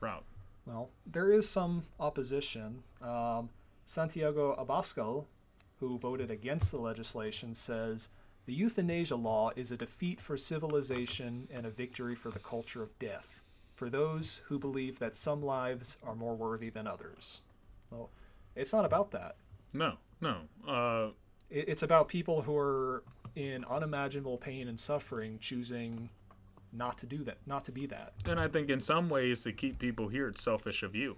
route. 0.00 0.24
Well, 0.66 0.90
there 1.06 1.32
is 1.32 1.48
some 1.48 1.84
opposition. 1.98 2.82
Um, 3.00 3.48
Santiago 3.84 4.54
Abascal, 4.56 5.26
who 5.80 5.98
voted 5.98 6.30
against 6.30 6.70
the 6.70 6.78
legislation, 6.78 7.54
says 7.54 8.08
the 8.46 8.52
euthanasia 8.52 9.16
law 9.16 9.50
is 9.56 9.72
a 9.72 9.76
defeat 9.76 10.20
for 10.20 10.36
civilization 10.36 11.48
and 11.52 11.66
a 11.66 11.70
victory 11.70 12.14
for 12.14 12.30
the 12.30 12.38
culture 12.38 12.82
of 12.82 12.96
death, 12.98 13.41
for 13.82 13.90
those 13.90 14.42
who 14.46 14.60
believe 14.60 15.00
that 15.00 15.16
some 15.16 15.42
lives 15.42 15.98
are 16.06 16.14
more 16.14 16.36
worthy 16.36 16.70
than 16.70 16.86
others. 16.86 17.42
Well, 17.90 18.10
it's 18.54 18.72
not 18.72 18.84
about 18.84 19.10
that. 19.10 19.34
No, 19.72 19.94
no. 20.20 20.42
Uh, 20.64 21.10
It, 21.50 21.68
it's 21.68 21.82
about 21.82 22.06
people 22.06 22.42
who 22.42 22.56
are 22.56 23.02
in 23.34 23.64
unimaginable 23.64 24.38
pain 24.38 24.68
and 24.68 24.78
suffering 24.78 25.38
choosing 25.40 26.10
not 26.72 26.96
to 26.98 27.06
do 27.06 27.24
that, 27.24 27.38
not 27.44 27.64
to 27.64 27.72
be 27.72 27.86
that. 27.86 28.12
and 28.24 28.38
I 28.38 28.46
think 28.46 28.70
in 28.70 28.80
some 28.80 29.08
ways 29.08 29.40
to 29.40 29.52
keep 29.52 29.80
people 29.80 30.06
here, 30.06 30.28
it's 30.28 30.44
selfish 30.44 30.84
of 30.84 30.94
you. 30.94 31.16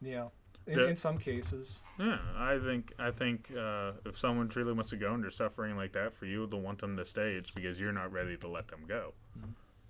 Yeah. 0.00 0.28
In, 0.66 0.80
in 0.80 0.96
some 0.96 1.18
cases. 1.18 1.82
Yeah, 1.98 2.18
I 2.36 2.58
think 2.58 2.92
I 2.98 3.10
think 3.10 3.52
uh, 3.54 3.92
if 4.06 4.16
someone 4.18 4.48
truly 4.48 4.72
wants 4.72 4.90
to 4.90 4.96
go 4.96 5.12
and 5.12 5.22
they're 5.22 5.30
suffering 5.30 5.76
like 5.76 5.92
that, 5.92 6.14
for 6.14 6.24
you 6.24 6.46
they'll 6.46 6.60
want 6.60 6.80
them 6.80 6.96
to 6.96 7.04
stay, 7.04 7.34
it's 7.34 7.50
because 7.50 7.78
you're 7.78 7.92
not 7.92 8.10
ready 8.12 8.36
to 8.38 8.48
let 8.48 8.68
them 8.68 8.80
go. 8.88 9.12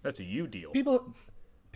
That's 0.03 0.21
a 0.21 0.25
you 0.25 0.47
deal. 0.49 0.73
people 0.73 1.15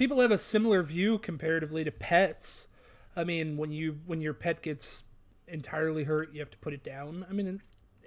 people 0.01 0.19
have 0.21 0.31
a 0.31 0.39
similar 0.39 0.83
view 0.83 1.19
comparatively 1.19 1.85
to 1.85 1.91
pets. 1.91 2.67
I 3.15 3.23
mean, 3.23 3.59
when 3.59 3.71
you 3.71 3.99
when 4.07 4.23
your 4.23 4.33
pet 4.33 4.63
gets 4.63 5.05
entirely 5.47 6.05
hurt, 6.05 6.33
you 6.33 6.41
have 6.41 6.51
to 6.51 6.57
put 6.59 6.73
it 6.73 6.83
down. 6.83 7.27
I 7.29 7.35
mean, 7.35 7.61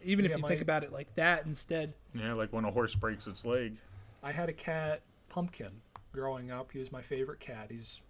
even 0.04 0.26
Yeah, 0.26 0.32
if 0.32 0.38
you 0.38 0.42
my- 0.42 0.50
think 0.50 0.62
about 0.62 0.84
it 0.84 0.92
like 0.92 1.14
that 1.16 1.46
instead. 1.46 1.94
Yeah, 2.16 2.34
like 2.34 2.52
when 2.52 2.66
a 2.66 2.72
horse 2.72 2.96
breaks 2.96 3.28
its 3.28 3.46
leg. 3.46 3.78
I 4.24 4.32
had 4.32 4.50
a 4.50 4.54
cat, 4.54 5.02
Pumpkin, 5.30 5.82
growing 6.12 6.50
up. 6.50 6.72
He 6.72 6.80
was 6.80 6.92
my 6.92 7.02
favorite 7.04 7.40
cat. 7.40 7.68
He's 7.70 8.02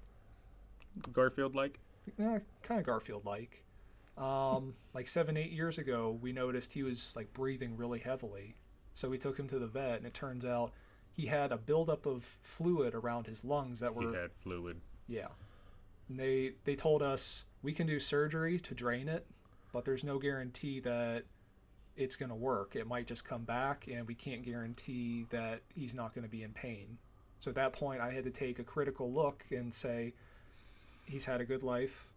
Garfield 1.12 1.54
like. 1.56 1.80
eh, 2.20 2.40
kind 2.62 2.80
of 2.80 2.86
Garfield 2.86 3.26
like. 3.26 3.64
Um, 4.18 4.76
like 4.94 5.08
seven, 5.10 5.36
eight 5.36 5.52
years 5.52 5.78
ago, 5.78 6.18
we 6.22 6.32
noticed 6.32 6.72
he 6.72 6.84
was 6.84 7.16
like 7.18 7.34
breathing 7.34 7.76
really 7.76 8.00
heavily. 8.00 8.56
So 8.94 9.10
we 9.10 9.18
took 9.18 9.38
him 9.38 9.48
to 9.48 9.58
the 9.60 9.66
vet, 9.68 9.98
and 9.98 10.06
it 10.06 10.14
turns 10.14 10.46
out 10.46 10.72
he 11.16 11.28
had 11.28 11.52
a 11.52 11.58
buildup 11.58 12.06
of 12.06 12.24
fluid 12.42 12.94
around 12.96 13.28
his 13.28 13.46
lungs 13.46 13.80
that 13.80 13.94
were 13.96 14.10
He 14.12 14.16
had 14.18 14.32
fluid. 14.42 14.82
yeah. 15.08 15.28
And 16.10 16.20
they 16.20 16.54
they 16.66 16.76
told 16.76 17.02
us 17.02 17.46
we 17.62 17.72
can 17.74 17.88
do 17.88 17.98
surgery 18.00 18.60
to 18.60 18.74
drain 18.76 19.08
it, 19.08 19.26
but 19.72 19.86
there's 19.86 20.04
no 20.04 20.20
guarantee 20.20 20.80
that 20.82 21.24
it's 21.96 22.16
going 22.16 22.30
to 22.30 22.36
work. 22.36 22.76
It 22.76 22.88
might 22.88 23.06
just 23.08 23.24
come 23.24 23.44
back, 23.44 23.88
and 23.88 24.06
we 24.08 24.16
can't 24.16 24.44
guarantee 24.44 25.26
that 25.30 25.62
he's 25.76 25.94
not 25.94 26.14
going 26.14 26.24
to 26.24 26.30
be 26.30 26.42
in 26.44 26.52
pain. 26.52 26.98
So 27.40 27.50
at 27.50 27.56
that 27.56 27.72
point, 27.74 28.02
I 28.02 28.12
had 28.12 28.24
to 28.24 28.32
take 28.32 28.58
a 28.60 28.64
critical 28.64 29.12
look 29.14 29.46
and 29.52 29.72
say, 29.74 30.14
he's 31.06 31.26
had 31.26 31.40
a 31.40 31.46
good 31.46 31.62
life. 31.64 32.12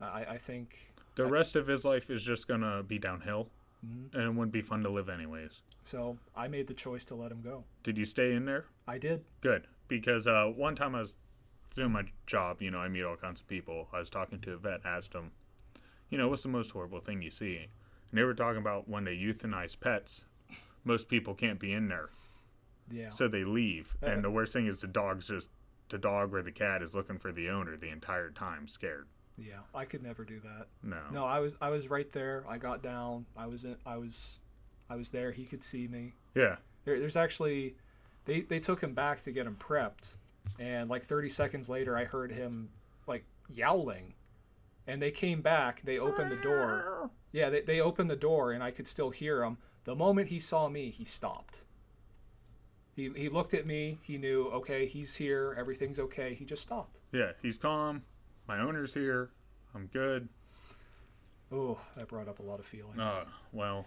I, 0.00 0.24
I 0.30 0.38
think 0.38 0.94
The 1.16 1.26
rest 1.26 1.54
of 1.56 1.66
his 1.66 1.84
life 1.84 2.08
is 2.10 2.22
just 2.22 2.46
gonna 2.48 2.82
be 2.82 2.98
downhill, 2.98 3.50
Mhm. 3.86 4.14
and 4.14 4.22
it 4.22 4.30
wouldn't 4.30 4.52
be 4.52 4.62
fun 4.62 4.82
to 4.84 4.88
live 4.90 5.08
anyways. 5.08 5.60
So. 5.82 6.18
I 6.36 6.48
made 6.48 6.66
the 6.66 6.74
choice 6.74 7.04
to 7.06 7.14
let 7.14 7.30
him 7.32 7.40
go. 7.42 7.64
Did 7.82 7.98
you 7.98 8.04
stay 8.04 8.32
in 8.34 8.44
there? 8.44 8.66
I 8.86 8.98
did. 8.98 9.24
Good, 9.40 9.66
because 9.88 10.26
uh, 10.26 10.46
one 10.54 10.74
time 10.74 10.94
I 10.94 11.00
was 11.00 11.16
doing 11.74 11.92
my 11.92 12.04
job. 12.26 12.60
You 12.62 12.70
know, 12.70 12.78
I 12.78 12.88
meet 12.88 13.02
all 13.04 13.16
kinds 13.16 13.40
of 13.40 13.46
people. 13.48 13.88
I 13.92 13.98
was 14.00 14.10
talking 14.10 14.40
to 14.40 14.52
a 14.52 14.56
vet, 14.56 14.80
asked 14.84 15.12
him, 15.14 15.30
you 16.10 16.18
know, 16.18 16.28
what's 16.28 16.42
the 16.42 16.48
most 16.48 16.70
horrible 16.72 17.00
thing 17.00 17.22
you 17.22 17.30
see? 17.30 17.56
And 18.10 18.18
they 18.18 18.22
were 18.22 18.34
talking 18.34 18.60
about 18.60 18.88
when 18.88 19.04
they 19.04 19.14
euthanize 19.16 19.78
pets. 19.78 20.24
Most 20.84 21.08
people 21.08 21.34
can't 21.34 21.58
be 21.60 21.72
in 21.72 21.88
there, 21.88 22.08
Yeah. 22.90 23.10
so 23.10 23.28
they 23.28 23.44
leave. 23.44 23.94
Uh, 24.02 24.06
And 24.06 24.24
the 24.24 24.30
worst 24.30 24.52
thing 24.54 24.66
is 24.66 24.80
the 24.80 24.86
dog's 24.86 25.28
just 25.28 25.50
the 25.90 25.98
dog 25.98 26.34
or 26.34 26.42
the 26.42 26.52
cat 26.52 26.82
is 26.82 26.94
looking 26.94 27.18
for 27.18 27.32
the 27.32 27.48
owner 27.50 27.76
the 27.76 27.88
entire 27.90 28.30
time, 28.30 28.66
scared. 28.68 29.06
yeah. 29.36 29.60
I 29.74 29.84
could 29.84 30.02
never 30.02 30.24
do 30.24 30.40
that. 30.40 30.66
No. 30.82 31.00
No, 31.12 31.24
I 31.26 31.40
was 31.40 31.56
I 31.60 31.70
was 31.70 31.88
right 31.88 32.10
there. 32.12 32.44
I 32.48 32.58
got 32.58 32.82
down. 32.82 33.26
I 33.36 33.46
was 33.46 33.64
in, 33.64 33.76
I 33.86 33.96
was 33.98 34.40
I 34.90 34.96
was 34.96 35.10
there. 35.10 35.32
He 35.32 35.44
could 35.44 35.62
see 35.62 35.88
me. 35.88 36.14
Yeah. 36.34 36.56
There, 36.84 36.98
there's 36.98 37.16
actually 37.16 37.74
they 38.24 38.40
they 38.42 38.60
took 38.60 38.82
him 38.82 38.94
back 38.94 39.22
to 39.22 39.32
get 39.32 39.46
him 39.46 39.56
prepped, 39.58 40.16
and 40.58 40.88
like 40.88 41.02
30 41.02 41.28
seconds 41.28 41.68
later, 41.68 41.96
I 41.96 42.04
heard 42.04 42.32
him 42.32 42.70
like 43.06 43.24
yowling, 43.48 44.14
and 44.86 45.00
they 45.00 45.10
came 45.10 45.40
back. 45.40 45.82
They 45.82 45.98
opened 45.98 46.30
the 46.30 46.36
door. 46.36 47.10
Yeah, 47.32 47.50
they 47.50 47.60
they 47.60 47.80
opened 47.80 48.10
the 48.10 48.16
door, 48.16 48.52
and 48.52 48.62
I 48.62 48.70
could 48.70 48.86
still 48.86 49.10
hear 49.10 49.42
him. 49.42 49.58
The 49.84 49.94
moment 49.94 50.28
he 50.28 50.38
saw 50.38 50.68
me, 50.68 50.90
he 50.90 51.04
stopped. 51.04 51.64
He 52.94 53.10
he 53.10 53.28
looked 53.28 53.54
at 53.54 53.66
me. 53.66 53.98
He 54.02 54.18
knew 54.18 54.46
okay, 54.48 54.86
he's 54.86 55.14
here. 55.14 55.54
Everything's 55.58 55.98
okay. 55.98 56.34
He 56.34 56.44
just 56.44 56.62
stopped. 56.62 57.00
Yeah. 57.12 57.32
He's 57.42 57.58
calm. 57.58 58.02
My 58.46 58.60
owner's 58.60 58.94
here. 58.94 59.30
I'm 59.74 59.86
good. 59.92 60.28
Oh, 61.52 61.78
that 61.96 62.08
brought 62.08 62.28
up 62.28 62.40
a 62.40 62.42
lot 62.42 62.58
of 62.58 62.66
feelings. 62.66 62.98
Uh, 62.98 63.24
well, 63.52 63.86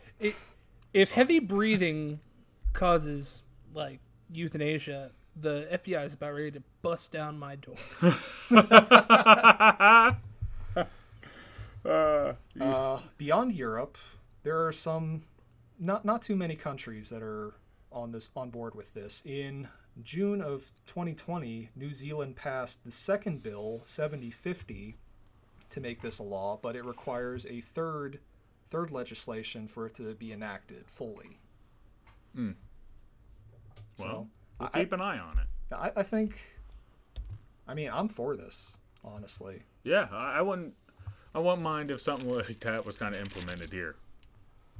If 0.93 1.11
heavy 1.11 1.39
breathing 1.39 2.19
causes 2.73 3.43
like 3.73 3.99
euthanasia, 4.29 5.11
the 5.39 5.67
FBI 5.71 6.05
is 6.05 6.13
about 6.13 6.33
ready 6.33 6.51
to 6.51 6.63
bust 6.81 7.11
down 7.11 7.39
my 7.39 7.55
door. 7.55 7.75
uh, 11.85 12.33
Uh, 12.59 12.99
beyond 13.17 13.53
Europe, 13.53 13.97
there 14.43 14.65
are 14.65 14.71
some, 14.71 15.21
not 15.79 16.03
not 16.03 16.21
too 16.21 16.35
many 16.35 16.55
countries 16.55 17.09
that 17.09 17.23
are 17.23 17.53
on 17.91 18.11
this 18.11 18.29
on 18.35 18.49
board 18.49 18.75
with 18.75 18.93
this. 18.93 19.21
In 19.25 19.67
June 20.03 20.41
of 20.41 20.71
2020, 20.85 21.69
New 21.75 21.93
Zealand 21.93 22.35
passed 22.35 22.83
the 22.83 22.91
second 22.91 23.41
bill, 23.43 23.81
7050, 23.85 24.97
to 25.69 25.79
make 25.79 26.01
this 26.01 26.19
a 26.19 26.23
law, 26.23 26.59
but 26.61 26.75
it 26.75 26.85
requires 26.85 27.45
a 27.45 27.61
third 27.61 28.19
third 28.71 28.89
legislation 28.89 29.67
for 29.67 29.85
it 29.85 29.93
to 29.95 30.15
be 30.15 30.31
enacted 30.33 30.89
fully. 30.89 31.37
well, 32.35 32.55
we'll 34.59 34.69
I- 34.73 34.79
keep 34.79 34.93
an 34.93 35.01
eye 35.01 35.19
on 35.19 35.37
it. 35.37 35.47
I, 35.75 35.91
I 35.97 36.03
think. 36.03 36.41
I 37.67 37.73
mean, 37.73 37.89
I'm 37.93 38.07
for 38.07 38.35
this, 38.35 38.77
honestly. 39.03 39.61
Yeah, 39.83 40.07
I, 40.11 40.39
I 40.39 40.41
wouldn't. 40.41 40.73
I 41.33 41.39
wouldn't 41.39 41.61
mind 41.61 41.91
if 41.91 42.01
something 42.01 42.29
like 42.29 42.59
that 42.61 42.85
was 42.85 42.97
kind 42.97 43.15
of 43.15 43.21
implemented 43.21 43.71
here. 43.71 43.95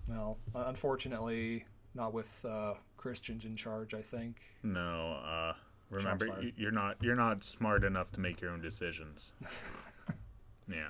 Well, 0.10 0.38
uh, 0.54 0.66
unfortunately, 0.68 1.66
not 1.94 2.14
with 2.14 2.44
uh, 2.44 2.74
Christians 2.98 3.46
in 3.46 3.56
charge. 3.56 3.94
I 3.94 4.02
think. 4.02 4.42
No, 4.64 5.20
uh, 5.26 5.54
remember 5.90 6.44
you're 6.58 6.72
not 6.72 6.98
you're 7.02 7.16
not 7.16 7.44
smart 7.44 7.84
enough 7.86 8.12
to 8.14 8.20
make 8.20 8.42
your 8.42 8.52
own 8.52 8.62
decisions. 8.62 9.32
yeah. 10.68 10.90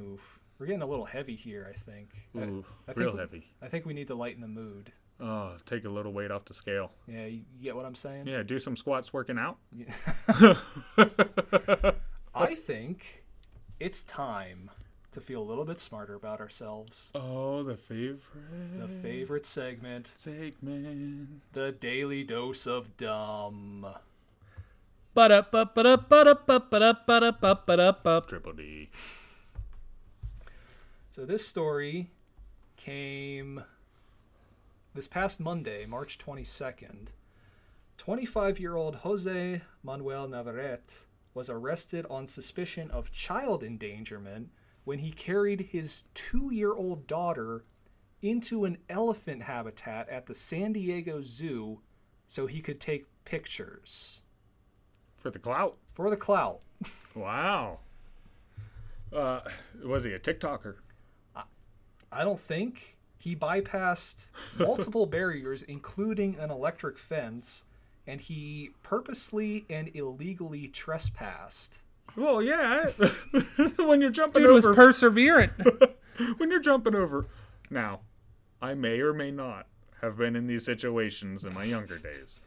Oof, 0.00 0.39
we're 0.60 0.66
getting 0.66 0.82
a 0.82 0.86
little 0.86 1.06
heavy 1.06 1.34
here. 1.34 1.66
I 1.68 1.72
think. 1.76 2.10
I- 2.36 2.40
Ooh, 2.40 2.64
I 2.86 2.92
think 2.92 2.98
real 2.98 3.12
we- 3.14 3.18
heavy. 3.18 3.50
I 3.60 3.66
think 3.66 3.86
we 3.86 3.94
need 3.94 4.06
to 4.08 4.14
lighten 4.14 4.40
the 4.42 4.46
mood. 4.48 4.90
Oh, 5.18 5.54
take 5.66 5.84
a 5.84 5.88
little 5.88 6.12
weight 6.12 6.30
off 6.30 6.44
the 6.44 6.54
scale. 6.54 6.92
Yeah, 7.08 7.26
you, 7.26 7.42
get 7.62 7.74
what 7.76 7.84
I'm 7.84 7.94
saying? 7.94 8.26
Yeah, 8.26 8.42
do 8.42 8.58
some 8.58 8.76
squats 8.76 9.12
working 9.12 9.38
out. 9.38 9.56
I 12.34 12.54
think 12.54 13.24
it's 13.78 14.02
time 14.02 14.70
to 15.12 15.20
feel 15.20 15.42
a 15.42 15.44
little 15.44 15.64
bit 15.64 15.78
smarter 15.78 16.14
about 16.14 16.40
ourselves. 16.40 17.10
Oh, 17.14 17.62
the 17.62 17.76
favorite 17.76 18.20
The 18.78 18.88
favorite 18.88 19.44
segment, 19.44 20.06
segment. 20.06 21.42
the 21.52 21.72
daily 21.72 22.22
dose 22.24 22.66
of 22.66 22.96
dumb. 22.96 23.86
Triple 28.28 28.52
D. 28.52 28.88
So 31.10 31.24
this 31.24 31.46
story 31.46 32.10
came 32.76 33.64
this 34.94 35.08
past 35.08 35.40
Monday, 35.40 35.84
March 35.86 36.18
22nd. 36.18 37.12
25-year-old 37.98 38.96
Jose 38.96 39.60
Manuel 39.82 40.28
Navarrete 40.28 41.06
was 41.34 41.50
arrested 41.50 42.06
on 42.08 42.26
suspicion 42.26 42.90
of 42.90 43.12
child 43.12 43.62
endangerment 43.62 44.50
when 44.84 45.00
he 45.00 45.10
carried 45.10 45.60
his 45.72 46.04
2-year-old 46.14 47.06
daughter 47.06 47.64
into 48.22 48.64
an 48.64 48.78
elephant 48.88 49.42
habitat 49.42 50.08
at 50.08 50.26
the 50.26 50.34
San 50.34 50.72
Diego 50.72 51.22
Zoo 51.22 51.80
so 52.26 52.46
he 52.46 52.60
could 52.60 52.80
take 52.80 53.06
pictures 53.24 54.22
For 55.16 55.30
the 55.30 55.38
clout. 55.38 55.76
for 55.92 56.08
the 56.08 56.16
clout. 56.16 56.60
Wow. 57.16 57.80
Uh, 59.12 59.40
was 59.84 60.04
he 60.04 60.12
a 60.12 60.18
TikToker? 60.20 60.76
I 62.12 62.24
don't 62.24 62.40
think 62.40 62.96
he 63.18 63.36
bypassed 63.36 64.30
multiple 64.58 65.06
barriers, 65.06 65.62
including 65.62 66.38
an 66.38 66.50
electric 66.50 66.98
fence, 66.98 67.64
and 68.06 68.20
he 68.20 68.70
purposely 68.82 69.66
and 69.70 69.90
illegally 69.94 70.68
trespassed. 70.68 71.84
Well, 72.16 72.42
yeah. 72.42 72.86
when 73.76 74.00
you're 74.00 74.10
jumping 74.10 74.44
over. 74.44 74.60
Dude 74.60 74.64
was 74.64 74.76
perseverant. 74.76 75.94
when 76.38 76.50
you're 76.50 76.60
jumping 76.60 76.94
over. 76.94 77.26
Now, 77.70 78.00
I 78.60 78.74
may 78.74 79.00
or 79.00 79.12
may 79.12 79.30
not 79.30 79.66
have 80.00 80.16
been 80.16 80.34
in 80.34 80.46
these 80.46 80.64
situations 80.64 81.44
in 81.44 81.54
my 81.54 81.64
younger 81.64 81.98
days, 81.98 82.40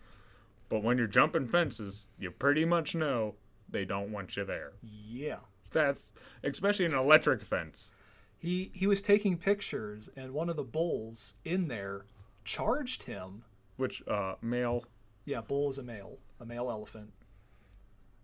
but 0.70 0.84
when 0.84 0.98
you're 0.98 1.08
jumping 1.08 1.48
fences, 1.48 2.08
you 2.20 2.32
pretty 2.32 2.66
much 2.66 2.96
know 2.96 3.36
they 3.70 3.86
don't 3.86 4.12
want 4.12 4.36
you 4.36 4.44
there. 4.44 4.74
Yeah. 4.82 5.40
That's 5.72 6.12
especially 6.44 6.86
an 6.86 6.94
electric 6.94 7.42
fence. 7.42 7.94
He 8.44 8.72
he 8.74 8.88
was 8.88 9.02
taking 9.02 9.38
pictures 9.38 10.10
and 10.18 10.34
one 10.34 10.50
of 10.50 10.58
the 10.58 10.66
bulls 10.66 11.36
in 11.46 11.70
there 11.70 12.04
charged 12.44 13.04
him. 13.04 13.46
Which 13.78 14.04
uh, 14.06 14.36
male? 14.42 14.84
Yeah, 15.24 15.40
bull 15.40 15.70
is 15.70 15.78
a 15.78 15.84
male, 15.84 16.18
a 16.42 16.46
male 16.46 16.70
elephant. 16.70 17.14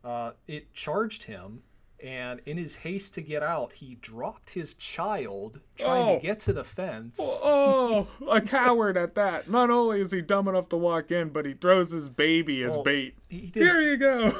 Uh, 0.04 0.32
it 0.46 0.74
charged 0.74 1.24
him 1.24 1.64
and 2.04 2.42
in 2.46 2.58
his 2.58 2.76
haste 2.78 3.14
to 3.14 3.22
get 3.22 3.44
out, 3.44 3.72
he 3.74 3.96
dropped 4.02 4.50
his 4.50 4.74
child 4.74 5.62
trying 5.78 6.10
Oh. 6.10 6.16
to 6.16 6.22
get 6.22 6.42
to 6.42 6.54
the 6.54 6.66
fence. 6.66 7.18
Oh, 7.22 8.08
a 8.30 8.42
coward 8.42 8.98
at 8.98 9.16
that. 9.16 9.50
Not 9.50 9.70
only 9.70 10.02
is 10.02 10.12
he 10.12 10.22
dumb 10.22 10.50
enough 10.50 10.68
to 10.70 10.78
walk 10.78 11.12
in, 11.12 11.30
but 11.30 11.46
he 11.46 11.54
throws 11.54 11.92
his 11.92 12.10
baby 12.10 12.62
as 12.64 12.72
Well, 12.74 12.84
bait. 12.84 13.16
He 13.30 13.52
Here 13.54 13.80
you 13.80 13.96
go. 13.96 14.34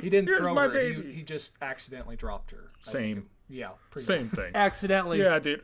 He 0.00 0.08
didn't 0.10 0.28
Here's 0.28 0.38
throw 0.38 0.54
her. 0.54 0.78
He, 0.80 1.12
he 1.12 1.22
just 1.22 1.56
accidentally 1.62 2.16
dropped 2.16 2.50
her. 2.50 2.72
Same. 2.82 3.28
Think. 3.52 3.60
Yeah. 3.60 3.70
Pretty 3.90 4.06
Same 4.06 4.22
much. 4.22 4.30
thing. 4.30 4.52
Accidentally. 4.54 5.20
Yeah, 5.20 5.38
dude. 5.38 5.62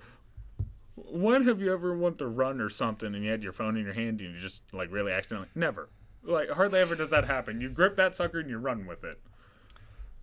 When 0.97 1.45
have 1.47 1.61
you 1.61 1.72
ever 1.72 1.97
went 1.97 2.18
to 2.18 2.26
run 2.26 2.61
or 2.61 2.68
something 2.68 3.14
and 3.14 3.24
you 3.24 3.30
had 3.30 3.43
your 3.43 3.53
phone 3.53 3.76
in 3.76 3.84
your 3.84 3.95
hand 3.95 4.20
and 4.20 4.34
you 4.34 4.41
just 4.41 4.62
like 4.72 4.91
really 4.93 5.12
accidentally? 5.12 5.49
Never. 5.55 5.89
Like 6.24 6.51
hardly 6.51 6.80
ever 6.80 6.95
does 6.97 7.11
that 7.11 7.24
happen. 7.24 7.61
You 7.61 7.68
grip 7.70 7.97
that 7.97 8.14
sucker 8.16 8.41
and 8.41 8.51
you 8.51 8.59
run 8.59 8.86
with 8.86 9.05
it. 9.05 9.20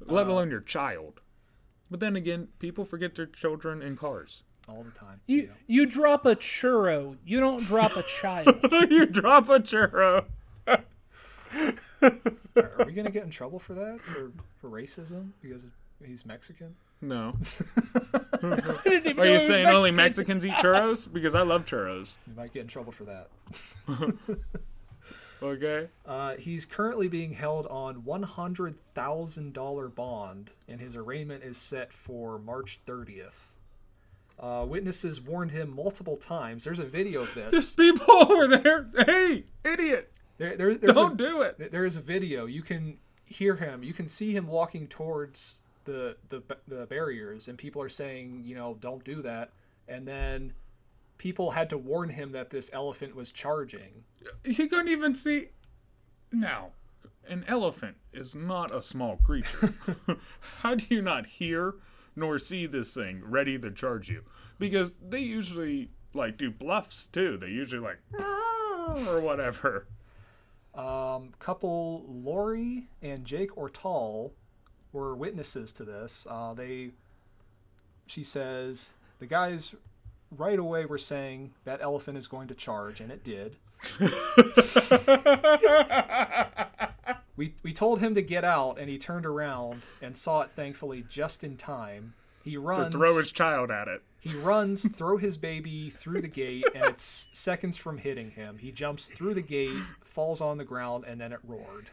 Let 0.05 0.27
uh, 0.27 0.31
alone 0.31 0.51
your 0.51 0.59
child. 0.61 1.21
But 1.89 1.99
then 2.01 2.15
again, 2.15 2.49
people 2.59 2.83
forget 2.85 3.15
their 3.15 3.25
children 3.25 3.81
in 3.81 3.95
cars. 3.95 4.43
all 4.67 4.83
the 4.83 4.91
time. 4.91 5.21
You 5.27 5.49
you 5.67 5.85
drop 5.85 6.25
a 6.25 6.35
churro. 6.35 7.15
You 7.25 7.39
don't 7.39 7.63
drop 7.63 7.95
a 7.95 8.03
child. 8.03 8.59
you 8.89 9.05
drop 9.05 9.47
a 9.49 9.59
churro. 9.59 10.25
Are, 10.67 10.83
are 12.01 12.85
we 12.85 12.91
gonna 12.91 13.11
get 13.11 13.23
in 13.23 13.29
trouble 13.29 13.59
for 13.59 13.73
that? 13.75 14.01
For 14.01 14.31
for 14.59 14.69
racism 14.69 15.29
because 15.41 15.67
he's 16.03 16.25
Mexican? 16.25 16.75
No. 17.01 17.33
I 18.43 18.81
didn't 18.83 19.07
even 19.07 19.11
Are 19.11 19.15
know 19.15 19.23
you 19.23 19.29
he 19.29 19.33
was 19.33 19.47
saying 19.47 19.67
only 19.67 19.91
Mexicans 19.91 20.45
eat 20.45 20.53
churros? 20.53 21.11
Because 21.11 21.35
I 21.35 21.41
love 21.41 21.65
churros. 21.65 22.13
You 22.27 22.33
might 22.35 22.53
get 22.53 22.61
in 22.61 22.67
trouble 22.67 22.91
for 22.91 23.03
that. 23.03 23.29
Okay. 25.43 25.89
Uh, 26.05 26.35
he's 26.35 26.65
currently 26.65 27.07
being 27.07 27.31
held 27.31 27.67
on 27.67 28.03
one 28.03 28.23
hundred 28.23 28.75
thousand 28.93 29.53
dollar 29.53 29.89
bond, 29.89 30.51
and 30.67 30.79
his 30.79 30.95
arraignment 30.95 31.43
is 31.43 31.57
set 31.57 31.91
for 31.91 32.39
March 32.39 32.79
thirtieth. 32.85 33.55
Uh, 34.39 34.65
witnesses 34.67 35.21
warned 35.21 35.51
him 35.51 35.73
multiple 35.73 36.17
times. 36.17 36.63
There's 36.63 36.79
a 36.79 36.85
video 36.85 37.21
of 37.21 37.33
this. 37.33 37.51
Just 37.51 37.77
People 37.77 38.05
over 38.09 38.47
there. 38.47 38.87
Hey, 39.05 39.45
idiot. 39.63 40.11
There, 40.37 40.57
there, 40.57 40.73
there's 40.73 40.93
Don't 40.95 41.13
a, 41.13 41.23
do 41.23 41.41
it. 41.41 41.71
There 41.71 41.85
is 41.85 41.95
a 41.95 42.01
video. 42.01 42.45
You 42.45 42.61
can 42.61 42.97
hear 43.23 43.55
him. 43.55 43.83
You 43.83 43.93
can 43.93 44.07
see 44.07 44.33
him 44.33 44.47
walking 44.47 44.87
towards 44.87 45.61
the 45.85 46.17
the 46.29 46.41
the 46.67 46.85
barriers, 46.87 47.47
and 47.47 47.57
people 47.57 47.81
are 47.81 47.89
saying, 47.89 48.43
you 48.45 48.55
know, 48.55 48.77
don't 48.79 49.03
do 49.03 49.21
that. 49.21 49.51
And 49.87 50.07
then 50.07 50.53
people 51.17 51.51
had 51.51 51.69
to 51.69 51.77
warn 51.77 52.09
him 52.09 52.31
that 52.33 52.49
this 52.49 52.69
elephant 52.73 53.15
was 53.15 53.31
charging. 53.31 54.03
He 54.43 54.67
couldn't 54.67 54.89
even 54.89 55.15
see. 55.15 55.49
Now, 56.31 56.71
an 57.27 57.45
elephant 57.47 57.97
is 58.11 58.35
not 58.35 58.73
a 58.73 58.81
small 58.81 59.17
creature. 59.17 59.73
How 60.59 60.75
do 60.75 60.85
you 60.89 61.01
not 61.01 61.25
hear 61.25 61.75
nor 62.15 62.39
see 62.39 62.65
this 62.65 62.93
thing 62.93 63.21
ready 63.23 63.57
to 63.59 63.71
charge 63.71 64.09
you? 64.09 64.23
Because 64.57 64.93
they 65.01 65.19
usually 65.19 65.89
like 66.13 66.37
do 66.37 66.49
bluffs 66.49 67.07
too. 67.07 67.37
They 67.37 67.49
usually 67.49 67.81
like 67.81 67.99
or 69.07 69.21
whatever. 69.21 69.87
Um, 70.73 71.31
couple 71.39 72.03
Lori 72.07 72.89
and 73.01 73.23
Jake 73.25 73.57
Ortal 73.57 74.33
were 74.95 75.13
witnesses 75.15 75.71
to 75.73 75.83
this. 75.83 76.25
Uh, 76.29 76.53
they, 76.53 76.91
she 78.07 78.23
says, 78.23 78.93
the 79.19 79.25
guys 79.27 79.75
right 80.35 80.57
away 80.57 80.85
were 80.85 80.97
saying 80.97 81.51
that 81.65 81.81
elephant 81.81 82.17
is 82.17 82.27
going 82.27 82.47
to 82.47 82.55
charge, 82.55 83.01
and 83.01 83.11
it 83.11 83.23
did. 83.23 83.57
we 87.35 87.53
we 87.61 87.73
told 87.73 87.99
him 87.99 88.13
to 88.13 88.21
get 88.21 88.43
out, 88.43 88.79
and 88.79 88.89
he 88.89 88.97
turned 88.97 89.25
around 89.25 89.85
and 90.01 90.15
saw 90.15 90.41
it. 90.41 90.49
Thankfully, 90.51 91.03
just 91.07 91.43
in 91.43 91.57
time. 91.57 92.13
He 92.43 92.51
To 92.53 92.59
runs. 92.61 92.93
throw 92.95 93.17
his 93.17 93.31
child 93.31 93.71
at 93.71 93.87
it. 93.87 94.01
He 94.19 94.33
runs, 94.35 94.87
throw 94.95 95.17
his 95.17 95.35
baby 95.35 95.89
through 95.89 96.21
the 96.21 96.27
gate, 96.27 96.65
and 96.73 96.85
it's 96.85 97.27
seconds 97.33 97.75
from 97.77 97.97
hitting 97.97 98.31
him. 98.31 98.57
He 98.59 98.71
jumps 98.71 99.07
through 99.07 99.33
the 99.33 99.41
gate, 99.41 99.75
falls 100.03 100.41
on 100.41 100.57
the 100.57 100.63
ground, 100.63 101.03
and 101.07 101.19
then 101.19 101.31
it 101.33 101.39
roared. 101.43 101.89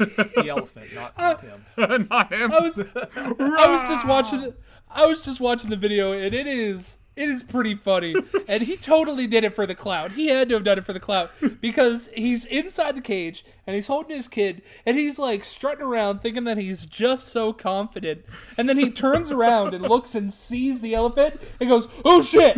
The 0.00 0.46
elephant, 0.48 0.94
not, 0.94 1.16
not 1.18 1.40
him. 1.42 1.64
Uh, 1.76 1.98
not 2.10 2.32
him. 2.32 2.52
I 2.52 2.60
was 2.60 2.78
I 2.78 3.70
was 3.70 3.88
just 3.88 4.06
watching 4.06 4.54
I 4.90 5.06
was 5.06 5.24
just 5.24 5.40
watching 5.40 5.70
the 5.70 5.76
video 5.76 6.12
and 6.12 6.34
it 6.34 6.46
is 6.46 6.96
it 7.16 7.28
is 7.28 7.42
pretty 7.42 7.74
funny. 7.74 8.14
And 8.48 8.62
he 8.62 8.76
totally 8.76 9.26
did 9.28 9.44
it 9.44 9.54
for 9.54 9.64
the 9.66 9.74
clout. 9.76 10.12
He 10.12 10.26
had 10.28 10.48
to 10.48 10.54
have 10.54 10.64
done 10.64 10.78
it 10.78 10.84
for 10.84 10.92
the 10.92 10.98
clout 10.98 11.30
because 11.60 12.08
he's 12.16 12.44
inside 12.46 12.96
the 12.96 13.00
cage 13.00 13.44
and 13.64 13.76
he's 13.76 13.86
holding 13.86 14.16
his 14.16 14.26
kid 14.26 14.62
and 14.84 14.98
he's 14.98 15.18
like 15.20 15.44
strutting 15.44 15.84
around 15.84 16.20
thinking 16.20 16.44
that 16.44 16.56
he's 16.58 16.84
just 16.86 17.28
so 17.28 17.52
confident. 17.52 18.24
And 18.58 18.68
then 18.68 18.76
he 18.76 18.90
turns 18.90 19.30
around 19.36 19.72
and 19.74 19.84
looks 19.86 20.16
and 20.16 20.32
sees 20.34 20.80
the 20.80 20.94
elephant 20.94 21.40
and 21.60 21.68
goes, 21.68 21.86
"Oh 22.04 22.22
shit!" 22.22 22.56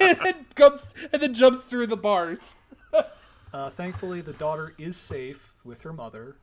and 0.00 0.18
then 0.22 0.46
jumps 0.56 0.84
and 1.12 1.20
then 1.22 1.34
jumps 1.34 1.64
through 1.64 1.88
the 1.88 1.96
bars. 1.96 2.54
Uh, 3.54 3.70
thankfully, 3.70 4.20
the 4.20 4.32
daughter 4.32 4.74
is 4.78 4.96
safe 4.96 5.54
with 5.64 5.80
her 5.82 5.92
mother. 5.92 6.34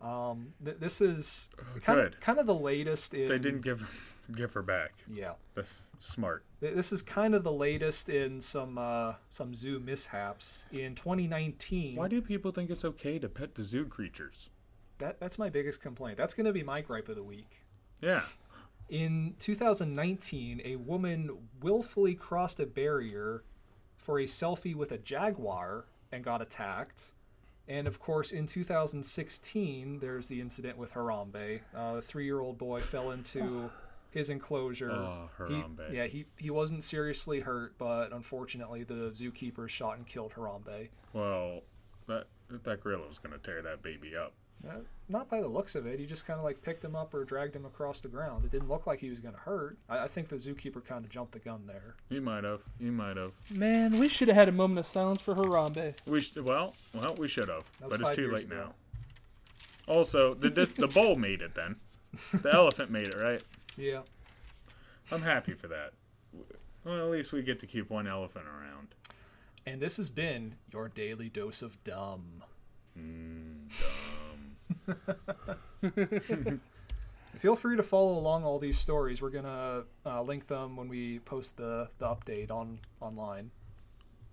Um, 0.00 0.54
th- 0.64 0.76
this 0.78 1.00
is 1.00 1.50
kind 1.82 1.98
of 1.98 2.20
kind 2.20 2.38
of 2.38 2.46
the 2.46 2.54
latest 2.54 3.12
in. 3.12 3.28
They 3.28 3.40
didn't 3.40 3.62
give 3.62 3.84
give 4.36 4.52
her 4.52 4.62
back. 4.62 4.92
Yeah, 5.12 5.32
That's 5.56 5.80
smart. 5.98 6.44
Th- 6.60 6.72
this 6.72 6.92
is 6.92 7.02
kind 7.02 7.34
of 7.34 7.42
the 7.42 7.50
latest 7.52 8.08
in 8.08 8.40
some 8.40 8.78
uh, 8.78 9.14
some 9.30 9.52
zoo 9.52 9.80
mishaps. 9.80 10.64
In 10.70 10.94
2019, 10.94 11.96
Why 11.96 12.06
do 12.06 12.22
people 12.22 12.52
think 12.52 12.70
it's 12.70 12.84
okay 12.84 13.18
to 13.18 13.28
pet 13.28 13.56
the 13.56 13.64
zoo 13.64 13.84
creatures? 13.84 14.48
that 14.98 15.18
that's 15.18 15.38
my 15.40 15.48
biggest 15.50 15.80
complaint. 15.82 16.16
That's 16.18 16.34
going 16.34 16.46
to 16.46 16.52
be 16.52 16.62
my 16.62 16.82
gripe 16.82 17.08
of 17.08 17.16
the 17.16 17.24
week. 17.24 17.64
Yeah. 18.00 18.22
In 18.90 19.34
2019, 19.40 20.60
a 20.64 20.76
woman 20.76 21.30
willfully 21.60 22.14
crossed 22.14 22.60
a 22.60 22.66
barrier 22.66 23.42
for 23.96 24.20
a 24.20 24.24
selfie 24.24 24.74
with 24.76 24.92
a 24.92 24.98
jaguar 24.98 25.86
and 26.12 26.24
got 26.24 26.42
attacked. 26.42 27.14
And 27.68 27.86
of 27.86 28.00
course, 28.00 28.32
in 28.32 28.46
2016, 28.46 29.98
there's 30.00 30.28
the 30.28 30.40
incident 30.40 30.76
with 30.76 30.92
Harambe. 30.92 31.60
Uh, 31.74 31.96
a 31.98 32.00
three-year-old 32.00 32.58
boy 32.58 32.80
fell 32.80 33.12
into 33.12 33.70
his 34.10 34.28
enclosure. 34.30 34.90
Oh, 34.90 35.28
He- 35.48 35.54
Harambe. 35.54 35.92
yeah, 35.92 36.06
he, 36.06 36.26
he 36.36 36.50
wasn't 36.50 36.82
seriously 36.82 37.40
hurt, 37.40 37.74
but 37.78 38.12
unfortunately, 38.12 38.82
the 38.84 39.10
zookeeper 39.12 39.68
shot 39.68 39.98
and 39.98 40.06
killed 40.06 40.32
Harambe. 40.34 40.88
Well, 41.12 41.60
that 42.08 42.26
that 42.64 42.82
gorilla 42.82 43.06
was 43.06 43.18
gonna 43.20 43.38
tear 43.38 43.62
that 43.62 43.82
baby 43.82 44.16
up. 44.16 44.32
Uh, 44.68 44.74
not 45.08 45.28
by 45.28 45.40
the 45.40 45.48
looks 45.48 45.74
of 45.74 45.86
it. 45.86 45.98
He 45.98 46.06
just 46.06 46.26
kind 46.26 46.38
of 46.38 46.44
like 46.44 46.60
picked 46.62 46.84
him 46.84 46.94
up 46.94 47.14
or 47.14 47.24
dragged 47.24 47.56
him 47.56 47.64
across 47.64 48.00
the 48.00 48.08
ground. 48.08 48.44
It 48.44 48.50
didn't 48.50 48.68
look 48.68 48.86
like 48.86 49.00
he 49.00 49.08
was 49.08 49.18
going 49.18 49.34
to 49.34 49.40
hurt. 49.40 49.78
I, 49.88 50.00
I 50.00 50.06
think 50.06 50.28
the 50.28 50.36
zookeeper 50.36 50.84
kind 50.84 51.04
of 51.04 51.10
jumped 51.10 51.32
the 51.32 51.38
gun 51.38 51.62
there. 51.66 51.94
He 52.08 52.20
might 52.20 52.44
have. 52.44 52.60
He 52.78 52.90
might 52.90 53.16
have. 53.16 53.32
Man, 53.50 53.98
we 53.98 54.06
should 54.08 54.28
have 54.28 54.36
had 54.36 54.48
a 54.48 54.52
moment 54.52 54.80
of 54.80 54.86
silence 54.86 55.22
for 55.22 55.34
Harambe. 55.34 55.94
We 56.06 56.20
sh- 56.20 56.36
well, 56.36 56.74
well, 56.94 57.14
we 57.16 57.26
should 57.28 57.48
have, 57.48 57.64
but 57.80 58.00
it's 58.00 58.16
too 58.16 58.30
late 58.30 58.44
ago. 58.44 58.56
now. 58.56 58.74
Also, 59.92 60.34
the 60.34 60.50
the, 60.50 60.66
the 60.66 60.88
bull 60.88 61.16
made 61.16 61.40
it 61.42 61.54
then. 61.54 61.76
The 62.42 62.52
elephant 62.52 62.90
made 62.90 63.06
it, 63.08 63.20
right? 63.20 63.42
Yeah. 63.76 64.00
I'm 65.12 65.22
happy 65.22 65.54
for 65.54 65.68
that. 65.68 65.92
Well, 66.84 66.96
at 66.96 67.10
least 67.10 67.32
we 67.32 67.42
get 67.42 67.60
to 67.60 67.66
keep 67.66 67.88
one 67.88 68.06
elephant 68.06 68.46
around. 68.46 68.88
And 69.66 69.80
this 69.80 69.96
has 69.96 70.10
been 70.10 70.56
your 70.72 70.88
daily 70.88 71.28
dose 71.28 71.62
of 71.62 71.82
dumb. 71.84 72.42
dumb. 72.96 73.68
Feel 77.36 77.54
free 77.56 77.76
to 77.76 77.82
follow 77.82 78.18
along 78.18 78.44
all 78.44 78.58
these 78.58 78.78
stories. 78.78 79.22
We're 79.22 79.30
gonna 79.30 79.84
uh, 80.04 80.22
link 80.22 80.46
them 80.46 80.76
when 80.76 80.88
we 80.88 81.20
post 81.20 81.56
the, 81.56 81.88
the 81.98 82.06
update 82.06 82.50
on 82.50 82.80
online. 83.00 83.50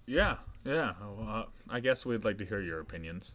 Yeah, 0.08 0.38
yeah. 0.66 0.94
Uh, 1.28 1.44
I 1.70 1.80
guess 1.80 2.06
we'd 2.06 2.26
like 2.26 2.38
to 2.40 2.46
hear 2.46 2.60
your 2.62 2.80
opinions. 2.80 3.34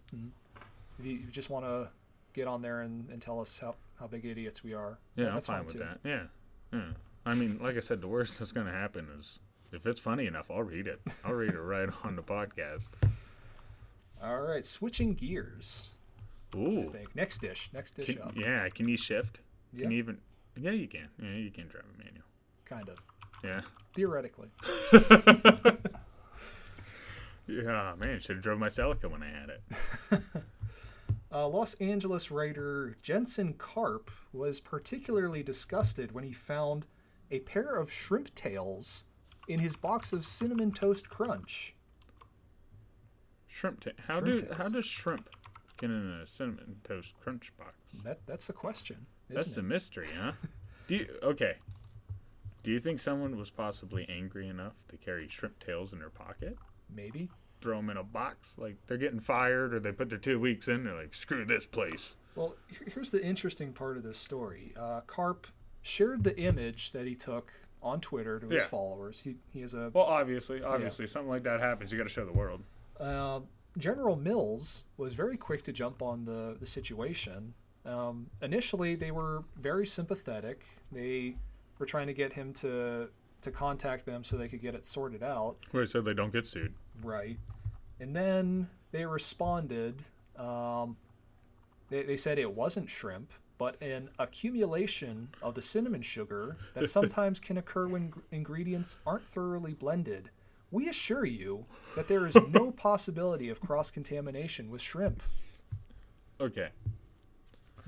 If 0.99 1.05
you, 1.07 1.15
if 1.15 1.21
you 1.27 1.31
just 1.31 1.49
want 1.49 1.65
to 1.65 1.91
get 2.33 2.49
on 2.49 2.61
there 2.63 2.81
and, 2.81 3.09
and 3.11 3.21
tell 3.23 3.41
us 3.41 3.59
how, 3.61 3.77
how 4.01 4.07
big 4.09 4.25
idiots 4.25 4.65
we 4.65 4.75
are, 4.75 4.99
Yeah, 5.17 5.29
I'm 5.29 5.35
that's 5.35 5.47
fine 5.47 5.59
fine 5.59 5.65
with 5.67 5.73
too. 5.75 5.79
that. 5.81 5.99
Yeah, 6.05 6.23
yeah. 6.73 6.81
I 7.25 7.35
mean, 7.35 7.59
like 7.63 7.77
I 7.77 7.81
said, 7.81 8.01
the 8.01 8.09
worst 8.09 8.39
that's 8.41 8.53
gonna 8.53 8.73
happen 8.73 9.07
is 9.19 9.39
if 9.71 9.87
it's 9.87 10.01
funny 10.01 10.27
enough, 10.27 10.51
I'll 10.51 10.63
read 10.65 10.87
it. 10.89 11.01
I'll 11.25 11.35
read 11.35 11.53
it 11.53 11.61
right 11.61 11.89
on 12.05 12.17
the 12.17 12.23
podcast. 12.23 12.89
All 14.23 14.41
right, 14.41 14.65
switching 14.65 15.15
gears. 15.15 15.91
I 16.55 16.59
Ooh, 16.59 16.89
think 16.91 17.15
next 17.17 17.39
dish, 17.41 17.71
next 17.73 17.93
dish 17.93 18.07
can, 18.07 18.23
up, 18.23 18.33
yeah. 18.37 18.69
Can 18.69 18.89
you 18.89 18.97
shift? 18.97 19.39
Can 19.71 19.81
Yeah. 19.85 19.89
you 19.91 19.99
even? 19.99 20.19
Yeah, 20.61 20.71
you 20.73 20.87
can. 20.89 21.09
Yeah, 21.23 21.31
you 21.35 21.51
can 21.51 21.67
drive 21.69 21.85
a 21.95 21.99
manual. 21.99 22.25
kind 22.65 22.89
of 22.89 22.99
Yeah. 23.45 23.63
theoretically. 23.95 24.49
Yeah, 27.49 27.95
man, 27.99 28.21
should 28.21 28.37
have 28.37 28.43
drove 28.43 28.59
my 28.59 28.69
Celica 28.69 29.11
when 29.11 29.23
I 29.23 29.29
had 29.31 29.51
it. 29.51 30.23
Uh, 31.35 31.49
Los 31.49 31.73
Angeles 31.75 32.31
writer 32.31 32.95
Jensen 33.01 33.55
Karp 33.55 34.11
was 34.35 34.61
particularly 34.61 35.43
disgusted 35.43 36.13
when 36.13 36.25
he 36.25 36.33
found 36.33 36.85
a 37.31 37.39
pair 37.41 37.75
of 37.77 37.91
shrimp 37.91 38.35
tails 38.35 39.05
in 39.49 39.59
his 39.59 39.75
box 39.75 40.13
of 40.13 40.27
cinnamon 40.27 40.73
toast 40.73 41.09
crunch. 41.09 41.75
Shrimp. 43.47 43.81
Ta- 43.81 43.93
how 44.09 44.19
Shrimp 44.21 44.41
do 44.41 44.45
tails. 44.47 44.57
how 44.59 44.69
does 44.69 44.85
shrimp 44.85 45.31
in 45.91 46.21
a 46.23 46.27
cinnamon 46.27 46.77
toast 46.85 47.15
crunch 47.21 47.53
box? 47.59 47.73
That 48.05 48.19
that's 48.27 48.47
the 48.47 48.53
question. 48.53 49.07
That's 49.29 49.49
Isn't 49.49 49.55
the 49.55 49.61
it? 49.61 49.75
mystery, 49.75 50.09
huh? 50.21 50.33
do 50.89 50.95
you 50.97 51.09
okay? 51.23 51.55
Do 52.63 52.71
you 52.71 52.79
think 52.79 53.01
someone 53.01 53.37
was 53.37 53.51
possibly 53.51 54.07
angry 54.09 54.47
enough 54.49 54.75
to 54.89 54.97
carry 54.97 55.27
shrimp 55.29 55.59
tails 55.59 55.93
in 55.93 55.99
their 55.99 56.11
pocket? 56.11 56.57
Maybe. 56.95 57.29
Throw 57.61 57.77
them 57.79 57.91
in 57.91 57.97
a 57.97 58.05
box 58.05 58.55
like 58.59 58.77
they're 58.87 58.97
getting 58.99 59.21
fired, 59.21 59.75
or 59.75 59.81
they 59.81 59.93
put 59.93 60.09
their 60.11 60.19
two 60.19 60.39
weeks 60.39 60.69
in. 60.69 60.85
They're 60.85 60.95
like, 60.97 61.15
screw 61.15 61.45
this 61.45 61.67
place. 61.67 62.15
Well, 62.35 62.57
here's 62.95 63.11
the 63.11 63.23
interesting 63.25 63.73
part 63.73 63.97
of 63.97 64.03
this 64.05 64.17
story. 64.19 64.73
Uh, 64.77 65.01
Karp 65.07 65.47
shared 65.83 66.25
the 66.25 66.37
image 66.39 66.93
that 66.93 67.07
he 67.07 67.15
took 67.15 67.53
on 67.83 68.01
Twitter 68.01 68.39
to 68.41 68.47
his 68.49 68.63
Yeah. 68.63 68.69
followers. 68.69 69.23
He, 69.23 69.37
he 69.53 69.61
has 69.61 69.75
a 69.75 69.91
Well, 69.93 70.05
obviously, 70.05 70.63
obviously, 70.63 71.07
something 71.09 71.29
like 71.29 71.43
that 71.43 71.61
happens. 71.61 71.91
You 71.93 71.99
got 71.99 72.05
to 72.05 72.11
show 72.11 72.25
the 72.25 72.33
world. 72.33 72.63
Uh, 72.99 73.41
General 73.79 74.17
Mills 74.17 74.85
was 74.97 75.15
very 75.15 75.37
quick 75.37 75.63
to 75.65 75.73
jump 75.73 76.03
on 76.03 76.25
the, 76.25 76.57
the 76.61 76.67
situation. 76.67 77.55
Um, 77.85 78.29
initially, 78.43 78.95
they 78.95 79.11
were 79.11 79.45
very 79.57 79.87
sympathetic. 79.87 80.65
They 80.91 81.37
were 81.79 81.87
trying 81.87 82.07
to 82.07 82.13
get 82.13 82.33
him 82.33 82.53
to 82.55 83.09
to 83.41 83.51
contact 83.51 84.07
them 84.07 84.23
so 84.23 84.37
they 84.37 84.47
could 84.47 84.63
get 84.63 84.75
it 84.75 84.87
sorted 84.87 85.23
out. 85.23 85.57
Wait, 85.73 85.89
so 85.89 86.01
they 86.01 86.15
don't 86.15 86.33
get 86.33 86.47
sued. 86.47 86.73
Right. 87.03 87.37
And 87.99 88.15
then 88.15 88.69
they 88.93 89.05
responded. 89.05 90.03
Um, 90.39 90.97
they, 91.91 92.05
they 92.05 92.17
said 92.17 92.39
it 92.39 92.55
wasn't 92.55 92.89
shrimp, 92.89 93.33
but 93.59 93.81
an 93.83 94.09
accumulation 94.19 95.29
of 95.43 95.55
the 95.55 95.63
cinnamon 95.63 96.03
sugar 96.03 96.57
that 96.75 96.89
sometimes 96.89 97.41
can 97.41 97.59
occur 97.59 97.89
when 97.89 98.11
gr- 98.11 98.21
ingredients 98.31 99.01
aren't 99.07 99.27
thoroughly 99.27 99.75
blended. 99.75 100.31
We 100.73 100.89
assure 100.89 101.25
you 101.25 101.67
that 101.95 102.09
there 102.09 102.27
is 102.27 102.35
no 102.51 102.73
possibility 102.77 103.49
of 103.51 103.61
cross 103.61 103.91
contamination 103.91 104.71
with 104.71 104.81
shrimp. 104.83 105.23
Okay. 106.41 106.71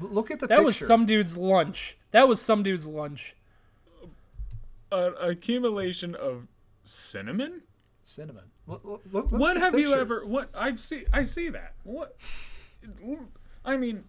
L- 0.01 0.09
look 0.11 0.30
at 0.30 0.39
the 0.39 0.47
That 0.47 0.57
picture. 0.59 0.64
was 0.66 0.76
some 0.76 1.07
dude's 1.07 1.37
lunch. 1.37 1.97
That 2.12 2.28
was 2.28 2.41
some 2.41 2.62
dude's 2.62 2.87
lunch. 2.87 3.35
An 4.93 5.14
accumulation 5.20 6.14
of 6.14 6.47
cinnamon. 6.85 7.62
cinnamon. 8.03 8.45
Look, 8.66 8.85
look, 8.85 9.03
look, 9.11 9.24
look 9.32 9.32
at 9.32 9.41
When 9.41 9.55
this 9.55 9.62
have 9.64 9.78
you 9.78 9.93
ever? 9.95 10.24
What 10.26 10.51
I 10.55 10.74
see? 10.76 11.05
I 11.12 11.22
see 11.24 11.49
that. 11.49 11.72
What? 11.82 12.16
I 13.64 13.76
mean, 13.76 14.05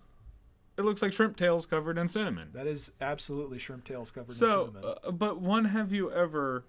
it 0.77 0.81
looks 0.83 1.01
like 1.01 1.13
shrimp 1.13 1.37
tails 1.37 1.65
covered 1.65 1.97
in 1.97 2.07
cinnamon. 2.07 2.49
That 2.53 2.67
is 2.67 2.91
absolutely 3.01 3.57
shrimp 3.57 3.85
tails 3.85 4.11
covered 4.11 4.33
in 4.33 4.47
cinnamon. 4.47 4.83
uh, 4.83 5.11
but 5.11 5.41
when 5.41 5.65
have 5.65 5.91
you 5.93 6.11
ever 6.11 6.65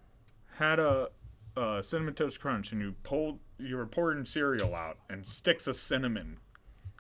had 0.56 0.78
a, 0.78 1.08
a 1.56 1.82
cinnamon 1.82 2.14
toast 2.14 2.40
crunch 2.40 2.72
and 2.72 2.80
you 2.80 2.94
pulled 3.02 3.38
you 3.58 3.76
were 3.76 3.86
pouring 3.86 4.24
cereal 4.24 4.74
out 4.74 4.98
and 5.08 5.26
sticks 5.26 5.66
of 5.66 5.76
cinnamon 5.76 6.38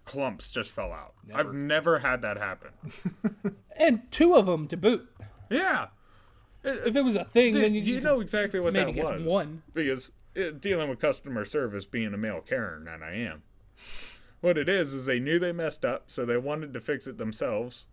clumps 0.04 0.50
just 0.50 0.70
fell 0.70 0.92
out? 0.92 1.14
I've 1.34 1.52
never 1.52 1.98
had 2.00 2.22
that 2.22 2.38
happen. 2.38 2.70
And 3.78 4.10
two 4.10 4.34
of 4.34 4.46
them 4.46 4.68
to 4.68 4.76
boot. 4.78 5.06
yeah. 5.50 5.88
If 6.64 6.96
it 6.96 7.02
was 7.02 7.14
a 7.14 7.24
thing, 7.24 7.54
then 7.54 7.74
you, 7.74 7.82
you, 7.82 8.00
know 8.00 8.20
exactly 8.20 8.58
what 8.58 8.72
that 8.72 8.94
was. 8.94 9.22
one. 9.22 9.62
Because 9.74 10.12
uh, 10.36 10.50
dealing 10.58 10.88
with 10.88 10.98
customer 10.98 11.44
service, 11.44 11.84
being 11.84 12.12
a 12.12 12.16
male 12.16 12.40
Karen, 12.40 12.88
and 12.88 13.04
I 13.04 13.12
am. 13.12 13.42
What 14.40 14.58
it 14.58 14.68
is 14.68 14.92
is 14.92 15.06
they 15.06 15.20
knew 15.20 15.38
they 15.38 15.52
messed 15.52 15.84
up, 15.84 16.04
so 16.08 16.24
they 16.24 16.36
wanted 16.36 16.74
to 16.74 16.80
fix 16.80 17.06
it 17.06 17.18
themselves. 17.18 17.86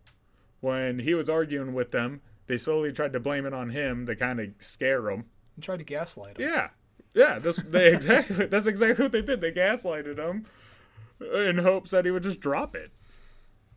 When 0.60 1.00
he 1.00 1.14
was 1.14 1.30
arguing 1.30 1.74
with 1.74 1.92
them, 1.92 2.22
they 2.48 2.58
slowly 2.58 2.92
tried 2.92 3.14
to 3.14 3.20
blame 3.20 3.46
it 3.46 3.54
on 3.54 3.70
him 3.70 4.06
to 4.08 4.16
kind 4.16 4.40
of 4.40 4.50
scare 4.60 5.10
him. 5.10 5.26
And 5.56 5.64
tried 5.64 5.80
to 5.80 5.86
gaslight 5.86 6.38
him. 6.38 6.50
Yeah, 6.50 6.70
yeah. 7.14 7.40
This 7.40 7.58
they 7.58 7.88
exactly 7.94 8.46
that's 8.46 8.68
exactly 8.68 9.04
what 9.04 9.12
they 9.12 9.22
did. 9.22 9.42
They 9.42 9.52
gaslighted 9.52 10.18
him 10.18 10.46
in 11.20 11.60
hopes 11.60 11.92
that 11.92 12.06
he 12.06 12.12
would 12.12 12.24
just 12.24 12.40
drop 12.40 12.76
it. 12.76 12.92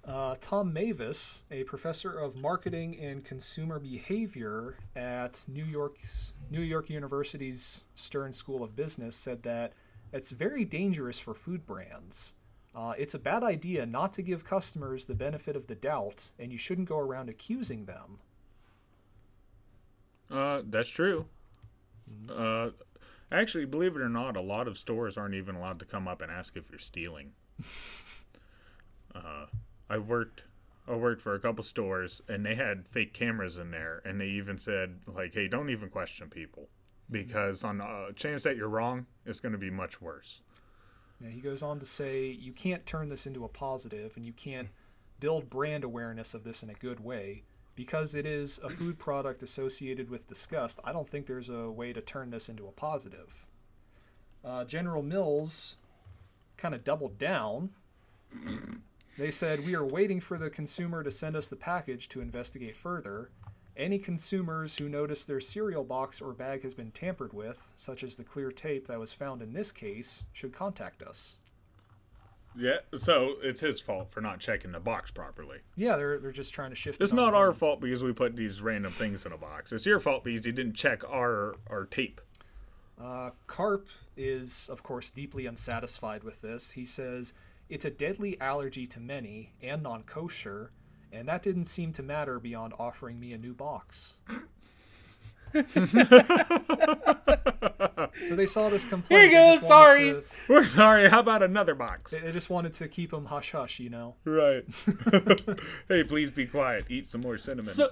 Uh, 0.07 0.37
Tom 0.41 0.73
Meyvis, 0.73 1.43
a 1.51 1.65
professor 1.65 2.17
of 2.17 2.37
marketing 2.37 2.97
and 3.01 3.25
consumer 3.25 3.81
behavior 3.81 4.77
at 4.95 5.45
New 5.49 5.65
York's 5.65 6.35
New 6.49 6.61
York 6.61 6.89
University's 6.89 7.83
Stern 7.97 8.33
School 8.33 8.63
of 8.63 8.77
Business, 8.77 9.17
said 9.17 9.43
that 9.43 9.73
it's 10.13 10.31
very 10.31 10.65
dangerous 10.65 11.19
for 11.19 11.35
food 11.35 11.67
brands. 11.67 12.35
Uh, 12.73 12.93
it's 12.97 13.15
a 13.15 13.19
bad 13.19 13.43
idea 13.43 13.85
not 13.85 14.13
to 14.13 14.23
give 14.23 14.45
customers 14.45 15.07
the 15.07 15.15
benefit 15.15 15.57
of 15.57 15.67
the 15.67 15.75
doubt, 15.75 16.31
and 16.39 16.53
you 16.53 16.59
shouldn't 16.59 16.89
go 16.89 16.99
around 16.99 17.29
accusing 17.29 17.87
them. 17.87 18.21
Uh, 20.31 20.63
that's 20.65 20.89
true. 20.89 21.27
Uh, 22.31 22.71
actually, 23.31 23.65
believe 23.65 23.97
it 23.97 24.03
or 24.03 24.09
not, 24.09 24.37
a 24.37 24.41
lot 24.41 24.69
of 24.69 24.79
stores 24.79 25.17
aren't 25.17 25.35
even 25.35 25.55
allowed 25.55 25.79
to 25.81 25.85
come 25.85 26.07
up 26.07 26.21
and 26.21 26.31
ask 26.31 26.57
if 26.57 26.71
you're 26.71 26.79
stealing. 26.79 27.33
uh, 29.15 29.47
I 29.89 29.99
worked, 29.99 30.45
I 30.89 30.95
worked 30.95 31.23
for 31.23 31.35
a 31.35 31.41
couple 31.41 31.65
stores, 31.65 32.21
and 32.29 32.45
they 32.45 32.55
had 32.55 32.87
fake 32.89 33.13
cameras 33.13 33.59
in 33.59 33.71
there, 33.71 34.03
and 34.05 34.21
they 34.21 34.29
even 34.29 34.59
said 34.59 35.01
like, 35.07 35.35
"Hey, 35.35 35.49
don't 35.49 35.71
even 35.71 35.89
question 35.89 36.29
people, 36.29 36.69
because 37.11 37.65
on 37.65 37.81
a 37.81 38.13
chance 38.15 38.43
that 38.45 38.57
you're 38.57 38.69
wrong, 38.69 39.07
it's 39.25 39.41
going 39.41 39.53
to 39.53 39.59
be 39.59 39.71
much 39.71 40.01
worse." 40.01 40.41
Yeah, 41.21 41.31
he 41.31 41.41
goes 41.41 41.63
on 41.63 41.79
to 41.79 41.87
say 41.87 42.27
you 42.27 42.53
can't 42.53 42.85
turn 42.85 43.09
this 43.09 43.27
into 43.27 43.45
a 43.45 43.49
positive, 43.49 44.17
and 44.17 44.27
you 44.27 44.33
can't 44.33 44.69
build 45.19 45.49
brand 45.49 45.83
awareness 45.83 46.35
of 46.35 46.45
this 46.45 46.63
in 46.63 46.69
a 46.69 46.75
good 46.75 47.01
way 47.01 47.45
because 47.77 48.15
it 48.15 48.27
is 48.27 48.59
a 48.65 48.71
food 48.71 48.99
product 48.99 49.43
associated 49.43 50.11
with 50.11 50.27
disgust. 50.27 50.81
I 50.83 50.93
don't 50.93 51.09
think 51.09 51.27
there's 51.27 51.51
a 51.51 51.71
way 51.71 51.93
to 51.93 52.01
turn 52.01 52.31
this 52.31 52.49
into 52.49 52.67
a 52.67 52.73
positive. 52.73 53.47
Uh, 54.45 54.65
General 54.65 55.03
Mills 55.03 55.77
kind 56.57 56.75
of 56.75 56.83
doubled 56.83 57.19
down. 57.19 57.71
They 59.19 59.31
said, 59.31 59.65
We 59.65 59.75
are 59.75 59.85
waiting 59.85 60.21
for 60.21 60.39
the 60.39 60.51
consumer 60.51 61.03
to 61.03 61.11
send 61.11 61.37
us 61.37 61.49
the 61.49 61.57
package 61.57 62.09
to 62.11 62.21
investigate 62.21 62.77
further. 62.77 63.31
Any 63.77 63.99
consumers 63.99 64.77
who 64.77 64.89
notice 64.89 65.25
their 65.25 65.41
cereal 65.41 65.85
box 65.85 66.23
or 66.23 66.33
bag 66.33 66.63
has 66.63 66.73
been 66.73 66.91
tampered 66.91 67.35
with, 67.35 67.73
such 67.77 68.03
as 68.03 68.17
the 68.17 68.25
clear 68.25 68.51
tape 68.51 68.87
that 68.87 68.99
was 68.99 69.13
found 69.13 69.43
in 69.43 69.53
this 69.53 69.71
case, 69.71 70.25
should 70.33 70.53
contact 70.53 71.03
us. 71.03 71.37
Yeah, 72.59 72.79
so 72.97 73.35
it's 73.43 73.61
his 73.61 73.81
fault 73.81 74.11
for 74.11 74.21
not 74.21 74.41
checking 74.41 74.73
the 74.73 74.81
box 74.81 75.11
properly. 75.11 75.59
Yeah, 75.77 75.97
they're, 75.97 76.19
they're 76.19 76.33
just 76.33 76.55
trying 76.55 76.71
to 76.71 76.77
shift 76.77 77.01
It's 77.03 77.13
it 77.13 77.17
not 77.17 77.35
our 77.35 77.53
fault 77.53 77.81
because 77.81 78.03
we 78.03 78.13
put 78.13 78.35
these 78.37 78.61
random 78.63 78.93
things 78.93 79.27
in 79.27 79.33
a 79.33 79.37
box. 79.37 79.73
It's 79.73 79.85
your 79.87 80.01
fault 80.01 80.25
because 80.25 80.47
you 80.47 80.53
didn't 80.53 80.75
check 80.75 81.03
our 81.09 81.57
our 81.69 81.85
tape. 81.85 82.21
Uh, 83.01 83.31
Karp 83.47 83.89
is, 84.17 84.69
of 84.73 84.83
course, 84.83 85.11
deeply 85.11 85.45
unsatisfied 85.47 86.25
with 86.25 86.41
this. 86.41 86.71
He 86.71 86.85
says, 86.87 87.35
It's 87.69 87.85
a 87.85 87.91
deadly 87.91 88.41
allergy 88.41 88.87
to 88.87 89.01
many 89.01 89.53
and 89.63 89.83
non 89.83 90.03
kosher, 90.05 90.71
and 91.13 91.29
that 91.29 91.43
didn't 91.43 91.67
seem 91.67 91.93
to 91.93 92.03
matter 92.03 92.41
beyond 92.41 92.73
offering 92.79 93.21
me 93.21 93.35
a 93.35 93.39
new 93.39 93.53
box. 93.53 94.15
so 98.27 98.35
they 98.35 98.47
saw 98.47 98.69
this 98.69 98.85
complaint. 98.85 99.23
Here 99.23 99.31
you 99.31 99.61
go, 99.61 99.67
sorry. 99.67 100.11
to- 100.13 100.25
We're 100.49 100.65
sorry. 100.65 101.09
How 101.09 101.21
about 101.21 101.43
another 101.43 101.75
box? 101.75 102.11
They 102.13 102.21
they 102.21 102.33
just 102.33 102.51
wanted 102.51 102.73
to 102.75 102.89
keep 102.89 103.11
them 103.11 103.27
hush 103.27 103.53
hush, 103.53 103.79
you 103.81 103.91
know. 103.91 104.15
Right. 104.25 104.65
hey, 105.89 106.05
please 106.05 106.31
be 106.31 106.47
quiet. 106.47 106.85
Eat 106.89 107.07
some 107.07 107.21
more 107.23 107.39
cinnamon. 107.39 107.67
So, 107.73 107.91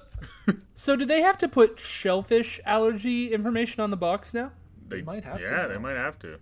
so 0.75 0.97
do 0.97 1.05
they 1.05 1.21
have 1.23 1.39
to 1.39 1.49
put 1.49 1.79
shellfish 1.81 2.61
allergy 2.65 3.33
information 3.33 3.81
on 3.83 3.91
the 3.91 3.97
box 3.97 4.33
now? 4.35 4.53
they 4.89 5.03
might 5.03 5.25
have 5.25 5.43
to 5.45 5.51
Yeah, 5.51 5.67
they 5.67 5.79
might 5.79 5.97
have 5.97 6.19
to. 6.21 6.39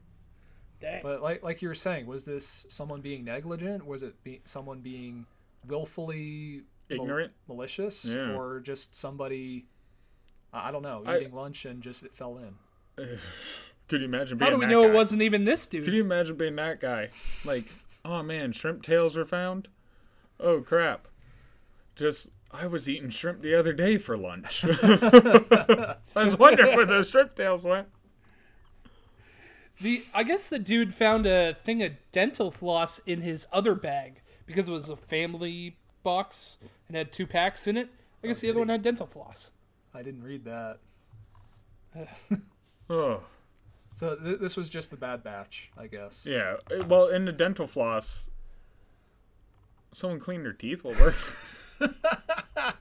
Dang. 0.80 1.00
But 1.02 1.22
like 1.22 1.42
like 1.42 1.62
you 1.62 1.68
were 1.68 1.74
saying, 1.74 2.06
was 2.06 2.24
this 2.24 2.66
someone 2.68 3.00
being 3.00 3.24
negligent? 3.24 3.86
Was 3.86 4.02
it 4.02 4.22
be, 4.24 4.40
someone 4.44 4.80
being 4.80 5.26
willfully 5.66 6.62
mal- 6.90 7.00
Ignorant? 7.02 7.32
malicious, 7.48 8.04
Yeah. 8.04 8.34
or 8.34 8.60
just 8.60 8.94
somebody? 8.94 9.66
I 10.52 10.68
I 10.68 10.70
don't 10.72 10.82
know, 10.82 11.02
I- 11.06 11.18
eating 11.18 11.32
lunch 11.32 11.64
and 11.64 11.82
just 11.82 12.02
it 12.02 12.12
fell 12.12 12.36
in. 12.38 12.56
Could 13.88 14.00
you 14.00 14.06
imagine 14.06 14.38
being 14.38 14.50
How 14.50 14.54
do 14.54 14.58
we 14.60 14.66
that 14.66 14.72
know 14.72 14.84
guy? 14.84 14.90
it 14.90 14.94
wasn't 14.94 15.22
even 15.22 15.44
this 15.44 15.66
dude? 15.66 15.84
Could 15.84 15.94
you 15.94 16.02
imagine 16.02 16.36
being 16.36 16.56
that 16.56 16.80
guy? 16.80 17.10
Like, 17.44 17.66
oh 18.04 18.22
man, 18.22 18.52
shrimp 18.52 18.82
tails 18.82 19.16
were 19.16 19.24
found. 19.24 19.68
Oh 20.40 20.60
crap! 20.60 21.08
Just 21.94 22.28
I 22.50 22.66
was 22.66 22.88
eating 22.88 23.10
shrimp 23.10 23.42
the 23.42 23.54
other 23.54 23.72
day 23.72 23.98
for 23.98 24.16
lunch. 24.16 24.64
I 24.82 25.96
was 26.16 26.38
wondering 26.38 26.76
where 26.76 26.86
those 26.86 27.08
shrimp 27.10 27.34
tails 27.34 27.64
went. 27.64 27.88
The 29.80 30.02
I 30.14 30.22
guess 30.22 30.48
the 30.48 30.58
dude 30.58 30.94
found 30.94 31.26
a 31.26 31.56
thing 31.64 31.82
of 31.82 31.92
dental 32.12 32.50
floss 32.50 33.00
in 33.06 33.22
his 33.22 33.46
other 33.52 33.74
bag 33.74 34.20
because 34.46 34.68
it 34.68 34.72
was 34.72 34.88
a 34.88 34.96
family 34.96 35.76
box 36.02 36.58
and 36.88 36.96
had 36.96 37.12
two 37.12 37.26
packs 37.26 37.66
in 37.66 37.76
it. 37.76 37.88
I 38.22 38.28
guess 38.28 38.40
the 38.40 38.50
other 38.50 38.58
one 38.60 38.68
had 38.68 38.82
dental 38.82 39.06
floss. 39.06 39.50
I 39.94 40.02
didn't 40.02 40.22
read 40.22 40.44
that. 40.44 40.78
Oh 42.88 43.22
So 43.94 44.16
th- 44.16 44.38
this 44.40 44.56
was 44.56 44.68
just 44.68 44.90
the 44.90 44.96
bad 44.96 45.22
batch, 45.22 45.70
I 45.76 45.86
guess. 45.86 46.26
yeah. 46.28 46.56
Well, 46.88 47.08
in 47.08 47.24
the 47.26 47.32
dental 47.32 47.66
floss, 47.66 48.28
someone 49.92 50.18
clean 50.20 50.42
their 50.42 50.52
teeth 50.52 50.82
will 50.84 50.92
work. 50.92 51.14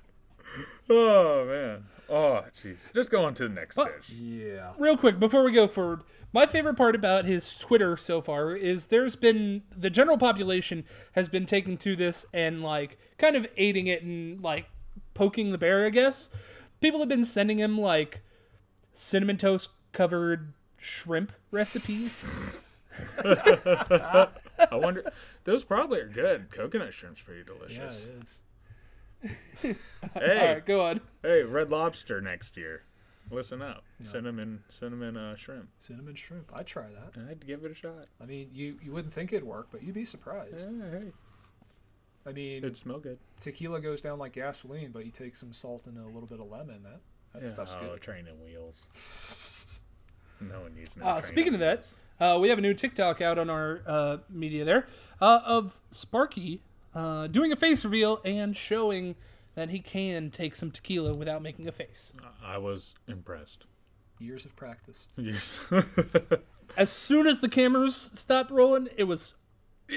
oh 0.90 1.46
man. 1.46 1.84
Oh 2.10 2.44
jeez. 2.62 2.92
Just 2.94 3.12
go 3.12 3.24
on 3.26 3.34
to 3.36 3.44
the 3.44 3.54
next 3.54 3.78
Well- 3.78 3.88
dish. 3.88 4.10
Yeah. 4.10 4.74
Real 4.78 4.98
quick 4.98 5.20
before 5.20 5.44
we 5.44 5.52
go 5.52 5.68
forward, 5.68 6.02
my 6.34 6.46
favorite 6.46 6.76
part 6.76 6.96
about 6.96 7.26
his 7.26 7.58
Twitter 7.58 7.98
so 7.98 8.22
far 8.22 8.56
is 8.56 8.86
there's 8.88 9.16
been 9.16 9.64
the 9.78 9.90
general 9.90 10.18
population 10.18 10.86
has 11.14 11.28
been 11.28 11.46
taking 11.46 11.78
to 11.80 11.96
this 11.96 12.26
and 12.34 12.64
like 12.64 12.98
kind 13.18 13.36
of 13.36 13.46
aiding 13.58 13.88
it 13.88 14.04
and 14.04 14.42
like 14.42 14.66
poking 15.14 15.52
the 15.52 15.58
bear, 15.58 15.86
I 15.86 15.90
guess. 15.90 16.30
People 16.80 17.00
have 17.00 17.10
been 17.10 17.26
sending 17.26 17.60
him 17.60 17.78
like 17.78 18.22
cinnamon 18.94 19.38
toast 19.38 19.70
covered 19.92 20.54
shrimp 20.82 21.32
recipes. 21.52 22.26
I 23.24 24.28
wonder. 24.74 25.12
Those 25.44 25.64
probably 25.64 26.00
are 26.02 26.10
good. 26.10 26.52
Coconut 26.52 26.94
shrimp's 26.94 27.22
pretty 27.22 27.44
delicious. 27.44 27.78
Yeah, 27.78 27.92
delicious. 27.92 28.04
it 28.04 28.24
is. 28.24 28.42
Hey, 30.16 30.40
All 30.40 30.54
right, 30.56 30.66
go 30.66 30.84
on. 30.84 31.00
hey, 31.22 31.44
Red 31.44 31.70
Lobster 31.70 32.22
next 32.22 32.58
year. 32.58 32.84
Listen 33.30 33.62
up. 33.62 33.84
Cinnamon, 34.04 34.64
cinnamon 34.70 35.16
uh, 35.16 35.36
shrimp. 35.36 35.70
Cinnamon 35.78 36.16
shrimp. 36.16 36.52
I'd 36.54 36.66
try 36.66 36.88
that. 36.90 37.22
I'd 37.30 37.46
give 37.46 37.64
it 37.64 37.72
a 37.72 37.76
shot. 37.76 38.08
I 38.20 38.26
mean, 38.26 38.50
you 38.52 38.78
you 38.84 38.92
wouldn't 38.92 39.14
think 39.14 39.32
it'd 39.32 39.48
work, 39.48 39.68
but 39.72 39.84
you'd 39.84 39.94
be 39.94 40.06
surprised. 40.06 40.72
Yeah, 40.72 40.90
hey, 41.00 41.12
I 42.26 42.32
mean, 42.34 42.58
it'd 42.58 42.76
smell 42.76 43.00
good. 43.00 43.20
tequila 43.40 43.80
goes 43.80 44.02
down 44.02 44.18
like 44.20 44.34
gasoline, 44.34 44.92
but 44.92 45.06
you 45.06 45.12
take 45.12 45.36
some 45.36 45.54
salt 45.54 45.86
and 45.88 45.98
a 45.98 46.06
little 46.06 46.28
bit 46.28 46.40
of 46.40 46.50
lemon. 46.50 46.82
That 46.84 47.00
that 47.34 47.48
stuff's 47.48 47.76
oh, 47.80 47.92
good. 47.92 48.02
train 48.02 48.28
and 48.28 48.42
wheels. 48.44 48.88
No 50.42 50.62
one 50.62 50.76
needs 50.76 50.96
no. 50.98 51.06
Uh, 51.06 51.14
train 51.14 51.24
speaking 51.24 51.54
of 51.54 51.60
that, 51.60 51.88
uh, 52.20 52.38
we 52.40 52.50
have 52.50 52.58
a 52.58 52.62
new 52.62 52.74
TikTok 52.74 53.22
out 53.22 53.38
on 53.38 53.50
our 53.50 53.82
uh, 53.88 54.18
media 54.30 54.66
there 54.66 54.88
uh, 55.22 55.40
of 55.46 55.80
Sparky 55.92 56.62
uh, 56.96 57.28
doing 57.28 57.52
a 57.52 57.56
face 57.56 57.84
reveal 57.86 58.20
and 58.26 58.56
showing 58.56 59.16
that 59.56 59.70
he 59.70 59.80
can 59.80 60.30
take 60.32 60.56
some 60.56 60.72
tequila 60.72 61.14
without 61.14 61.42
making 61.42 61.68
a 61.68 61.72
face. 61.72 62.12
I 62.44 62.58
was 62.58 62.96
impressed. 63.08 63.66
Years 64.20 64.46
of 64.46 64.56
practice. 64.56 65.08
Yes. 65.18 65.60
As 66.78 66.90
soon 66.90 67.28
as 67.28 67.42
the 67.42 67.50
cameras 67.50 68.12
stopped 68.14 68.50
rolling, 68.50 68.88
it 68.96 69.04
was 69.04 69.34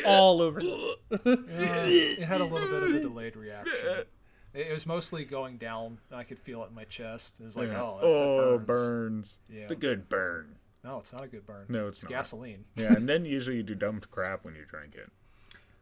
all 0.05 0.43
over. 0.43 0.61
them. 0.61 1.47
Yeah, 1.49 1.85
it 1.87 2.23
had 2.23 2.41
a 2.41 2.45
little 2.45 2.67
bit 2.69 2.83
of 2.83 2.95
a 2.97 3.01
delayed 3.01 3.37
reaction. 3.37 3.75
It 4.55 4.69
it 4.69 4.73
was 4.73 4.87
mostly 4.87 5.25
going 5.25 5.57
down. 5.59 5.99
and 6.11 6.19
I 6.19 6.23
could 6.25 6.39
feel 6.39 6.63
it 6.65 6.69
in 6.69 6.75
my 6.75 6.85
chest. 6.85 7.41
It 7.41 7.45
was 7.45 7.57
like, 7.57 7.69
Yeah. 7.69 7.83
oh, 7.83 7.97
that, 7.97 8.05
oh, 8.07 8.53
that 8.59 8.67
burns. 8.67 8.67
burns. 8.67 9.39
Yeah. 9.49 9.67
The 9.67 9.75
good 9.77 10.09
burn. 10.09 10.57
No, 10.85 10.99
it's 10.99 11.13
not 11.13 11.25
a 11.25 11.29
good 11.29 11.47
burn. 11.47 11.65
No, 11.69 11.89
it's 11.89 12.03
not. 12.05 12.11
gasoline. 12.11 12.65
Yeah, 12.77 12.93
and 12.97 13.09
then 13.09 13.25
usually 13.25 13.57
you 13.57 13.63
do 13.63 13.75
dumb 13.75 14.01
crap 14.11 14.45
when 14.45 14.55
you 14.55 14.65
drink 14.69 14.95
it. 14.95 15.11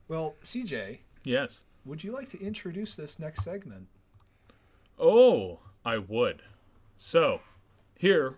Well, 0.09 0.37
CJ, 0.43 0.99
Yes. 1.25 1.63
would 1.85 2.03
you 2.05 2.13
like 2.13 2.29
to 2.31 2.41
introduce 2.41 2.97
this 2.97 3.19
next 3.19 3.43
segment? 3.45 3.89
Oh, 4.99 5.61
I 5.85 5.99
would. 5.99 6.43
So, 6.97 7.41
here 7.99 8.37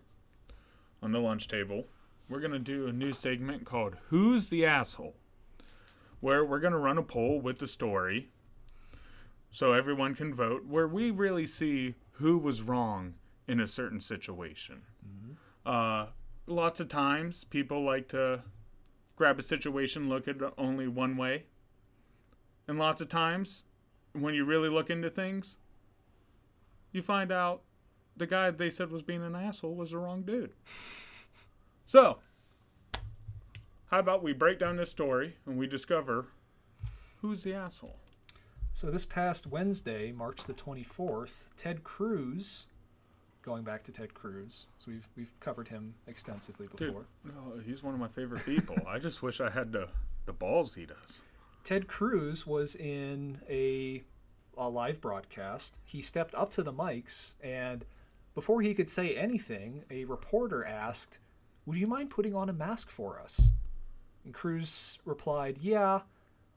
on 1.03 1.13
the 1.13 1.19
lunch 1.19 1.49
table, 1.49 1.87
we're 2.29 2.41
going 2.41 2.53
to 2.53 2.59
do 2.59 2.87
a 2.87 2.93
new 2.93 3.13
segment 3.13 3.65
called 3.67 3.97
Who's 4.09 4.49
the 4.49 4.65
Asshole? 4.65 5.15
Where 6.21 6.45
we're 6.45 6.61
going 6.61 6.73
to 6.73 6.79
run 6.79 6.97
a 6.97 7.03
poll 7.03 7.41
with 7.41 7.59
the 7.59 7.69
story 7.69 8.31
so 9.55 9.73
everyone 9.73 10.17
can 10.17 10.35
vote, 10.35 10.67
where 10.67 10.89
we 10.89 11.13
really 11.13 11.47
see 11.47 11.95
who 12.15 12.37
was 12.37 12.61
wrong 12.61 13.15
in 13.47 13.61
a 13.61 13.69
certain 13.69 14.01
situation. 14.01 14.83
Uh, 15.65 16.07
lots 16.49 16.81
of 16.81 16.89
times, 16.89 17.45
people 17.45 17.85
like 17.85 18.09
to 18.09 18.43
grab 19.15 19.39
a 19.39 19.45
situation, 19.45 20.09
look 20.09 20.27
at 20.27 20.43
it 20.43 20.55
only 20.59 20.89
one 20.89 21.17
way. 21.17 21.45
And 22.67 22.81
lots 22.81 23.01
of 23.01 23.09
times, 23.09 23.63
when 24.13 24.35
you 24.35 24.45
really 24.45 24.69
look 24.69 24.91
into 24.91 25.09
things, 25.09 25.57
you 26.91 27.01
find 27.01 27.31
out 27.31 27.63
the 28.17 28.27
guy 28.27 28.51
they 28.51 28.71
said 28.71 28.91
was 28.91 29.03
being 29.03 29.23
an 29.23 29.37
asshole 29.37 29.77
was 29.77 29.93
the 29.93 29.99
wrong 29.99 30.23
dude. 30.23 30.53
So, 31.87 32.19
how 33.87 34.01
about 34.01 34.25
we 34.25 34.33
break 34.33 34.59
down 34.59 34.75
this 34.75 34.91
story 34.91 35.37
and 35.47 35.57
we 35.57 35.69
discover 35.69 36.27
who's 37.21 37.45
the 37.45 37.55
asshole? 37.55 38.01
So 38.77 38.91
this 38.91 39.05
past 39.05 39.47
Wednesday, 39.47 40.11
March 40.11 40.45
the 40.45 40.53
24th, 40.53 41.47
Ted 41.57 41.85
Cruz, 41.85 42.67
going 43.41 43.63
back 43.63 43.85
to 43.85 43.93
Ted 43.93 44.15
Cruz, 44.15 44.67
so 44.81 44.91
we've 44.91 45.09
we've 45.17 45.31
covered 45.39 45.69
him 45.69 45.95
extensively 46.09 46.67
Dude, 46.75 46.89
before. 46.89 47.07
no, 47.23 47.61
he's 47.65 47.85
one 47.85 47.95
of 47.95 48.01
my 48.01 48.09
favorite 48.09 48.45
people. 48.45 48.77
I 48.89 48.99
just 48.99 49.23
wish 49.23 49.41
I 49.41 49.49
had 49.49 49.71
the 49.71 49.89
the 50.27 50.33
balls 50.33 50.75
he 50.75 50.87
does. 50.87 51.23
Ted 51.63 51.87
Cruz 51.87 52.49
was 52.49 52.75
in 52.75 53.39
a 53.49 54.03
a 54.57 54.69
live 54.69 55.01
broadcast. 55.01 55.79
He 55.85 56.03
stepped 56.03 56.35
up 56.35 56.51
to 56.51 56.65
the 56.65 56.73
mics 56.73 57.37
and 57.45 57.85
before 58.35 58.61
he 58.61 58.75
could 58.75 58.89
say 58.91 59.17
anything, 59.17 59.85
a 59.89 60.05
reporter 60.05 60.65
asked, 60.65 61.21
"Would 61.65 61.79
you 61.79 61.87
mind 61.87 62.11
putting 62.11 62.35
on 62.35 62.49
a 62.49 62.53
mask 62.53 62.91
for 62.91 63.21
us?" 63.21 63.53
And 64.25 64.35
Cruz 64.35 64.99
replied, 65.05 65.59
"Yeah, 65.59 66.01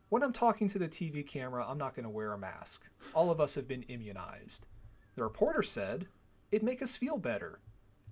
when 0.10 0.24
I'm 0.24 0.34
talking 0.34 0.68
to 0.70 0.80
the 0.80 0.88
TV 0.88 1.26
camera, 1.26 1.66
I'm 1.68 1.78
not 1.78 1.96
going 1.96 2.04
to 2.04 2.10
wear 2.10 2.34
a 2.34 2.38
mask. 2.38 2.90
All 3.14 3.30
of 3.32 3.40
us 3.40 3.56
have 3.56 3.68
been 3.68 3.84
immunized." 3.84 4.68
The 5.16 5.24
reporter 5.24 5.64
said, 5.64 6.08
"It'd 6.52 6.64
make 6.64 6.82
us 6.82 6.96
feel 6.96 7.18
better." 7.18 7.60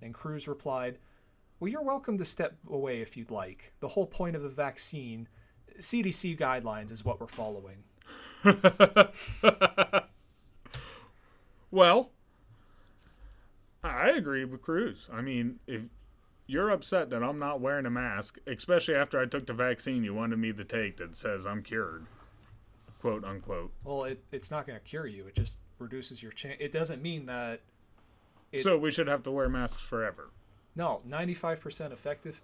And 0.02 0.14
Cruz 0.14 0.48
replied, 0.48 0.98
"Well, 1.58 1.70
you're 1.70 1.82
welcome 1.82 2.18
to 2.18 2.24
step 2.24 2.56
away 2.68 3.00
if 3.00 3.16
you'd 3.16 3.30
like. 3.30 3.72
The 3.80 3.88
whole 3.88 4.06
point 4.06 4.36
of 4.36 4.42
the 4.42 4.48
vaccine 4.48 5.28
CDC 5.78 6.36
guidelines 6.36 6.90
is 6.90 7.04
what 7.04 7.20
we're 7.20 7.26
following. 7.26 7.84
Well, 11.70 12.12
I 13.82 14.10
agree 14.10 14.44
with 14.44 14.62
Cruz. 14.62 15.10
I 15.12 15.20
mean, 15.20 15.58
if 15.66 15.82
you're 16.46 16.70
upset 16.70 17.10
that 17.10 17.22
I'm 17.24 17.38
not 17.38 17.60
wearing 17.60 17.86
a 17.86 17.90
mask, 17.90 18.38
especially 18.46 18.94
after 18.94 19.18
I 19.20 19.26
took 19.26 19.46
the 19.46 19.52
vaccine 19.52 20.04
you 20.04 20.14
wanted 20.14 20.38
me 20.38 20.52
to 20.52 20.64
take 20.64 20.96
that 20.98 21.16
says 21.16 21.46
I'm 21.46 21.62
cured, 21.62 22.06
quote 23.00 23.24
unquote. 23.24 23.72
Well, 23.84 24.04
it, 24.04 24.22
it's 24.32 24.50
not 24.50 24.66
going 24.66 24.78
to 24.78 24.84
cure 24.84 25.06
you. 25.06 25.26
It 25.26 25.34
just 25.34 25.58
reduces 25.78 26.22
your 26.22 26.32
chance. 26.32 26.56
It 26.60 26.72
doesn't 26.72 27.02
mean 27.02 27.26
that. 27.26 27.60
It- 28.52 28.62
so 28.62 28.78
we 28.78 28.90
should 28.90 29.08
have 29.08 29.22
to 29.24 29.30
wear 29.30 29.48
masks 29.48 29.82
forever. 29.82 30.30
No, 30.76 31.02
95% 31.08 31.92
effective 31.92 32.40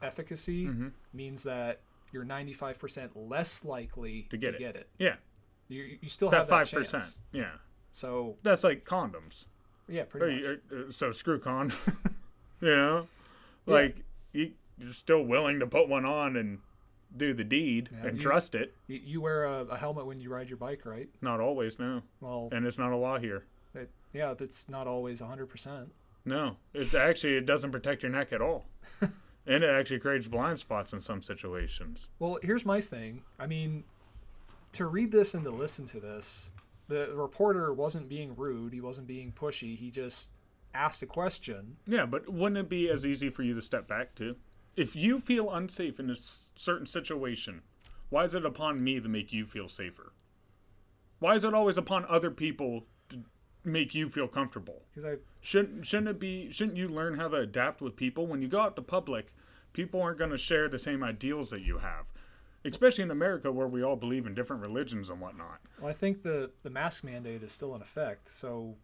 efficacy 0.00 0.66
Mm-hmm. 0.66 0.88
means 1.12 1.42
that 1.44 1.80
you're 2.12 2.24
95% 2.24 3.10
less 3.14 3.64
likely 3.64 4.26
To 4.30 4.36
get 4.36 4.54
it. 4.56 4.60
it. 4.62 4.88
Yeah, 4.98 5.14
You, 5.68 5.96
you 6.00 6.08
still 6.08 6.28
that 6.30 6.36
have 6.38 6.46
that 6.48 6.50
five 6.50 6.68
chance. 6.68 6.90
percent. 6.92 7.18
Yeah, 7.32 7.52
So, 7.90 8.36
that's 8.42 8.64
like 8.64 8.84
condoms. 8.84 9.46
yeah, 9.88 10.02
Or 10.02 10.04
pretty 10.06 10.42
much. 10.42 10.58
you- 10.72 10.86
uh, 10.88 10.90
so 10.92 11.12
screw 11.12 11.38
con. 11.38 11.70
you 12.68 12.74
know, 12.76 13.06
Yeah. 13.66 13.72
like 13.74 13.96
you, 14.32 14.52
you're 14.78 14.92
still 14.92 15.22
willing 15.22 15.58
to 15.60 15.66
put 15.66 15.88
one 15.88 16.04
on 16.06 16.36
and 16.36 16.58
do 17.16 17.34
the 17.34 17.44
deed 17.44 17.90
Yeah, 17.92 18.06
and 18.06 18.16
you- 18.16 18.22
trust 18.22 18.54
it. 18.54 18.74
You, 18.86 19.20
wear 19.20 19.44
a, 19.44 19.62
a 19.64 19.76
helmet 19.76 20.06
when 20.06 20.18
you 20.18 20.30
ride 20.30 20.48
your 20.48 20.56
bike, 20.56 20.86
right? 20.86 21.08
Not 21.20 21.40
always, 21.40 21.78
no, 21.78 22.02
Well, 22.20 22.48
and 22.52 22.64
it's 22.64 22.78
not 22.78 22.92
a 22.92 22.96
law 22.96 23.18
here. 23.18 23.44
it, 23.74 23.90
yeah, 24.14 24.32
that's 24.34 24.68
not 24.68 24.86
always 24.86 25.20
100%. 25.20 25.90
No, 26.24 26.56
it 26.72 26.94
actually 26.94 27.34
it 27.36 27.46
doesn't 27.46 27.72
protect 27.72 28.02
your 28.04 28.12
neck 28.12 28.32
at 28.32 28.40
all, 28.40 28.64
and 29.00 29.64
it 29.64 29.68
actually 29.68 29.98
creates 29.98 30.28
blind 30.28 30.58
spots 30.60 30.92
in 30.92 31.00
some 31.00 31.20
situations. 31.20 32.08
Well, 32.20 32.38
here's 32.42 32.64
my 32.64 32.80
thing. 32.80 33.24
I 33.40 33.46
mean, 33.48 33.82
to 34.72 34.86
read 34.86 35.10
this 35.10 35.34
and 35.34 35.42
to 35.44 35.50
listen 35.50 35.84
to 35.86 35.98
this, 36.00 36.52
the 36.88 37.12
reporter 37.14 37.72
wasn't 37.74 38.08
being 38.08 38.36
rude. 38.36 38.72
He 38.72 38.80
wasn't 38.80 39.08
being 39.08 39.32
pushy. 39.32 39.76
He 39.76 39.90
just 39.90 40.30
asked 40.74 41.02
a 41.02 41.06
question. 41.06 41.76
Yeah, 41.86 42.06
but 42.06 42.28
wouldn't 42.32 42.58
it 42.58 42.68
be 42.68 42.88
as 42.88 43.04
easy 43.06 43.30
for 43.30 43.42
you 43.42 43.54
to 43.54 43.62
step 43.62 43.86
back 43.88 44.14
to? 44.16 44.36
If 44.76 44.96
you 44.96 45.20
feel 45.20 45.50
unsafe 45.50 46.00
in 46.00 46.08
a 46.10 46.16
certain 46.16 46.86
situation, 46.86 47.62
why 48.08 48.24
is 48.24 48.34
it 48.34 48.44
upon 48.46 48.82
me 48.82 49.00
to 49.00 49.08
make 49.08 49.32
you 49.32 49.46
feel 49.46 49.68
safer? 49.68 50.12
Why 51.18 51.34
is 51.34 51.44
it 51.44 51.54
always 51.54 51.78
upon 51.78 52.04
other 52.06 52.30
people 52.30 52.84
to 53.10 53.22
make 53.64 53.94
you 53.94 54.08
feel 54.08 54.28
comfortable? 54.28 54.82
Because 54.90 55.04
I, 55.04 55.16
Shouldn't 55.40 55.86
shouldn't 55.86 56.08
it 56.08 56.18
be 56.20 56.50
shouldn't 56.50 56.76
you 56.76 56.88
learn 56.88 57.16
how 57.16 57.28
to 57.28 57.36
adapt 57.36 57.80
with 57.80 57.96
people 57.96 58.26
when 58.26 58.42
you 58.42 58.48
go 58.48 58.60
out 58.60 58.76
to 58.76 58.82
public? 58.82 59.32
People 59.72 60.00
aren't 60.02 60.18
going 60.18 60.30
to 60.30 60.38
share 60.38 60.68
the 60.68 60.78
same 60.78 61.02
ideals 61.02 61.50
that 61.50 61.62
you 61.62 61.78
have, 61.78 62.06
especially 62.64 63.04
in 63.04 63.10
America 63.10 63.50
where 63.50 63.66
we 63.68 63.82
all 63.82 63.96
believe 63.96 64.26
in 64.26 64.34
different 64.34 64.62
religions 64.62 65.10
and 65.10 65.20
whatnot. 65.20 65.60
well, 65.80 65.90
I 65.90 65.92
think 65.94 66.22
the 66.22 66.50
the 66.62 66.70
mask 66.70 67.04
mandate 67.04 67.42
is 67.42 67.52
still 67.52 67.74
in 67.74 67.82
effect. 67.82 68.28
So 68.28 68.76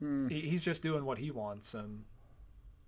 Hmm. 0.00 0.28
he, 0.28 0.40
he's 0.40 0.64
just 0.64 0.82
doing 0.82 1.04
what 1.04 1.18
he 1.18 1.30
wants, 1.30 1.74
and 1.74 2.04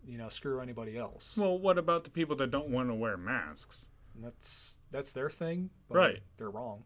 you 0.04 0.18
know, 0.18 0.28
screw 0.28 0.60
anybody 0.60 0.98
else. 0.98 1.36
Well, 1.38 1.58
what 1.58 1.78
about 1.78 2.04
the 2.04 2.10
people 2.10 2.34
that 2.36 2.50
don't 2.50 2.68
want 2.70 2.88
to 2.88 2.94
wear 2.94 3.16
masks? 3.16 3.88
And 4.14 4.24
that's 4.24 4.78
that's 4.90 5.12
their 5.12 5.30
thing. 5.30 5.70
But 5.88 5.98
Right. 5.98 6.22
They're 6.36 6.50
wrong. 6.50 6.84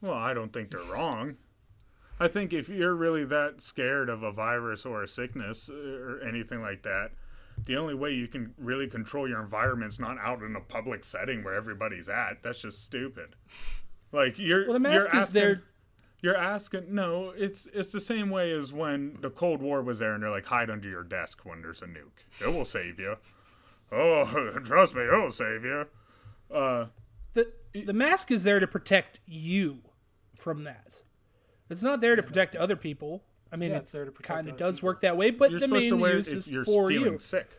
Well, 0.00 0.14
I 0.14 0.34
don't 0.34 0.52
think 0.52 0.70
they're 0.70 0.80
wrong. 0.94 1.36
I 2.18 2.28
think 2.28 2.52
if 2.52 2.68
you're 2.68 2.94
really 2.94 3.24
that 3.24 3.60
scared 3.60 4.08
of 4.08 4.22
a 4.22 4.32
virus 4.32 4.86
or 4.86 5.02
a 5.02 5.08
sickness 5.08 5.68
uh, 5.68 5.74
or 5.74 6.20
anything 6.26 6.62
like 6.62 6.82
that, 6.82 7.10
the 7.66 7.76
only 7.76 7.94
way 7.94 8.12
you 8.12 8.26
can 8.26 8.54
really 8.58 8.86
control 8.88 9.28
your 9.28 9.40
environment's 9.42 9.98
not 9.98 10.18
out 10.18 10.42
in 10.42 10.56
a 10.56 10.60
public 10.60 11.04
setting 11.04 11.44
where 11.44 11.54
everybody's 11.54 12.08
at. 12.08 12.42
That's 12.42 12.60
just 12.62 12.84
stupid. 12.84 13.36
Like 14.12 14.38
you're 14.38 14.64
Well, 14.64 14.74
the 14.74 14.80
mask 14.80 15.12
you're 15.12 15.22
is 15.22 15.28
asking, 15.28 15.40
there. 15.40 15.62
You're 16.22 16.36
asking 16.36 16.94
no, 16.94 17.30
it's 17.36 17.66
it's 17.72 17.90
the 17.90 18.00
same 18.00 18.30
way 18.30 18.50
as 18.50 18.72
when 18.72 19.18
the 19.20 19.30
Cold 19.30 19.60
War 19.62 19.82
was 19.82 19.98
there 19.98 20.14
and 20.14 20.22
they're 20.22 20.30
like 20.30 20.46
hide 20.46 20.70
under 20.70 20.88
your 20.88 21.04
desk 21.04 21.40
when 21.44 21.62
there's 21.62 21.82
a 21.82 21.86
nuke. 21.86 22.24
It 22.40 22.52
will 22.52 22.64
save 22.64 22.98
you. 22.98 23.16
Oh, 23.92 24.58
trust 24.64 24.94
me, 24.94 25.02
it'll 25.02 25.30
save 25.30 25.62
you. 25.64 25.86
Uh 26.52 26.86
The, 27.34 27.52
the 27.74 27.92
mask 27.92 28.30
is 28.30 28.42
there 28.42 28.58
to 28.60 28.66
protect 28.66 29.20
you 29.26 29.78
from 30.36 30.64
that. 30.64 31.02
It's 31.68 31.82
not 31.82 32.00
there 32.00 32.16
to 32.16 32.22
protect 32.22 32.56
other 32.56 32.76
people. 32.76 33.22
I 33.52 33.56
mean, 33.56 33.70
Yeah, 33.70 33.78
it's 33.78 33.92
there 33.92 34.04
to 34.04 34.10
protect 34.10 34.34
kind 34.36 34.48
of 34.48 34.56
does 34.56 34.76
people. 34.76 34.88
work 34.88 35.00
that 35.02 35.16
way, 35.16 35.30
but 35.30 35.50
you're 35.50 35.60
the 35.60 35.66
supposed 35.66 35.82
main 35.82 35.90
to 35.90 35.96
wear 35.96 36.16
use 36.16 36.28
it 36.32 36.38
is 36.38 36.46
if 36.46 36.52
you're 36.52 36.64
for 36.64 36.88
feeling 36.88 37.12
you. 37.14 37.18
sick. 37.18 37.50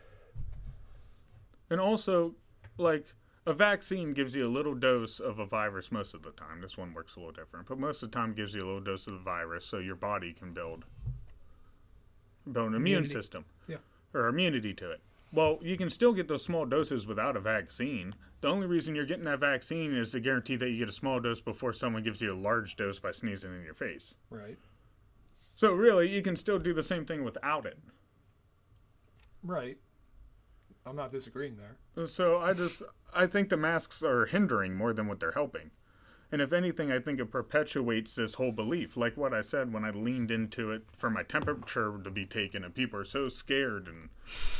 And 1.70 1.80
also, 1.80 2.34
like 2.78 3.06
a 3.48 3.54
vaccine 3.54 4.12
gives 4.12 4.34
you 4.34 4.46
a 4.46 4.50
little 4.50 4.74
dose 4.74 5.20
of 5.20 5.38
a 5.38 5.46
virus 5.46 5.90
most 5.90 6.14
of 6.14 6.22
the 6.22 6.30
time. 6.32 6.60
This 6.60 6.76
one 6.76 6.92
works 6.92 7.16
a 7.16 7.20
little 7.20 7.32
different, 7.32 7.66
but 7.66 7.78
most 7.78 8.02
of 8.02 8.10
the 8.10 8.14
time 8.16 8.34
gives 8.34 8.54
you 8.54 8.60
a 8.60 8.66
little 8.66 8.80
dose 8.80 9.06
of 9.06 9.14
the 9.14 9.18
virus 9.20 9.64
so 9.64 9.78
your 9.78 9.96
body 9.96 10.32
can 10.32 10.52
build 10.52 10.84
build 12.50 12.68
an 12.68 12.74
immune 12.74 12.98
Immunity. 12.98 13.12
system. 13.12 13.44
Yeah. 13.66 13.76
Or 14.14 14.26
immunity 14.28 14.72
to 14.74 14.90
it. 14.90 15.00
Well, 15.32 15.58
you 15.60 15.76
can 15.76 15.90
still 15.90 16.12
get 16.14 16.28
those 16.28 16.42
small 16.42 16.64
doses 16.64 17.06
without 17.06 17.36
a 17.36 17.40
vaccine. 17.40 18.14
The 18.40 18.48
only 18.48 18.66
reason 18.66 18.94
you're 18.94 19.04
getting 19.04 19.24
that 19.24 19.40
vaccine 19.40 19.94
is 19.94 20.12
to 20.12 20.20
guarantee 20.20 20.56
that 20.56 20.70
you 20.70 20.78
get 20.78 20.88
a 20.88 20.92
small 20.92 21.20
dose 21.20 21.40
before 21.40 21.72
someone 21.74 22.02
gives 22.02 22.22
you 22.22 22.32
a 22.32 22.36
large 22.36 22.76
dose 22.76 22.98
by 22.98 23.10
sneezing 23.10 23.54
in 23.54 23.62
your 23.64 23.74
face. 23.74 24.14
Right. 24.30 24.56
So 25.56 25.72
really, 25.72 26.08
you 26.08 26.22
can 26.22 26.36
still 26.36 26.58
do 26.58 26.72
the 26.72 26.82
same 26.82 27.04
thing 27.04 27.24
without 27.24 27.66
it. 27.66 27.78
Right. 29.42 29.76
I'm 30.88 30.96
not 30.96 31.12
disagreeing 31.12 31.56
there. 31.56 32.06
So 32.06 32.38
I 32.38 32.52
just 32.52 32.82
I 33.14 33.26
think 33.26 33.48
the 33.48 33.56
masks 33.56 34.02
are 34.02 34.26
hindering 34.26 34.74
more 34.74 34.92
than 34.92 35.06
what 35.06 35.20
they're 35.20 35.32
helping. 35.32 35.70
And 36.30 36.42
if 36.42 36.52
anything, 36.52 36.92
I 36.92 36.98
think 36.98 37.20
it 37.20 37.30
perpetuates 37.30 38.14
this 38.14 38.34
whole 38.34 38.52
belief. 38.52 38.98
Like 38.98 39.16
what 39.16 39.32
I 39.32 39.40
said 39.40 39.72
when 39.72 39.84
I 39.84 39.90
leaned 39.90 40.30
into 40.30 40.70
it 40.72 40.82
for 40.94 41.08
my 41.08 41.22
temperature 41.22 41.98
to 42.04 42.10
be 42.10 42.26
taken, 42.26 42.64
and 42.64 42.74
people 42.74 43.00
are 43.00 43.04
so 43.04 43.30
scared. 43.30 43.88
And 43.88 44.10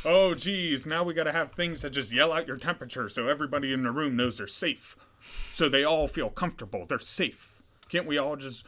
oh, 0.04 0.34
geez, 0.34 0.86
now 0.86 1.02
we 1.02 1.12
got 1.12 1.24
to 1.24 1.32
have 1.32 1.52
things 1.52 1.82
that 1.82 1.90
just 1.90 2.10
yell 2.10 2.32
out 2.32 2.46
your 2.46 2.56
temperature 2.56 3.08
so 3.10 3.28
everybody 3.28 3.72
in 3.72 3.82
the 3.82 3.90
room 3.90 4.16
knows 4.16 4.38
they're 4.38 4.46
safe. 4.46 4.96
So 5.20 5.68
they 5.68 5.84
all 5.84 6.08
feel 6.08 6.30
comfortable. 6.30 6.86
They're 6.86 6.98
safe. 6.98 7.60
Can't 7.90 8.06
we 8.06 8.16
all 8.16 8.36
just 8.36 8.64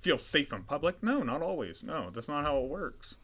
feel 0.00 0.18
safe 0.18 0.52
in 0.52 0.64
public? 0.64 1.02
No, 1.02 1.22
not 1.22 1.40
always. 1.40 1.82
No, 1.82 2.10
that's 2.10 2.28
not 2.28 2.44
how 2.44 2.58
it 2.58 2.68
works. 2.68 3.16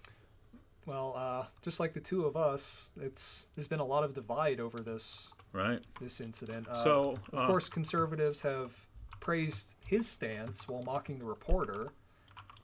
Well, 0.89 1.13
uh, 1.15 1.45
just 1.61 1.81
like 1.81 1.93
the 1.93 2.01
two 2.01 2.25
of 2.25 2.35
us, 2.35 2.91
it's 2.99 3.49
there's 3.55 3.69
been 3.69 3.79
a 3.79 3.85
lot 3.85 4.05
of 4.05 4.15
divide 4.15 4.59
over 4.59 4.81
this 4.81 5.35
Right? 5.53 5.85
this 6.01 6.21
incident. 6.23 6.67
Uh, 6.67 6.83
So, 6.83 7.19
of 7.35 7.41
uh, 7.41 7.47
course, 7.47 7.69
conservatives 7.69 8.41
have 8.41 8.87
praised 9.21 9.77
his 9.87 10.09
stance 10.09 10.67
while 10.67 10.83
mocking 10.83 11.19
the 11.19 11.27
reporter. 11.27 11.93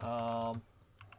Um, 0.01 0.63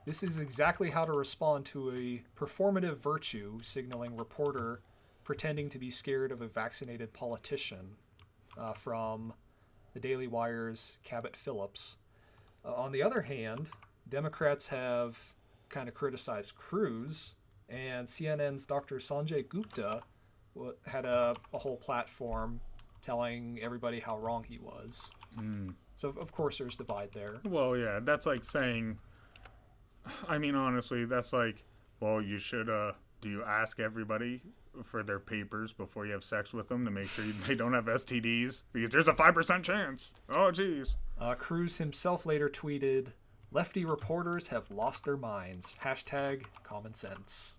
this 0.06 0.24
is 0.24 0.40
exactly 0.40 0.90
how 0.90 1.06
to 1.06 1.12
respond 1.12 1.66
to 1.68 1.92
a 1.92 2.24
performative 2.36 2.98
virtue 2.98 3.60
signaling 3.62 4.18
reporter 4.18 4.82
pretending 5.24 5.70
to 5.70 5.80
be 5.80 5.92
scared 5.92 6.32
of 6.32 6.42
a 6.42 6.48
vaccinated 6.48 7.14
politician 7.14 7.98
uh, 8.58 8.74
from 8.74 9.34
the 9.94 10.00
Daily 10.00 10.28
Wire's 10.28 10.98
Cabot 11.04 11.36
Phillips. 11.36 11.98
Uh, 12.64 12.74
on 12.74 12.92
the 12.92 13.04
other 13.04 13.22
hand, 13.22 13.70
Democrats 14.10 14.70
have 14.70 15.34
kind 15.76 15.90
of 15.90 15.94
criticized 15.94 16.56
Cruz, 16.56 17.36
and 17.68 18.08
CNN's 18.08 18.66
Dr. 18.66 18.96
Sanjay 18.96 19.48
Gupta 19.50 20.02
had 20.88 21.04
a, 21.06 21.36
a 21.54 21.58
whole 21.58 21.76
platform 21.76 22.62
telling 23.02 23.60
everybody 23.62 24.00
how 24.00 24.18
wrong 24.18 24.46
he 24.48 24.58
was. 24.58 25.12
So, 25.98 26.10
of 26.10 26.32
course, 26.32 26.60
there's 26.60 26.78
divide 26.78 27.12
there. 27.12 27.42
Well, 27.44 27.76
yeah, 27.76 28.00
that's 28.02 28.26
like 28.26 28.46
saying. 28.46 28.98
I 30.30 30.38
mean, 30.38 30.56
honestly, 30.56 31.04
that's 31.04 31.34
like, 31.34 31.64
well, 32.00 32.22
you 32.22 32.40
should. 32.40 32.70
uh 32.70 32.94
Do 33.20 33.30
you 33.30 33.44
ask 33.44 33.80
everybody 33.82 34.42
for 34.84 35.04
their 35.04 35.20
papers 35.20 35.74
before 35.74 36.06
you 36.06 36.14
have 36.14 36.24
sex 36.24 36.54
with 36.54 36.70
them 36.70 36.86
to 36.86 36.92
make 36.92 37.08
sure 37.08 37.26
they 37.48 37.56
don't 37.56 37.74
have 37.74 37.86
STDs? 37.86 38.64
Because 38.72 38.92
there's 38.92 39.10
a 39.10 39.14
five 39.14 39.34
percent 39.34 39.66
chance. 39.66 40.12
Oh, 40.36 40.52
geez. 40.52 40.96
Uh, 41.20 41.36
Cruz 41.36 41.80
himself 41.80 42.26
later 42.26 42.50
tweeted, 42.50 43.14
"Lefty 43.56 43.86
reporters 43.86 44.50
have 44.50 44.70
lost 44.70 45.06
their 45.06 45.16
minds." 45.18 45.78
Hashtag 45.82 46.44
common 46.64 46.94
sense. 46.94 47.56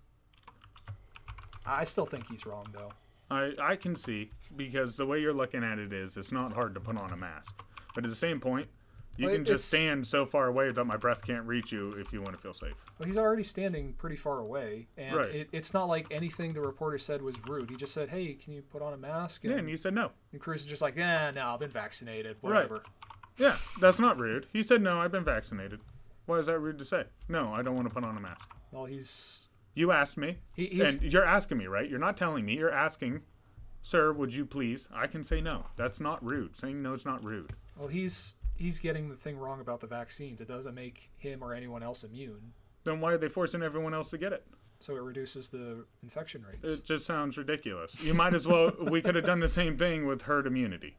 I 1.64 1.84
still 1.84 2.06
think 2.06 2.28
he's 2.28 2.44
wrong 2.46 2.66
though. 2.72 2.92
I 3.30 3.52
I 3.58 3.76
can 3.76 3.96
see 3.96 4.30
because 4.56 4.96
the 4.96 5.06
way 5.06 5.20
you're 5.20 5.32
looking 5.34 5.64
at 5.64 5.78
it 5.78 5.92
is, 5.92 6.16
it's 6.16 6.32
not 6.32 6.52
hard 6.52 6.74
to 6.74 6.80
put 6.80 6.96
on 6.96 7.12
a 7.12 7.16
mask, 7.16 7.62
but 7.94 8.04
at 8.04 8.10
the 8.10 8.16
same 8.16 8.40
point. 8.40 8.68
You 9.18 9.26
Well, 9.28 9.34
can 9.36 9.44
just 9.46 9.68
stand 9.68 10.06
so 10.06 10.26
far 10.26 10.46
away 10.48 10.70
that 10.70 10.84
my 10.84 10.98
breath 10.98 11.22
can't 11.26 11.46
reach 11.46 11.72
you 11.72 11.88
if 11.92 12.12
you 12.12 12.20
want 12.20 12.36
to 12.36 12.40
feel 12.42 12.52
safe. 12.52 12.74
Well, 12.98 13.06
he's 13.06 13.16
already 13.16 13.44
standing 13.44 13.94
pretty 13.94 14.16
far 14.16 14.40
away, 14.40 14.88
and 14.98 15.16
Right. 15.16 15.34
it, 15.34 15.48
it's 15.52 15.72
not 15.72 15.84
like 15.88 16.06
anything 16.10 16.52
the 16.52 16.60
reporter 16.60 16.98
said 16.98 17.22
was 17.22 17.34
rude. 17.48 17.70
He 17.70 17.76
just 17.76 17.94
said, 17.94 18.10
"Hey, 18.10 18.34
can 18.34 18.52
you 18.52 18.60
put 18.60 18.82
on 18.82 18.92
a 18.92 18.98
mask?" 18.98 19.44
And, 19.44 19.52
Yeah, 19.54 19.58
and 19.60 19.70
you 19.70 19.78
said 19.78 19.94
no. 19.94 20.12
and 20.32 20.40
Cruz 20.42 20.60
is 20.60 20.66
just 20.66 20.82
like, 20.82 20.96
"Yeah, 20.96 21.30
no, 21.34 21.48
I've 21.48 21.60
been 21.60 21.70
vaccinated. 21.70 22.36
Whatever." 22.42 22.82
Yeah, 23.38 23.56
that's 23.80 23.98
not 23.98 24.18
rude. 24.18 24.46
He 24.52 24.62
said 24.62 24.80
no. 24.82 25.00
I've 25.00 25.12
been 25.12 25.24
vaccinated. 25.24 25.80
Why 26.26 26.38
is 26.38 26.46
that 26.46 26.58
rude 26.58 26.78
to 26.78 26.84
say? 26.84 27.04
No, 27.28 27.52
I 27.52 27.62
don't 27.62 27.76
want 27.76 27.88
to 27.88 27.94
put 27.94 28.04
on 28.04 28.16
a 28.16 28.20
mask. 28.20 28.50
Well, 28.72 28.84
he's 28.86 29.48
You 29.74 29.92
asked 29.92 30.16
me, 30.16 30.38
he, 30.54 30.66
he's 30.66 30.94
and 30.96 31.12
you're 31.12 31.24
asking 31.24 31.58
me, 31.58 31.66
right? 31.66 31.88
You're 31.88 31.98
not 31.98 32.16
telling 32.16 32.44
me. 32.44 32.54
You're 32.56 32.72
asking, 32.72 33.20
sir, 33.82 34.12
would 34.12 34.34
you 34.34 34.44
please? 34.46 34.88
I 34.92 35.06
can 35.06 35.22
say 35.22 35.40
no. 35.40 35.66
That's 35.76 36.00
not 36.00 36.24
rude. 36.24 36.56
Saying 36.56 36.82
no 36.82 36.94
is 36.94 37.04
not 37.04 37.22
rude. 37.22 37.52
well, 37.78 37.88
he's 37.88 38.34
he's 38.56 38.80
getting 38.80 39.08
the 39.08 39.14
thing 39.16 39.36
wrong 39.38 39.60
about 39.60 39.80
the 39.80 39.86
vaccines. 39.86 40.40
It 40.40 40.48
doesn't 40.48 40.74
make 40.74 41.10
him 41.18 41.44
or 41.44 41.52
anyone 41.54 41.82
else 41.82 42.02
immune, 42.04 42.52
Then 42.84 43.00
why 43.00 43.12
are 43.12 43.18
they 43.18 43.28
forcing 43.28 43.62
everyone 43.62 43.94
else 43.94 44.10
to 44.10 44.18
get 44.18 44.32
it? 44.32 44.46
so 44.78 44.94
it 44.94 45.00
reduces 45.02 45.48
the 45.48 45.86
infection 46.02 46.44
rates. 46.44 46.70
It 46.70 46.84
just 46.84 47.06
sounds 47.06 47.38
ridiculous. 47.38 48.02
You 48.04 48.12
might 48.12 48.34
as 48.34 48.46
well. 48.46 48.70
we 48.90 49.00
could 49.00 49.14
have 49.14 49.24
done 49.24 49.40
the 49.40 49.48
same 49.48 49.78
thing 49.78 50.04
with 50.06 50.20
herd 50.22 50.46
immunity. 50.46 50.98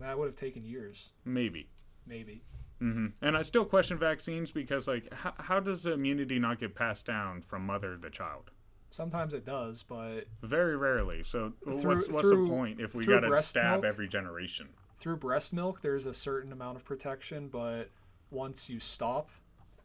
That 0.00 0.18
would 0.18 0.26
have 0.26 0.36
taken 0.36 0.64
years, 0.64 1.12
Maybe. 1.24 1.68
maybe. 2.06 2.42
hmm 2.78 3.08
And 3.22 3.36
I 3.36 3.42
still 3.42 3.64
question 3.64 3.98
vaccines 3.98 4.50
because, 4.50 4.88
like, 4.88 5.12
how, 5.12 5.34
how 5.38 5.60
does 5.60 5.82
the 5.82 5.92
immunity 5.92 6.38
not 6.38 6.58
get 6.58 6.74
passed 6.74 7.06
down 7.06 7.42
from 7.42 7.64
mother 7.66 7.96
to 7.96 8.10
child? 8.10 8.50
Sometimes 8.90 9.34
it 9.34 9.44
does, 9.44 9.82
but 9.84 10.24
Very 10.42 10.76
rarely. 10.76 11.22
So 11.22 11.52
what's 11.62 11.82
Through- 11.82 11.92
what's 12.14 12.20
through- 12.28 12.44
the 12.44 12.48
point 12.50 12.80
if 12.80 12.94
we 12.94 13.06
got 13.06 13.20
to 13.20 13.42
stab 13.42 13.82
milk? 13.82 13.84
every 13.92 14.08
generation? 14.08 14.68
through 14.98 15.16
breast 15.16 15.54
milk, 15.54 15.80
there's 15.80 16.04
a 16.04 16.12
certain 16.12 16.52
amount 16.52 16.76
of 16.76 16.84
protection, 16.84 17.48
but 17.48 17.88
once 18.30 18.68
you 18.68 18.78
stop, 18.78 19.30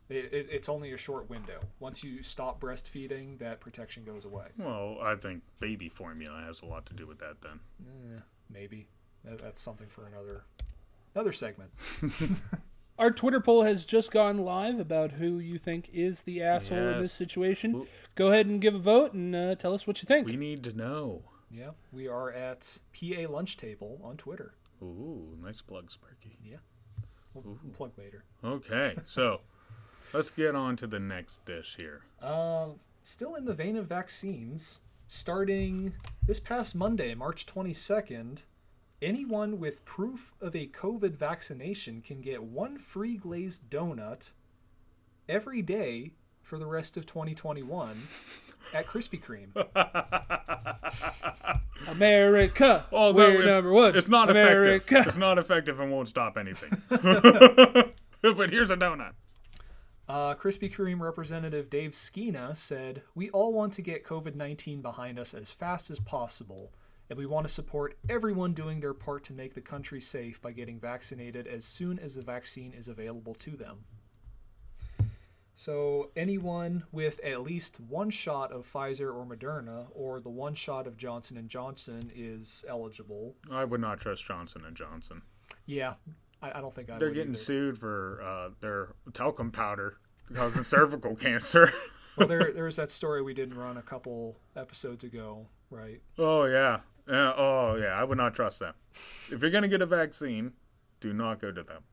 it, 0.09 0.25
it, 0.33 0.47
it's 0.51 0.67
only 0.67 0.91
a 0.91 0.97
short 0.97 1.29
window. 1.29 1.61
Once 1.79 2.03
you 2.03 2.21
stop 2.21 2.59
breastfeeding, 2.59 3.39
that 3.39 3.61
protection 3.61 4.03
goes 4.03 4.25
away. 4.25 4.47
Well, 4.57 4.97
I 5.01 5.15
think 5.15 5.41
baby 5.61 5.87
formula 5.87 6.41
has 6.45 6.61
a 6.61 6.65
lot 6.65 6.85
to 6.87 6.93
do 6.93 7.07
with 7.07 7.19
that. 7.19 7.41
Then 7.41 7.59
Eh, 7.79 8.19
maybe 8.49 8.87
that's 9.25 9.61
something 9.61 9.87
for 9.87 10.05
another 10.07 10.43
another 11.13 11.31
segment. 11.31 11.71
Our 12.99 13.11
Twitter 13.11 13.41
poll 13.41 13.63
has 13.63 13.83
just 13.83 14.11
gone 14.11 14.37
live 14.37 14.79
about 14.79 15.11
who 15.11 15.39
you 15.39 15.57
think 15.57 15.89
is 15.93 16.21
the 16.21 16.41
asshole 16.41 16.77
in 16.77 17.01
this 17.01 17.11
situation. 17.11 17.87
Go 18.15 18.27
ahead 18.27 18.45
and 18.45 18.61
give 18.61 18.73
a 18.73 18.79
vote 18.79 19.11
and 19.11 19.35
uh, 19.35 19.55
tell 19.55 19.73
us 19.73 19.85
what 19.85 20.01
you 20.01 20.07
think. 20.07 20.25
we 20.25 20.37
need 20.37 20.63
to 20.63 20.71
know. 20.71 21.23
Yeah, 21.51 21.71
we 21.91 22.07
are 22.07 22.31
at 22.31 22.79
PA 22.97 23.29
Lunch 23.29 23.57
Table 23.57 23.99
on 24.01 24.15
Twitter. 24.15 24.53
Ooh, 24.81 25.37
nice 25.41 25.61
plug, 25.61 25.91
Sparky. 25.91 26.37
We'll, 27.35 27.59
we'll 27.63 27.73
plug 27.73 27.91
later. 27.97 28.23
Okay, 28.43 28.95
so 29.05 29.41
let's 30.13 30.31
get 30.31 30.55
on 30.55 30.75
to 30.77 30.87
the 30.87 30.99
next 30.99 31.45
dish 31.45 31.75
here. 31.79 32.01
Um, 32.21 32.79
still 33.03 33.35
in 33.35 33.45
the 33.45 33.53
vein 33.53 33.75
of 33.75 33.87
vaccines, 33.87 34.81
starting 35.07 35.93
this 36.25 36.39
past 36.39 36.75
Monday, 36.75 37.13
March 37.13 37.45
22nd, 37.45 38.43
anyone 39.01 39.59
with 39.59 39.85
proof 39.85 40.33
of 40.41 40.55
a 40.55 40.67
COVID 40.67 41.15
vaccination 41.15 42.01
can 42.01 42.21
get 42.21 42.43
one 42.43 42.77
free 42.77 43.17
glazed 43.17 43.69
donut 43.69 44.31
every 45.27 45.61
day 45.61 46.11
for 46.41 46.59
the 46.59 46.65
rest 46.65 46.97
of 46.97 47.05
2021 47.05 47.97
at 48.73 48.85
Krispy 48.85 49.21
Kreme. 49.21 49.55
America, 51.87 52.85
Although 52.91 53.35
we're 53.35 53.43
it- 53.43 53.45
number 53.45 53.73
one. 53.73 53.95
It's 53.95 54.07
not 54.07 54.29
America. 54.29 54.75
effective. 54.95 55.07
It's 55.07 55.17
not 55.17 55.37
effective 55.37 55.79
and 55.79 55.91
won't 55.91 56.07
stop 56.07 56.37
anything. 56.37 56.71
but 58.21 58.49
here's 58.49 58.71
a 58.71 58.77
donut. 58.77 59.11
Uh, 60.07 60.35
Krispy 60.35 60.71
Kreme 60.71 61.01
representative 61.01 61.69
Dave 61.69 61.95
Skena 61.95 62.55
said, 62.55 63.01
We 63.15 63.29
all 63.31 63.53
want 63.53 63.73
to 63.73 63.81
get 63.81 64.05
COVID 64.05 64.35
19 64.35 64.81
behind 64.81 65.17
us 65.17 65.33
as 65.33 65.51
fast 65.51 65.89
as 65.89 65.99
possible, 65.99 66.71
and 67.09 67.17
we 67.19 67.25
want 67.25 67.45
to 67.47 67.53
support 67.53 67.97
everyone 68.09 68.53
doing 68.53 68.79
their 68.79 68.93
part 68.93 69.23
to 69.25 69.33
make 69.33 69.53
the 69.53 69.61
country 69.61 70.01
safe 70.01 70.41
by 70.41 70.51
getting 70.51 70.79
vaccinated 70.79 71.47
as 71.47 71.63
soon 71.65 71.99
as 71.99 72.15
the 72.15 72.21
vaccine 72.21 72.73
is 72.73 72.87
available 72.87 73.35
to 73.35 73.51
them. 73.51 73.85
So, 75.57 76.09
anyone 76.17 76.83
with 76.91 77.21
at 77.23 77.41
least 77.41 77.79
one 77.79 78.09
shot 78.09 78.51
of 78.51 78.65
Pfizer 78.65 79.13
or 79.13 79.25
Moderna, 79.25 79.85
or 79.93 80.19
the 80.19 80.29
one 80.29 80.53
shot 80.53 80.85
of 80.85 80.97
Johnson 80.97 81.37
and 81.37 81.47
Johnson, 81.47 82.11
is 82.13 82.65
eligible. 82.67 83.35
I 83.49 83.63
would 83.63 83.79
not 83.79 84.01
trust 84.01 84.25
Johnson 84.25 84.63
and 84.67 84.75
Johnson. 84.75 85.21
Yeah, 85.65 85.93
I, 86.41 86.57
I 86.57 86.61
don't 86.61 86.73
think 86.73 86.89
I 86.89 86.97
They're 86.99 87.11
getting 87.11 87.29
either. 87.31 87.39
sued 87.39 87.77
for 87.79 88.21
uh, 88.21 88.49
their 88.59 88.95
talcum 89.13 89.49
powder 89.51 89.97
causing 90.33 90.63
cervical 90.65 91.15
cancer. 91.15 91.71
Well, 92.17 92.27
there, 92.27 92.51
there 92.51 92.65
was 92.65 92.75
that 92.75 92.91
story 92.91 93.21
we 93.21 93.33
didn't 93.33 93.57
run 93.57 93.77
a 93.77 93.81
couple 93.81 94.35
episodes 94.57 95.05
ago, 95.05 95.47
right? 95.69 96.01
oh 96.17 96.43
yeah. 96.45 96.79
Yeah, 97.07 97.33
oh 97.35 97.75
yeah. 97.75 97.99
I 97.99 98.03
would 98.03 98.17
not 98.17 98.33
trust 98.33 98.59
them. 98.59 98.73
If 98.93 99.37
you're 99.41 99.51
gonna 99.51 99.67
get 99.67 99.81
a 99.81 99.85
vaccine, 99.85 100.53
do 100.99 101.13
not 101.13 101.39
go 101.39 101.51
to 101.51 101.63
them. 101.63 101.83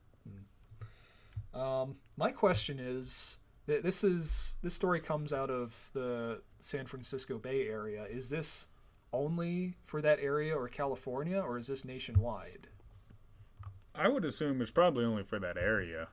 Um, 1.55 1.97
my 2.17 2.31
question 2.31 2.79
is, 2.81 3.39
th- 3.67 3.83
this 3.83 4.03
is 4.05 4.57
this 4.63 4.75
story 4.75 5.01
comes 5.01 5.33
out 5.33 5.51
of 5.51 5.91
the 5.93 6.41
San 6.61 6.87
Francisco 6.87 7.39
Bay 7.39 7.69
Area. 7.69 8.05
Is 8.05 8.31
this 8.31 8.69
only 9.13 9.77
for 9.85 10.01
that 10.01 10.19
area 10.21 10.55
or 10.55 10.69
California, 10.69 11.39
or 11.39 11.59
is 11.59 11.67
this 11.67 11.85
nationwide? 11.85 12.69
I 13.95 14.09
would 14.09 14.25
assume 14.25 14.63
it's 14.63 14.71
probably 14.71 15.05
only 15.05 15.23
for 15.23 15.39
that 15.39 15.59
area. 15.59 16.09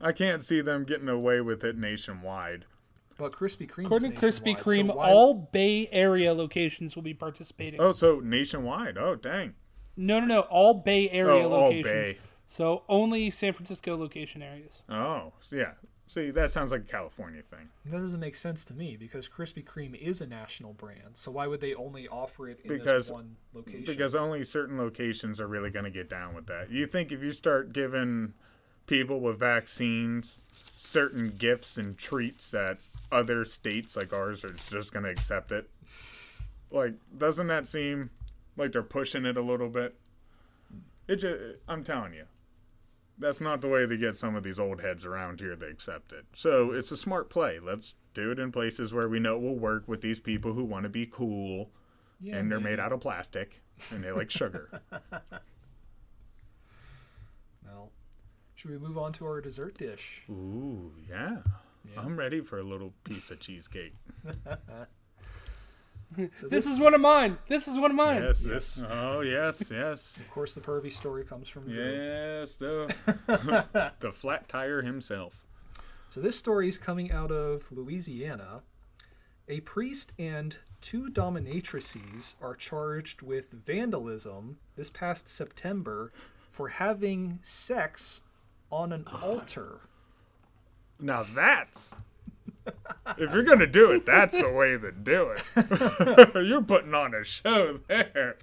I 0.00 0.12
can't 0.12 0.42
see 0.42 0.60
them 0.60 0.84
getting 0.84 1.08
away 1.08 1.40
with 1.40 1.64
it 1.64 1.76
nationwide. 1.76 2.64
But 3.22 3.32
Krispy 3.32 3.70
Kreme. 3.70 3.84
According 3.86 4.12
to 4.12 4.18
Krispy 4.18 4.56
nationwide, 4.56 4.64
so 4.64 4.70
Kreme, 4.70 4.94
why- 4.96 5.10
all 5.10 5.34
Bay 5.52 5.88
Area 5.92 6.34
locations 6.34 6.96
will 6.96 7.02
be 7.02 7.14
participating. 7.14 7.80
Oh, 7.80 7.92
so 7.92 8.18
nationwide. 8.20 8.98
Oh, 8.98 9.14
dang. 9.14 9.54
No, 9.96 10.18
no, 10.20 10.26
no. 10.26 10.40
All 10.40 10.74
Bay 10.74 11.08
Area 11.10 11.44
Oh, 11.46 11.52
all 11.52 11.64
locations. 11.66 11.84
Bay. 11.84 12.18
So 12.46 12.82
only 12.88 13.30
San 13.30 13.52
Francisco 13.52 13.96
location 13.96 14.42
areas. 14.42 14.82
Oh, 14.88 15.32
yeah. 15.52 15.72
See, 16.08 16.30
that 16.32 16.50
sounds 16.50 16.70
like 16.72 16.82
a 16.82 16.84
California 16.84 17.42
thing. 17.42 17.68
that 17.86 17.92
doesn't 17.98 18.20
make 18.20 18.34
sense 18.34 18.64
to 18.66 18.74
me 18.74 18.96
because 18.98 19.28
Krispy 19.28 19.64
Kreme 19.64 19.94
is 19.94 20.20
a 20.20 20.26
national 20.26 20.74
brand. 20.74 21.10
So 21.16 21.30
why 21.30 21.46
would 21.46 21.60
they 21.60 21.74
only 21.74 22.08
offer 22.08 22.48
it 22.48 22.60
in 22.64 22.68
Because- 22.68 23.06
this 23.06 23.10
one 23.12 23.36
location? 23.54 23.84
Because 23.86 24.14
only 24.14 24.42
certain 24.44 24.76
locations 24.76 25.40
are 25.40 25.46
really 25.46 25.70
going 25.70 25.84
to 25.84 25.90
get 25.90 26.10
down 26.10 26.34
with 26.34 26.46
that. 26.46 26.70
You 26.70 26.84
think 26.86 27.12
if 27.12 27.22
you 27.22 27.30
start 27.30 27.72
giving 27.72 28.34
people 28.92 29.20
with 29.20 29.38
vaccines 29.38 30.42
certain 30.76 31.28
gifts 31.30 31.78
and 31.78 31.96
treats 31.96 32.50
that 32.50 32.76
other 33.10 33.42
states 33.42 33.96
like 33.96 34.12
ours 34.12 34.44
are 34.44 34.52
just 34.68 34.92
going 34.92 35.02
to 35.02 35.08
accept 35.10 35.50
it? 35.50 35.70
Like, 36.70 36.92
doesn't 37.16 37.46
that 37.46 37.66
seem 37.66 38.10
like 38.54 38.72
they're 38.72 38.82
pushing 38.82 39.24
it 39.24 39.38
a 39.38 39.40
little 39.40 39.70
bit? 39.70 39.94
It 41.08 41.16
just, 41.16 41.40
I'm 41.66 41.82
telling 41.82 42.12
you, 42.12 42.24
that's 43.18 43.40
not 43.40 43.62
the 43.62 43.68
way 43.68 43.86
to 43.86 43.96
get 43.96 44.14
some 44.14 44.36
of 44.36 44.42
these 44.42 44.60
old 44.60 44.82
heads 44.82 45.06
around 45.06 45.40
here 45.40 45.56
to 45.56 45.66
accept 45.66 46.12
it. 46.12 46.26
So 46.34 46.72
it's 46.72 46.90
a 46.92 46.96
smart 46.98 47.30
play. 47.30 47.58
Let's 47.58 47.94
do 48.12 48.30
it 48.30 48.38
in 48.38 48.52
places 48.52 48.92
where 48.92 49.08
we 49.08 49.18
know 49.18 49.36
it 49.36 49.42
will 49.42 49.58
work 49.58 49.88
with 49.88 50.02
these 50.02 50.20
people 50.20 50.52
who 50.52 50.64
want 50.64 50.82
to 50.82 50.90
be 50.90 51.06
cool 51.06 51.70
yeah, 52.20 52.36
and 52.36 52.50
they're 52.50 52.60
maybe. 52.60 52.72
made 52.72 52.80
out 52.80 52.92
of 52.92 53.00
plastic 53.00 53.62
and 53.90 54.04
they 54.04 54.12
like 54.12 54.30
sugar. 54.30 54.68
Well, 57.72 57.90
should 58.62 58.70
we 58.70 58.78
move 58.78 58.96
on 58.96 59.12
to 59.12 59.26
our 59.26 59.40
dessert 59.40 59.76
dish? 59.76 60.22
Ooh, 60.30 60.92
yeah. 61.10 61.38
I'm 61.96 62.16
ready 62.16 62.40
for 62.40 62.60
a 62.60 62.62
little 62.62 62.92
piece 63.02 63.32
of 63.32 63.40
cheesecake. 63.40 63.96
So 66.36 66.46
This 66.46 66.66
is 66.66 66.78
one 66.78 66.92
of 66.92 67.00
mine. 67.00 67.38
This 67.48 67.66
is 67.66 67.78
one 67.78 67.90
of 67.90 67.96
mine. 67.96 68.22
Yes, 68.22 68.44
Yes. 68.46 68.78
yes. 68.80 68.86
Oh, 68.88 69.22
yes, 69.22 69.70
yes. 69.74 70.18
Of 70.20 70.30
course, 70.30 70.52
the 70.54 70.60
pervy 70.60 70.92
story 70.92 71.24
comes 71.24 71.48
from 71.48 71.64
Drew. 71.64 71.82
Yes, 71.82 72.56
the, 72.56 73.90
the 74.00 74.12
flat 74.12 74.46
tire 74.46 74.82
himself. 74.82 75.42
So 76.10 76.20
this 76.20 76.36
story 76.36 76.68
is 76.68 76.76
coming 76.76 77.10
out 77.10 77.32
of 77.32 77.72
Louisiana. 77.72 78.62
A 79.48 79.60
priest 79.60 80.12
and 80.18 80.58
two 80.82 81.06
dominatrices 81.08 82.34
are 82.42 82.54
charged 82.54 83.22
with 83.22 83.50
vandalism 83.50 84.58
this 84.76 84.90
past 84.90 85.26
September 85.28 86.12
for 86.50 86.68
having 86.68 87.38
sex 87.40 88.22
on 88.72 88.92
an 88.92 89.06
altar. 89.22 89.80
Now 90.98 91.22
that's. 91.22 91.94
If 93.18 93.32
you're 93.32 93.42
going 93.42 93.58
to 93.58 93.66
do 93.66 93.90
it, 93.90 94.06
that's 94.06 94.40
the 94.40 94.48
way 94.50 94.78
to 94.78 94.92
do 94.92 95.34
it. 95.36 96.34
you're 96.46 96.62
putting 96.62 96.94
on 96.94 97.14
a 97.14 97.24
show 97.24 97.80
there. 97.88 98.36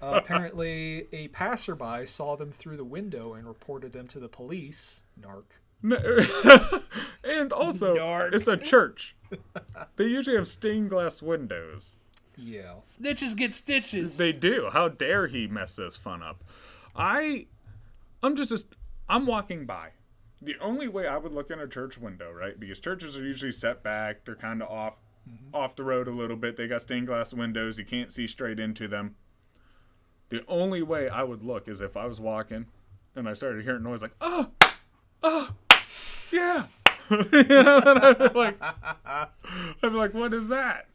Uh, 0.00 0.12
apparently, 0.14 1.06
a 1.12 1.28
passerby 1.28 2.06
saw 2.06 2.36
them 2.36 2.52
through 2.52 2.76
the 2.76 2.84
window 2.84 3.34
and 3.34 3.46
reported 3.46 3.92
them 3.92 4.06
to 4.08 4.20
the 4.20 4.28
police. 4.28 5.02
Narc. 5.20 5.44
And 7.24 7.52
also, 7.52 7.96
Narc. 7.96 8.34
it's 8.34 8.48
a 8.48 8.56
church. 8.56 9.16
They 9.96 10.06
usually 10.06 10.36
have 10.36 10.48
stained 10.48 10.90
glass 10.90 11.22
windows. 11.22 11.94
Yeah. 12.36 12.74
Snitches 12.82 13.36
get 13.36 13.54
stitches. 13.54 14.16
They 14.16 14.32
do. 14.32 14.68
How 14.72 14.88
dare 14.88 15.28
he 15.28 15.46
mess 15.46 15.76
this 15.76 15.96
fun 15.96 16.22
up? 16.22 16.42
I, 16.94 17.46
I'm 18.22 18.36
just, 18.36 18.50
just, 18.50 18.66
I'm 19.08 19.26
walking 19.26 19.66
by. 19.66 19.90
The 20.40 20.56
only 20.60 20.88
way 20.88 21.06
I 21.06 21.18
would 21.18 21.32
look 21.32 21.50
in 21.50 21.60
a 21.60 21.68
church 21.68 21.98
window, 21.98 22.32
right? 22.32 22.58
Because 22.58 22.80
churches 22.80 23.16
are 23.16 23.24
usually 23.24 23.52
set 23.52 23.82
back. 23.82 24.24
They're 24.24 24.34
kind 24.34 24.62
of 24.62 24.68
off, 24.68 24.98
off 25.54 25.76
the 25.76 25.84
road 25.84 26.08
a 26.08 26.12
little 26.12 26.36
bit. 26.36 26.56
They 26.56 26.66
got 26.66 26.80
stained 26.80 27.06
glass 27.06 27.32
windows. 27.32 27.78
You 27.78 27.84
can't 27.84 28.12
see 28.12 28.26
straight 28.26 28.58
into 28.58 28.88
them. 28.88 29.14
The 30.30 30.44
only 30.48 30.82
way 30.82 31.08
I 31.08 31.22
would 31.22 31.44
look 31.44 31.68
is 31.68 31.80
if 31.80 31.96
I 31.96 32.06
was 32.06 32.18
walking, 32.18 32.66
and 33.14 33.28
I 33.28 33.34
started 33.34 33.64
hearing 33.64 33.82
noise 33.82 34.02
like, 34.02 34.16
oh, 34.20 34.48
oh, 35.22 35.50
yeah. 36.32 36.64
you 37.10 37.44
know, 37.48 37.82
and 37.84 37.98
I'd 37.98 38.18
be 38.32 38.38
like, 38.38 38.56
I'd 39.04 39.28
be 39.82 39.88
like, 39.90 40.14
what 40.14 40.32
is 40.32 40.48
that? 40.48 40.88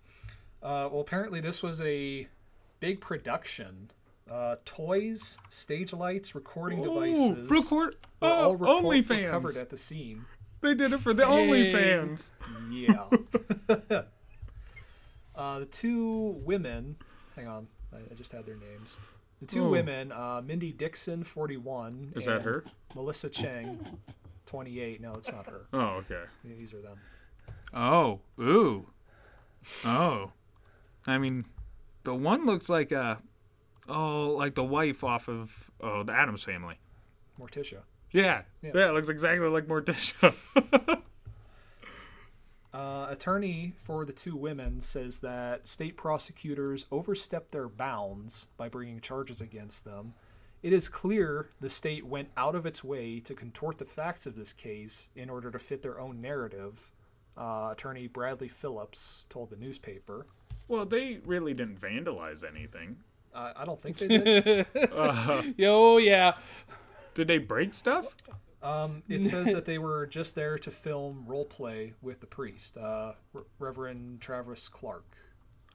Uh, 0.61 0.89
well, 0.91 1.01
apparently, 1.01 1.39
this 1.39 1.61
was 1.61 1.81
a 1.81 2.27
big 2.79 2.99
production. 2.99 3.91
Uh, 4.31 4.55
toys, 4.65 5.37
stage 5.49 5.93
lights, 5.93 6.35
recording 6.35 6.81
devices. 6.83 7.29
Ooh, 7.31 7.47
record. 7.47 7.95
were 8.21 8.27
all 8.27 8.51
Oh, 8.51 8.53
record- 8.53 8.83
were 8.83 8.93
OnlyFans. 8.93 9.29
covered 9.29 9.57
at 9.57 9.69
the 9.69 9.77
scene. 9.77 10.25
They 10.61 10.73
did 10.75 10.91
it 10.91 10.99
for 10.99 11.13
the 11.13 11.23
OnlyFans. 11.23 12.31
Yeah. 12.71 13.07
uh, 15.35 15.59
the 15.59 15.65
two 15.65 16.41
women, 16.45 16.95
hang 17.35 17.47
on, 17.47 17.67
I, 17.93 17.97
I 18.11 18.13
just 18.15 18.31
had 18.31 18.45
their 18.45 18.55
names. 18.57 18.99
The 19.39 19.45
two 19.45 19.65
Ooh. 19.65 19.69
women, 19.69 20.11
uh, 20.11 20.41
Mindy 20.43 20.71
Dixon, 20.73 21.23
41. 21.23 22.13
Is 22.15 22.25
that 22.25 22.41
her? 22.41 22.63
Melissa 22.95 23.29
Chang, 23.29 23.79
28. 24.47 24.99
No, 24.99 25.13
it's 25.13 25.31
not 25.31 25.45
her. 25.45 25.67
Oh, 25.73 26.01
okay. 26.01 26.23
These 26.43 26.73
are 26.73 26.81
them. 26.81 26.99
Oh, 27.73 28.19
ooh, 28.39 28.87
oh. 29.85 30.31
I 31.05 31.17
mean, 31.19 31.45
the 32.03 32.15
one 32.15 32.45
looks 32.45 32.67
like 32.67 32.91
a, 32.91 33.19
oh, 33.87 34.31
like 34.37 34.55
the 34.55 34.63
wife 34.63 35.03
off 35.03 35.27
of 35.29 35.69
oh 35.81 36.03
the 36.03 36.13
Addams 36.13 36.43
Family. 36.43 36.75
Morticia. 37.39 37.81
Yeah, 38.11 38.41
Yeah. 38.61 38.71
yeah, 38.73 38.89
it 38.89 38.93
looks 38.93 39.09
exactly 39.09 39.47
like 39.47 39.67
Morticia. 39.67 40.33
Uh, 42.73 43.07
attorney 43.09 43.73
for 43.77 44.05
the 44.05 44.13
two 44.13 44.35
women 44.35 44.79
says 44.81 45.19
that 45.19 45.67
state 45.67 45.97
prosecutors 45.97 46.85
overstepped 46.91 47.51
their 47.51 47.67
bounds 47.69 48.49
by 48.57 48.69
bringing 48.69 48.99
charges 48.99 49.41
against 49.41 49.83
them. 49.83 50.13
It 50.61 50.73
is 50.73 50.89
clear 50.89 51.49
the 51.59 51.69
state 51.69 52.05
went 52.05 52.29
out 52.37 52.53
of 52.55 52.65
its 52.67 52.83
way 52.83 53.19
to 53.21 53.33
contort 53.33 53.77
the 53.79 53.85
facts 53.85 54.27
of 54.27 54.35
this 54.35 54.53
case 54.53 55.09
in 55.15 55.29
order 55.29 55.49
to 55.49 55.57
fit 55.57 55.81
their 55.81 55.99
own 55.99 56.21
narrative. 56.21 56.91
Uh, 57.35 57.69
attorney 57.71 58.05
Bradley 58.07 58.49
Phillips 58.49 59.25
told 59.29 59.49
the 59.49 59.55
newspaper. 59.55 60.25
well, 60.67 60.85
they 60.85 61.19
really 61.25 61.53
didn't 61.53 61.79
vandalize 61.81 62.43
anything. 62.47 62.97
Uh, 63.37 63.53
I 63.55 63.65
don't 63.65 63.79
think 63.79 63.97
they 63.99 64.07
did. 64.07 64.65
Uh, 64.75 65.43
Yo, 65.57 65.97
yeah. 65.97 66.33
did 67.13 67.27
they 67.27 67.37
break 67.37 67.73
stuff? 67.73 68.15
Um, 68.63 69.03
it 69.07 69.23
says 69.23 69.53
that 69.53 69.65
they 69.65 69.77
were 69.77 70.07
just 70.07 70.33
there 70.33 70.57
to 70.57 70.71
film 70.71 71.23
role 71.27 71.45
play 71.45 71.93
with 72.01 72.19
the 72.19 72.25
priest, 72.25 72.75
uh, 72.77 73.13
Re- 73.33 73.43
Reverend 73.59 74.19
Travis 74.21 74.67
Clark. 74.67 75.05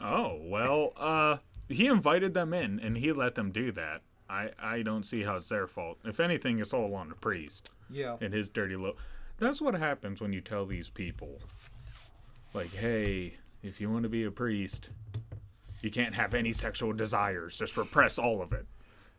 Oh 0.01 0.41
well, 0.43 0.93
uh, 0.97 1.37
he 1.69 1.87
invited 1.87 2.35
them 2.35 2.53
in 2.53 2.81
and 2.81 2.97
he 2.99 3.13
let 3.13 3.37
them 3.37 3.53
do 3.53 3.71
that. 3.73 4.03
I 4.29 4.51
I 4.61 4.83
don't 4.83 5.05
see 5.07 5.23
how 5.23 5.37
it's 5.37 5.49
their 5.49 5.69
fault. 5.69 5.99
If 6.05 6.19
anything, 6.19 6.59
it's 6.59 6.75
all 6.75 6.95
on 6.97 7.09
the 7.09 7.15
priest. 7.15 7.71
Yeah. 7.89 8.17
and 8.21 8.35
his 8.35 8.49
dirty 8.49 8.75
look. 8.77 8.99
That's 9.39 9.61
what 9.61 9.75
happens 9.75 10.21
when 10.21 10.33
you 10.33 10.41
tell 10.41 10.67
these 10.67 10.89
people, 10.91 11.39
like, 12.55 12.73
hey, 12.73 13.37
if 13.63 13.81
you 13.81 13.91
want 13.91 14.03
to 14.05 14.09
be 14.09 14.25
a 14.25 14.31
priest, 14.31 14.89
you 15.83 15.91
can't 15.91 16.15
have 16.15 16.33
any 16.35 16.53
sexual 16.53 16.93
desires. 16.93 17.59
Just 17.59 17.77
repress 17.77 18.19
all 18.19 18.41
of 18.41 18.53
it. 18.53 18.67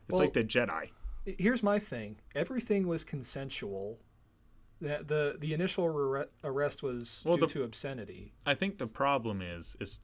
It's 0.07 0.13
Well- 0.13 0.21
like 0.21 0.33
the 0.33 0.43
Jedi. 0.43 0.89
Here's 1.25 1.63
my 1.63 1.79
thing. 1.79 2.17
Everything 2.35 2.87
was 2.87 3.03
consensual. 3.05 3.99
The 4.81 5.03
the, 5.07 5.37
the 5.39 5.53
initial 5.53 5.85
arre- 5.85 6.27
arrest 6.43 6.83
was 6.83 7.23
Well, 7.25 7.35
due 7.35 7.41
the- 7.41 7.53
to 7.53 7.63
obscenity. 7.63 8.33
I 8.45 8.55
think 8.55 8.77
the 8.77 8.87
problem 8.87 9.41
is 9.41 9.77
is 9.79 9.99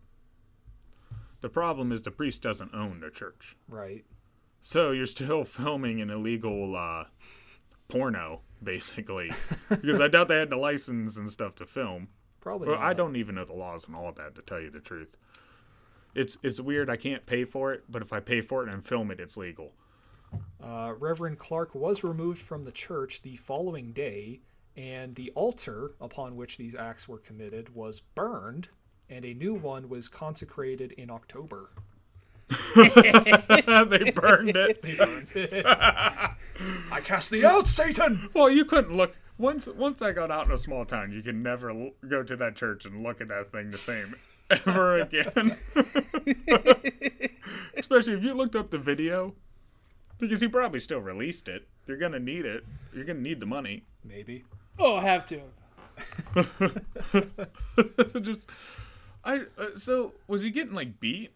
the 1.41 1.49
problem 1.49 1.91
is 1.91 2.01
the 2.01 2.11
priest 2.11 2.41
doesn't 2.41 2.73
own 2.73 2.99
the 2.99 3.09
church, 3.09 3.55
Right. 3.69 4.05
so 4.61 4.91
you're 4.91 5.05
still 5.05 5.45
filming 5.45 6.01
an 6.01 6.09
illegal 6.09 6.75
uh, 6.75 7.05
porno, 7.87 8.41
basically, 8.61 9.31
because 9.69 10.01
I 10.01 10.09
doubt 10.09 10.27
they 10.27 10.37
had 10.37 10.49
the 10.49 10.57
license 10.57 11.15
and 11.17 11.31
stuff 11.31 11.55
to 11.55 11.65
film. 11.65 12.09
Probably. 12.41 12.69
Well, 12.69 12.79
I 12.79 12.93
don't 12.93 13.15
even 13.15 13.35
know 13.35 13.45
the 13.45 13.53
laws 13.53 13.87
and 13.87 13.95
all 13.95 14.09
of 14.09 14.15
that 14.15 14.35
to 14.35 14.41
tell 14.41 14.59
you 14.59 14.69
the 14.69 14.79
truth. 14.81 15.15
It's 16.19 16.37
it's 16.43 16.59
weird. 16.59 16.89
I 16.89 16.97
can't 16.97 17.25
pay 17.25 17.45
for 17.45 17.71
it, 17.71 17.85
but 17.87 18.01
if 18.01 18.11
I 18.11 18.19
pay 18.19 18.41
for 18.41 18.61
it 18.61 18.67
and 18.67 18.85
film 18.85 19.09
it, 19.09 19.21
it's 19.21 19.37
legal. 19.37 19.71
Uh, 20.61 20.93
Reverend 20.99 21.39
Clark 21.39 21.73
was 21.73 22.03
removed 22.03 22.41
from 22.41 22.63
the 22.63 22.73
church 22.73 23.21
the 23.21 23.37
following 23.37 23.93
day, 23.93 24.41
and 24.75 25.15
the 25.15 25.31
altar 25.33 25.93
upon 26.01 26.35
which 26.35 26.57
these 26.57 26.75
acts 26.75 27.07
were 27.07 27.19
committed 27.19 27.73
was 27.73 28.01
burned, 28.01 28.67
and 29.09 29.23
a 29.23 29.33
new 29.33 29.53
one 29.53 29.87
was 29.87 30.09
consecrated 30.09 30.91
in 30.91 31.09
October. 31.09 31.69
they 32.75 34.11
burned 34.11 34.57
it. 34.57 34.81
They 34.81 34.95
burned 34.95 35.27
it. 35.35 35.65
I 35.65 37.01
cast 37.01 37.31
thee 37.31 37.45
out, 37.45 37.65
Satan! 37.65 38.29
Well, 38.33 38.49
you 38.49 38.65
couldn't 38.65 38.97
look 38.97 39.15
once. 39.37 39.67
Once 39.67 40.01
I 40.01 40.11
got 40.11 40.31
out 40.31 40.47
in 40.47 40.51
a 40.51 40.57
small 40.57 40.83
town, 40.83 41.13
you 41.13 41.23
can 41.23 41.41
never 41.41 41.69
l- 41.69 41.91
go 42.05 42.23
to 42.23 42.35
that 42.35 42.57
church 42.57 42.83
and 42.83 43.03
look 43.03 43.21
at 43.21 43.29
that 43.29 43.53
thing 43.53 43.71
the 43.71 43.77
same 43.77 44.15
ever 44.49 44.97
again. 44.99 45.57
Especially 47.77 48.13
if 48.13 48.23
you 48.23 48.33
looked 48.33 48.55
up 48.55 48.71
the 48.71 48.77
video, 48.77 49.35
because 50.17 50.41
he 50.41 50.47
probably 50.47 50.79
still 50.79 50.99
released 50.99 51.47
it. 51.47 51.67
You're 51.87 51.97
gonna 51.97 52.19
need 52.19 52.45
it. 52.45 52.65
You're 52.93 53.05
gonna 53.05 53.21
need 53.21 53.39
the 53.39 53.45
money. 53.45 53.83
Maybe. 54.03 54.43
Oh, 54.77 54.97
I 54.97 55.01
have 55.01 55.25
to. 55.27 55.41
so 58.09 58.19
just, 58.19 58.47
I. 59.23 59.41
Uh, 59.57 59.75
so 59.75 60.13
was 60.27 60.41
he 60.41 60.51
getting 60.51 60.73
like 60.73 60.99
beat? 60.99 61.31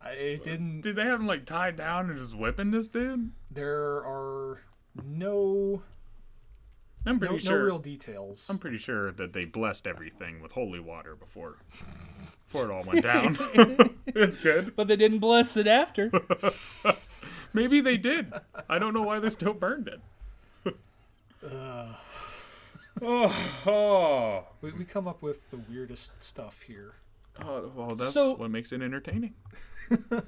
I 0.00 0.10
it 0.10 0.44
didn't. 0.44 0.82
Did 0.82 0.96
they 0.96 1.04
have 1.04 1.20
him 1.20 1.26
like 1.26 1.44
tied 1.44 1.76
down 1.76 2.10
and 2.10 2.18
just 2.18 2.36
whipping 2.36 2.70
this 2.70 2.88
dude? 2.88 3.32
There 3.50 4.04
are 4.04 4.62
no 5.04 5.82
I'm 7.06 7.14
no, 7.14 7.18
pretty 7.28 7.34
no 7.44 7.50
sure. 7.50 7.64
real 7.64 7.78
details. 7.78 8.48
I'm 8.50 8.58
pretty 8.58 8.78
sure 8.78 9.12
that 9.12 9.32
they 9.32 9.44
blessed 9.44 9.86
everything 9.86 10.40
with 10.42 10.52
holy 10.52 10.80
water 10.80 11.14
before, 11.16 11.56
before 12.46 12.64
it 12.66 12.70
all 12.70 12.84
went 12.84 13.02
down. 13.02 13.36
it's 14.06 14.36
good. 14.36 14.74
But 14.76 14.88
they 14.88 14.96
didn't 14.96 15.20
bless 15.20 15.56
it 15.56 15.66
after. 15.66 16.10
Maybe 17.54 17.80
they 17.80 17.96
did. 17.96 18.32
I 18.68 18.78
don't 18.78 18.92
know 18.92 19.02
why 19.02 19.20
they 19.20 19.30
still 19.30 19.54
burned 19.54 19.88
it. 19.88 20.00
oh, 23.02 23.52
oh, 23.66 24.44
We, 24.60 24.72
we 24.72 24.84
come 24.84 25.08
up 25.08 25.22
with 25.22 25.50
the 25.50 25.56
weirdest 25.70 26.20
stuff 26.22 26.62
here. 26.62 26.94
oh, 27.42 27.70
well, 27.74 27.94
that's 27.94 28.12
So- 28.12 28.34
what 28.34 28.50
makes 28.50 28.72
it 28.72 28.82
entertaining. 28.82 29.34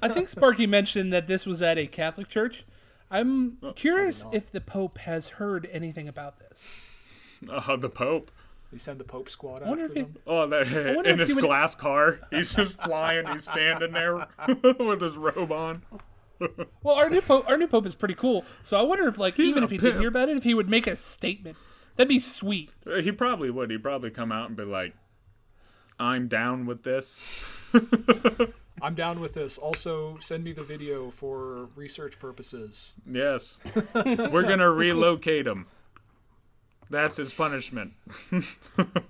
I 0.01 0.09
think 0.09 0.29
Sparky 0.29 0.65
mentioned 0.65 1.13
that 1.13 1.27
this 1.27 1.45
was 1.45 1.61
at 1.61 1.77
a 1.77 1.85
Catholic 1.85 2.27
church. 2.27 2.65
I'm 3.11 3.57
curious 3.75 4.23
if 4.31 4.51
the 4.51 4.61
Pope 4.61 4.97
has 4.99 5.27
heard 5.27 5.67
anything 5.71 6.07
about 6.07 6.39
this. 6.39 6.97
Oh, 7.49 7.75
the 7.75 7.89
Pope. 7.89 8.31
They 8.71 8.77
send 8.77 8.99
the 8.99 9.03
Pope 9.03 9.29
squad 9.29 9.63
after 9.63 9.85
if 9.85 9.93
he- 9.93 10.01
them. 10.03 10.15
Oh, 10.25 10.47
that 10.47 10.65
wonder 10.95 11.09
in 11.09 11.19
if 11.19 11.27
his 11.27 11.35
would- 11.35 11.43
glass 11.43 11.75
car. 11.75 12.19
He's 12.31 12.53
just 12.53 12.81
flying. 12.81 13.27
He's 13.27 13.43
standing 13.45 13.91
there 13.91 14.15
with 14.79 15.01
his 15.01 15.17
robe 15.17 15.51
on. 15.51 15.83
Well, 16.81 16.95
our 16.95 17.07
new 17.07 17.21
Pope, 17.21 17.47
our 17.47 17.55
new 17.55 17.67
Pope 17.67 17.85
is 17.85 17.93
pretty 17.93 18.15
cool. 18.15 18.43
So 18.63 18.75
I 18.75 18.81
wonder 18.81 19.07
if, 19.07 19.19
like, 19.19 19.35
He's 19.35 19.49
even 19.49 19.63
if 19.63 19.69
he 19.69 19.77
did 19.77 19.91
pimp. 19.91 19.99
hear 19.99 20.07
about 20.07 20.27
it, 20.27 20.37
if 20.37 20.43
he 20.43 20.55
would 20.55 20.67
make 20.67 20.87
a 20.87 20.95
statement. 20.95 21.55
That'd 21.97 22.09
be 22.09 22.17
sweet. 22.17 22.71
Uh, 22.87 22.95
He 23.01 23.11
probably 23.11 23.51
would. 23.51 23.69
He'd 23.69 23.83
probably 23.83 24.09
come 24.09 24.31
out 24.31 24.47
and 24.47 24.57
be 24.57 24.63
like, 24.63 24.95
"I'm 25.99 26.27
down 26.27 26.65
with 26.65 26.81
this." 26.81 27.69
I'm 28.81 28.95
down 28.95 29.19
with 29.19 29.33
this. 29.33 29.57
Also, 29.57 30.17
send 30.19 30.43
me 30.43 30.51
the 30.53 30.63
video 30.63 31.09
for 31.11 31.67
research 31.75 32.19
purposes. 32.19 32.93
Yes. 33.09 33.59
We're 33.95 34.43
going 34.43 34.59
to 34.59 34.69
relocate 34.71 35.45
him. 35.47 35.67
That's 36.89 37.17
his 37.17 37.33
punishment. 37.33 37.93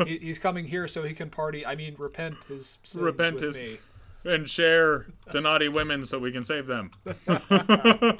He, 0.05 0.17
he's 0.17 0.39
coming 0.39 0.65
here 0.65 0.87
so 0.87 1.03
he 1.03 1.13
can 1.13 1.29
party. 1.29 1.65
I 1.65 1.75
mean, 1.75 1.95
repent 1.97 2.35
his 2.47 2.77
sins 2.83 3.01
Repent 3.03 3.35
with 3.35 3.43
his- 3.43 3.61
me. 3.61 3.77
And 4.23 4.47
share 4.49 5.07
the 5.31 5.41
naughty 5.41 5.67
women 5.67 6.05
so 6.05 6.19
we 6.19 6.31
can 6.31 6.43
save 6.45 6.67
them. 6.67 6.91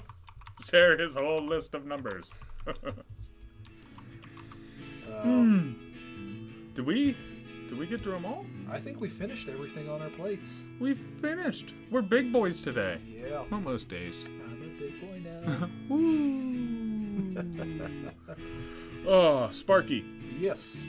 share 0.64 0.98
his 0.98 1.16
whole 1.16 1.42
list 1.44 1.74
of 1.76 1.86
numbers. 1.86 2.32
Hmm. 5.22 5.74
Did 6.74 6.86
we 6.86 7.16
did 7.70 7.78
we 7.78 7.86
get 7.86 8.02
through 8.02 8.14
them 8.14 8.26
all? 8.26 8.46
I 8.72 8.80
think 8.80 9.02
we 9.02 9.10
finished 9.10 9.50
everything 9.50 9.90
on 9.90 10.02
our 10.02 10.10
plates. 10.10 10.64
We 10.80 10.94
finished. 10.94 11.74
We're 11.90 12.02
big 12.02 12.32
boys 12.32 12.62
today. 12.62 13.00
Yeah, 13.06 13.44
Well, 13.52 13.60
most 13.60 13.90
days. 13.90 14.16
I'm 14.28 14.64
a 14.64 14.68
big 14.80 15.02
boy 15.02 15.22
now. 15.24 15.68
Oh, 19.08 19.50
Sparky, 19.52 20.06
yes, 20.40 20.86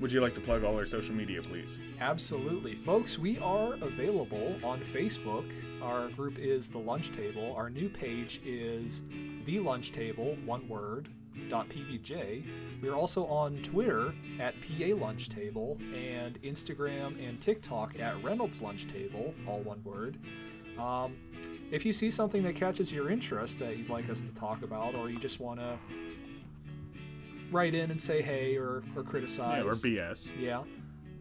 would 0.00 0.10
you 0.10 0.20
like 0.20 0.34
to 0.34 0.40
plug 0.40 0.64
all 0.64 0.74
our 0.76 0.86
social 0.86 1.14
media, 1.14 1.40
please? 1.40 1.78
absolutely, 2.00 2.74
folks. 2.74 3.16
We 3.16 3.38
are 3.38 3.74
available 3.74 4.56
on 4.64 4.80
Facebook. 4.80 5.44
Our 5.80 6.08
group 6.08 6.40
is 6.40 6.68
the 6.68 6.78
Lunch 6.78 7.12
Table. 7.12 7.54
Our 7.56 7.70
new 7.70 7.88
page 7.88 8.40
is 8.44 9.04
the 9.44 9.60
Lunch 9.60 9.92
Table, 9.92 10.36
one 10.44 10.68
word. 10.68 11.08
.pbj. 11.48 12.44
We're 12.82 12.94
also 12.94 13.26
on 13.26 13.56
Twitter 13.62 14.12
at 14.40 14.54
PA 14.62 14.94
Lunch 14.94 15.28
Table 15.28 15.78
and 15.94 16.40
Instagram 16.42 17.18
and 17.26 17.40
TikTok 17.40 17.98
at 18.00 18.22
Reynolds 18.22 18.62
Lunch 18.62 18.86
Table, 18.86 19.34
all 19.46 19.60
one 19.60 19.82
word. 19.84 20.16
Um, 20.78 21.16
if 21.70 21.84
you 21.84 21.92
see 21.92 22.10
something 22.10 22.42
that 22.44 22.54
catches 22.54 22.92
your 22.92 23.10
interest 23.10 23.58
that 23.58 23.76
you'd 23.76 23.90
like 23.90 24.08
us 24.08 24.20
to 24.22 24.32
talk 24.34 24.62
about, 24.62 24.94
or 24.94 25.10
you 25.10 25.18
just 25.18 25.40
want 25.40 25.58
to 25.60 25.76
write 27.50 27.74
in 27.74 27.90
and 27.90 28.00
say 28.00 28.22
hey 28.22 28.56
or, 28.56 28.82
or 28.94 29.02
criticize, 29.02 29.62
Yeah, 29.64 29.68
or 29.68 29.72
BS. 30.12 30.30
yeah, 30.40 30.62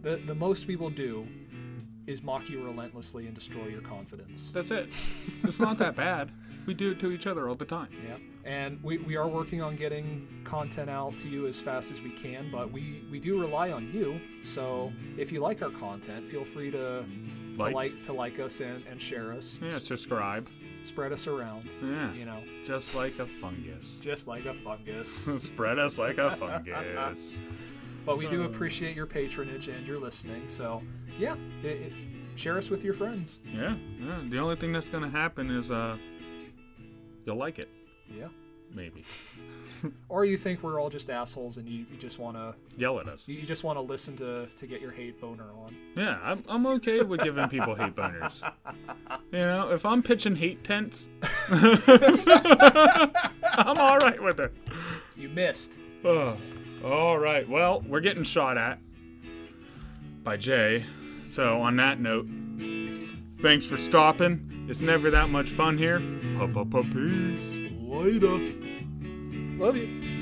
the 0.02 0.18
the 0.18 0.35
most 0.35 0.68
we 0.68 0.76
will 0.76 0.89
do 0.89 1.27
is 2.07 2.23
mock 2.23 2.49
you 2.49 2.63
relentlessly 2.63 3.25
and 3.27 3.35
destroy 3.35 3.67
your 3.67 3.81
confidence. 3.81 4.49
That's 4.51 4.71
it. 4.71 4.88
It's 5.43 5.59
not 5.59 5.77
that 5.77 5.95
bad. 5.95 6.31
We 6.65 6.73
do 6.73 6.91
it 6.91 6.99
to 7.01 7.11
each 7.11 7.27
other 7.27 7.47
all 7.47 7.55
the 7.55 7.65
time. 7.65 7.89
Yeah, 8.05 8.17
and 8.43 8.81
we, 8.84 8.97
we 8.97 9.15
are 9.15 9.27
working 9.27 9.61
on 9.61 9.75
getting 9.75 10.27
content 10.43 10.89
out 10.89 11.15
to 11.19 11.29
you 11.29 11.47
as 11.47 11.59
fast 11.59 11.91
as 11.91 12.01
we 12.01 12.09
can, 12.11 12.49
but 12.51 12.71
we 12.71 13.03
we 13.11 13.19
do 13.19 13.39
rely 13.39 13.71
on 13.71 13.91
you. 13.93 14.19
So 14.43 14.91
if 15.17 15.31
you 15.31 15.39
like 15.39 15.61
our 15.61 15.69
content, 15.69 16.25
feel 16.25 16.43
free 16.43 16.71
to 16.71 17.05
to 17.57 17.69
like 17.69 18.03
to 18.03 18.13
like 18.13 18.39
us 18.39 18.59
and, 18.59 18.84
and 18.89 19.01
share 19.01 19.31
us. 19.34 19.59
Yeah, 19.61 19.79
subscribe. 19.79 20.49
Spread 20.84 21.11
us 21.11 21.27
around. 21.27 21.67
Yeah. 21.84 22.13
You 22.13 22.25
know, 22.25 22.38
Just 22.65 22.95
like 22.95 23.17
a 23.19 23.25
fungus. 23.25 23.97
just 23.99 24.27
like 24.27 24.45
a 24.45 24.53
fungus. 24.53 25.09
Spread 25.43 25.79
us 25.79 25.97
like 25.97 26.17
a 26.17 26.31
fungus. 26.38 27.39
but 28.07 28.17
we 28.17 28.27
do 28.27 28.43
appreciate 28.43 28.95
your 28.95 29.05
patronage 29.05 29.67
and 29.67 29.85
your 29.85 29.99
listening. 29.99 30.47
So 30.47 30.81
yeah, 31.19 31.35
it, 31.61 31.67
it, 31.67 31.93
share 32.35 32.57
us 32.57 32.71
with 32.71 32.84
your 32.84 32.93
friends. 32.95 33.41
Yeah, 33.53 33.75
yeah. 33.99 34.19
The 34.29 34.39
only 34.39 34.55
thing 34.55 34.71
that's 34.71 34.88
gonna 34.89 35.09
happen 35.09 35.51
is 35.51 35.69
uh, 35.69 35.95
you'll 37.25 37.35
like 37.35 37.59
it, 37.59 37.69
Yeah. 38.09 38.29
maybe. 38.73 39.03
Or 40.09 40.25
you 40.25 40.38
think 40.38 40.63
we're 40.63 40.81
all 40.81 40.89
just 40.89 41.11
assholes 41.11 41.57
and 41.57 41.69
you, 41.69 41.85
you 41.91 41.97
just 41.99 42.17
wanna 42.17 42.55
Yell 42.77 42.99
at 42.99 43.07
us. 43.07 43.21
you 43.27 43.43
just 43.43 43.63
wanna 43.63 43.81
listen 43.81 44.15
to 44.15 44.47
to 44.47 44.65
get 44.65 44.81
your 44.81 44.89
hate 44.89 45.21
boner 45.21 45.43
on. 45.63 45.75
Yeah, 45.95 46.17
I'm, 46.23 46.43
I'm 46.49 46.65
okay 46.77 47.03
with 47.03 47.21
giving 47.21 47.47
people 47.49 47.75
hate 47.75 47.95
boners. 47.95 48.41
You 49.31 49.39
know, 49.39 49.69
if 49.71 49.85
I'm 49.85 50.01
pitching 50.01 50.35
hate 50.38 50.63
tents, 50.63 51.09
I'm 51.51 51.77
all 53.77 53.97
right 53.97 54.21
with 54.23 54.39
it. 54.39 54.53
You 55.17 55.27
missed. 55.29 55.79
All 56.84 57.18
right. 57.18 57.48
Well, 57.48 57.84
we're 57.88 58.02
getting 58.02 58.24
shot 58.24 58.58
at 58.58 58.80
by 60.24 60.38
Jay. 60.38 60.86
So, 61.26 61.62
on 61.62 61.76
that 61.78 61.99
note, 61.99 62.28
thanks 63.41 63.66
for 63.66 63.78
stopping. 63.78 64.66
It's 64.70 64.82
never 64.82 65.10
that 65.12 65.30
much 65.30 65.49
fun 65.49 65.78
here. 65.78 65.99
Peace. 65.99 67.72
Later. 67.82 68.40
Love 69.58 69.78
you. 69.78 70.16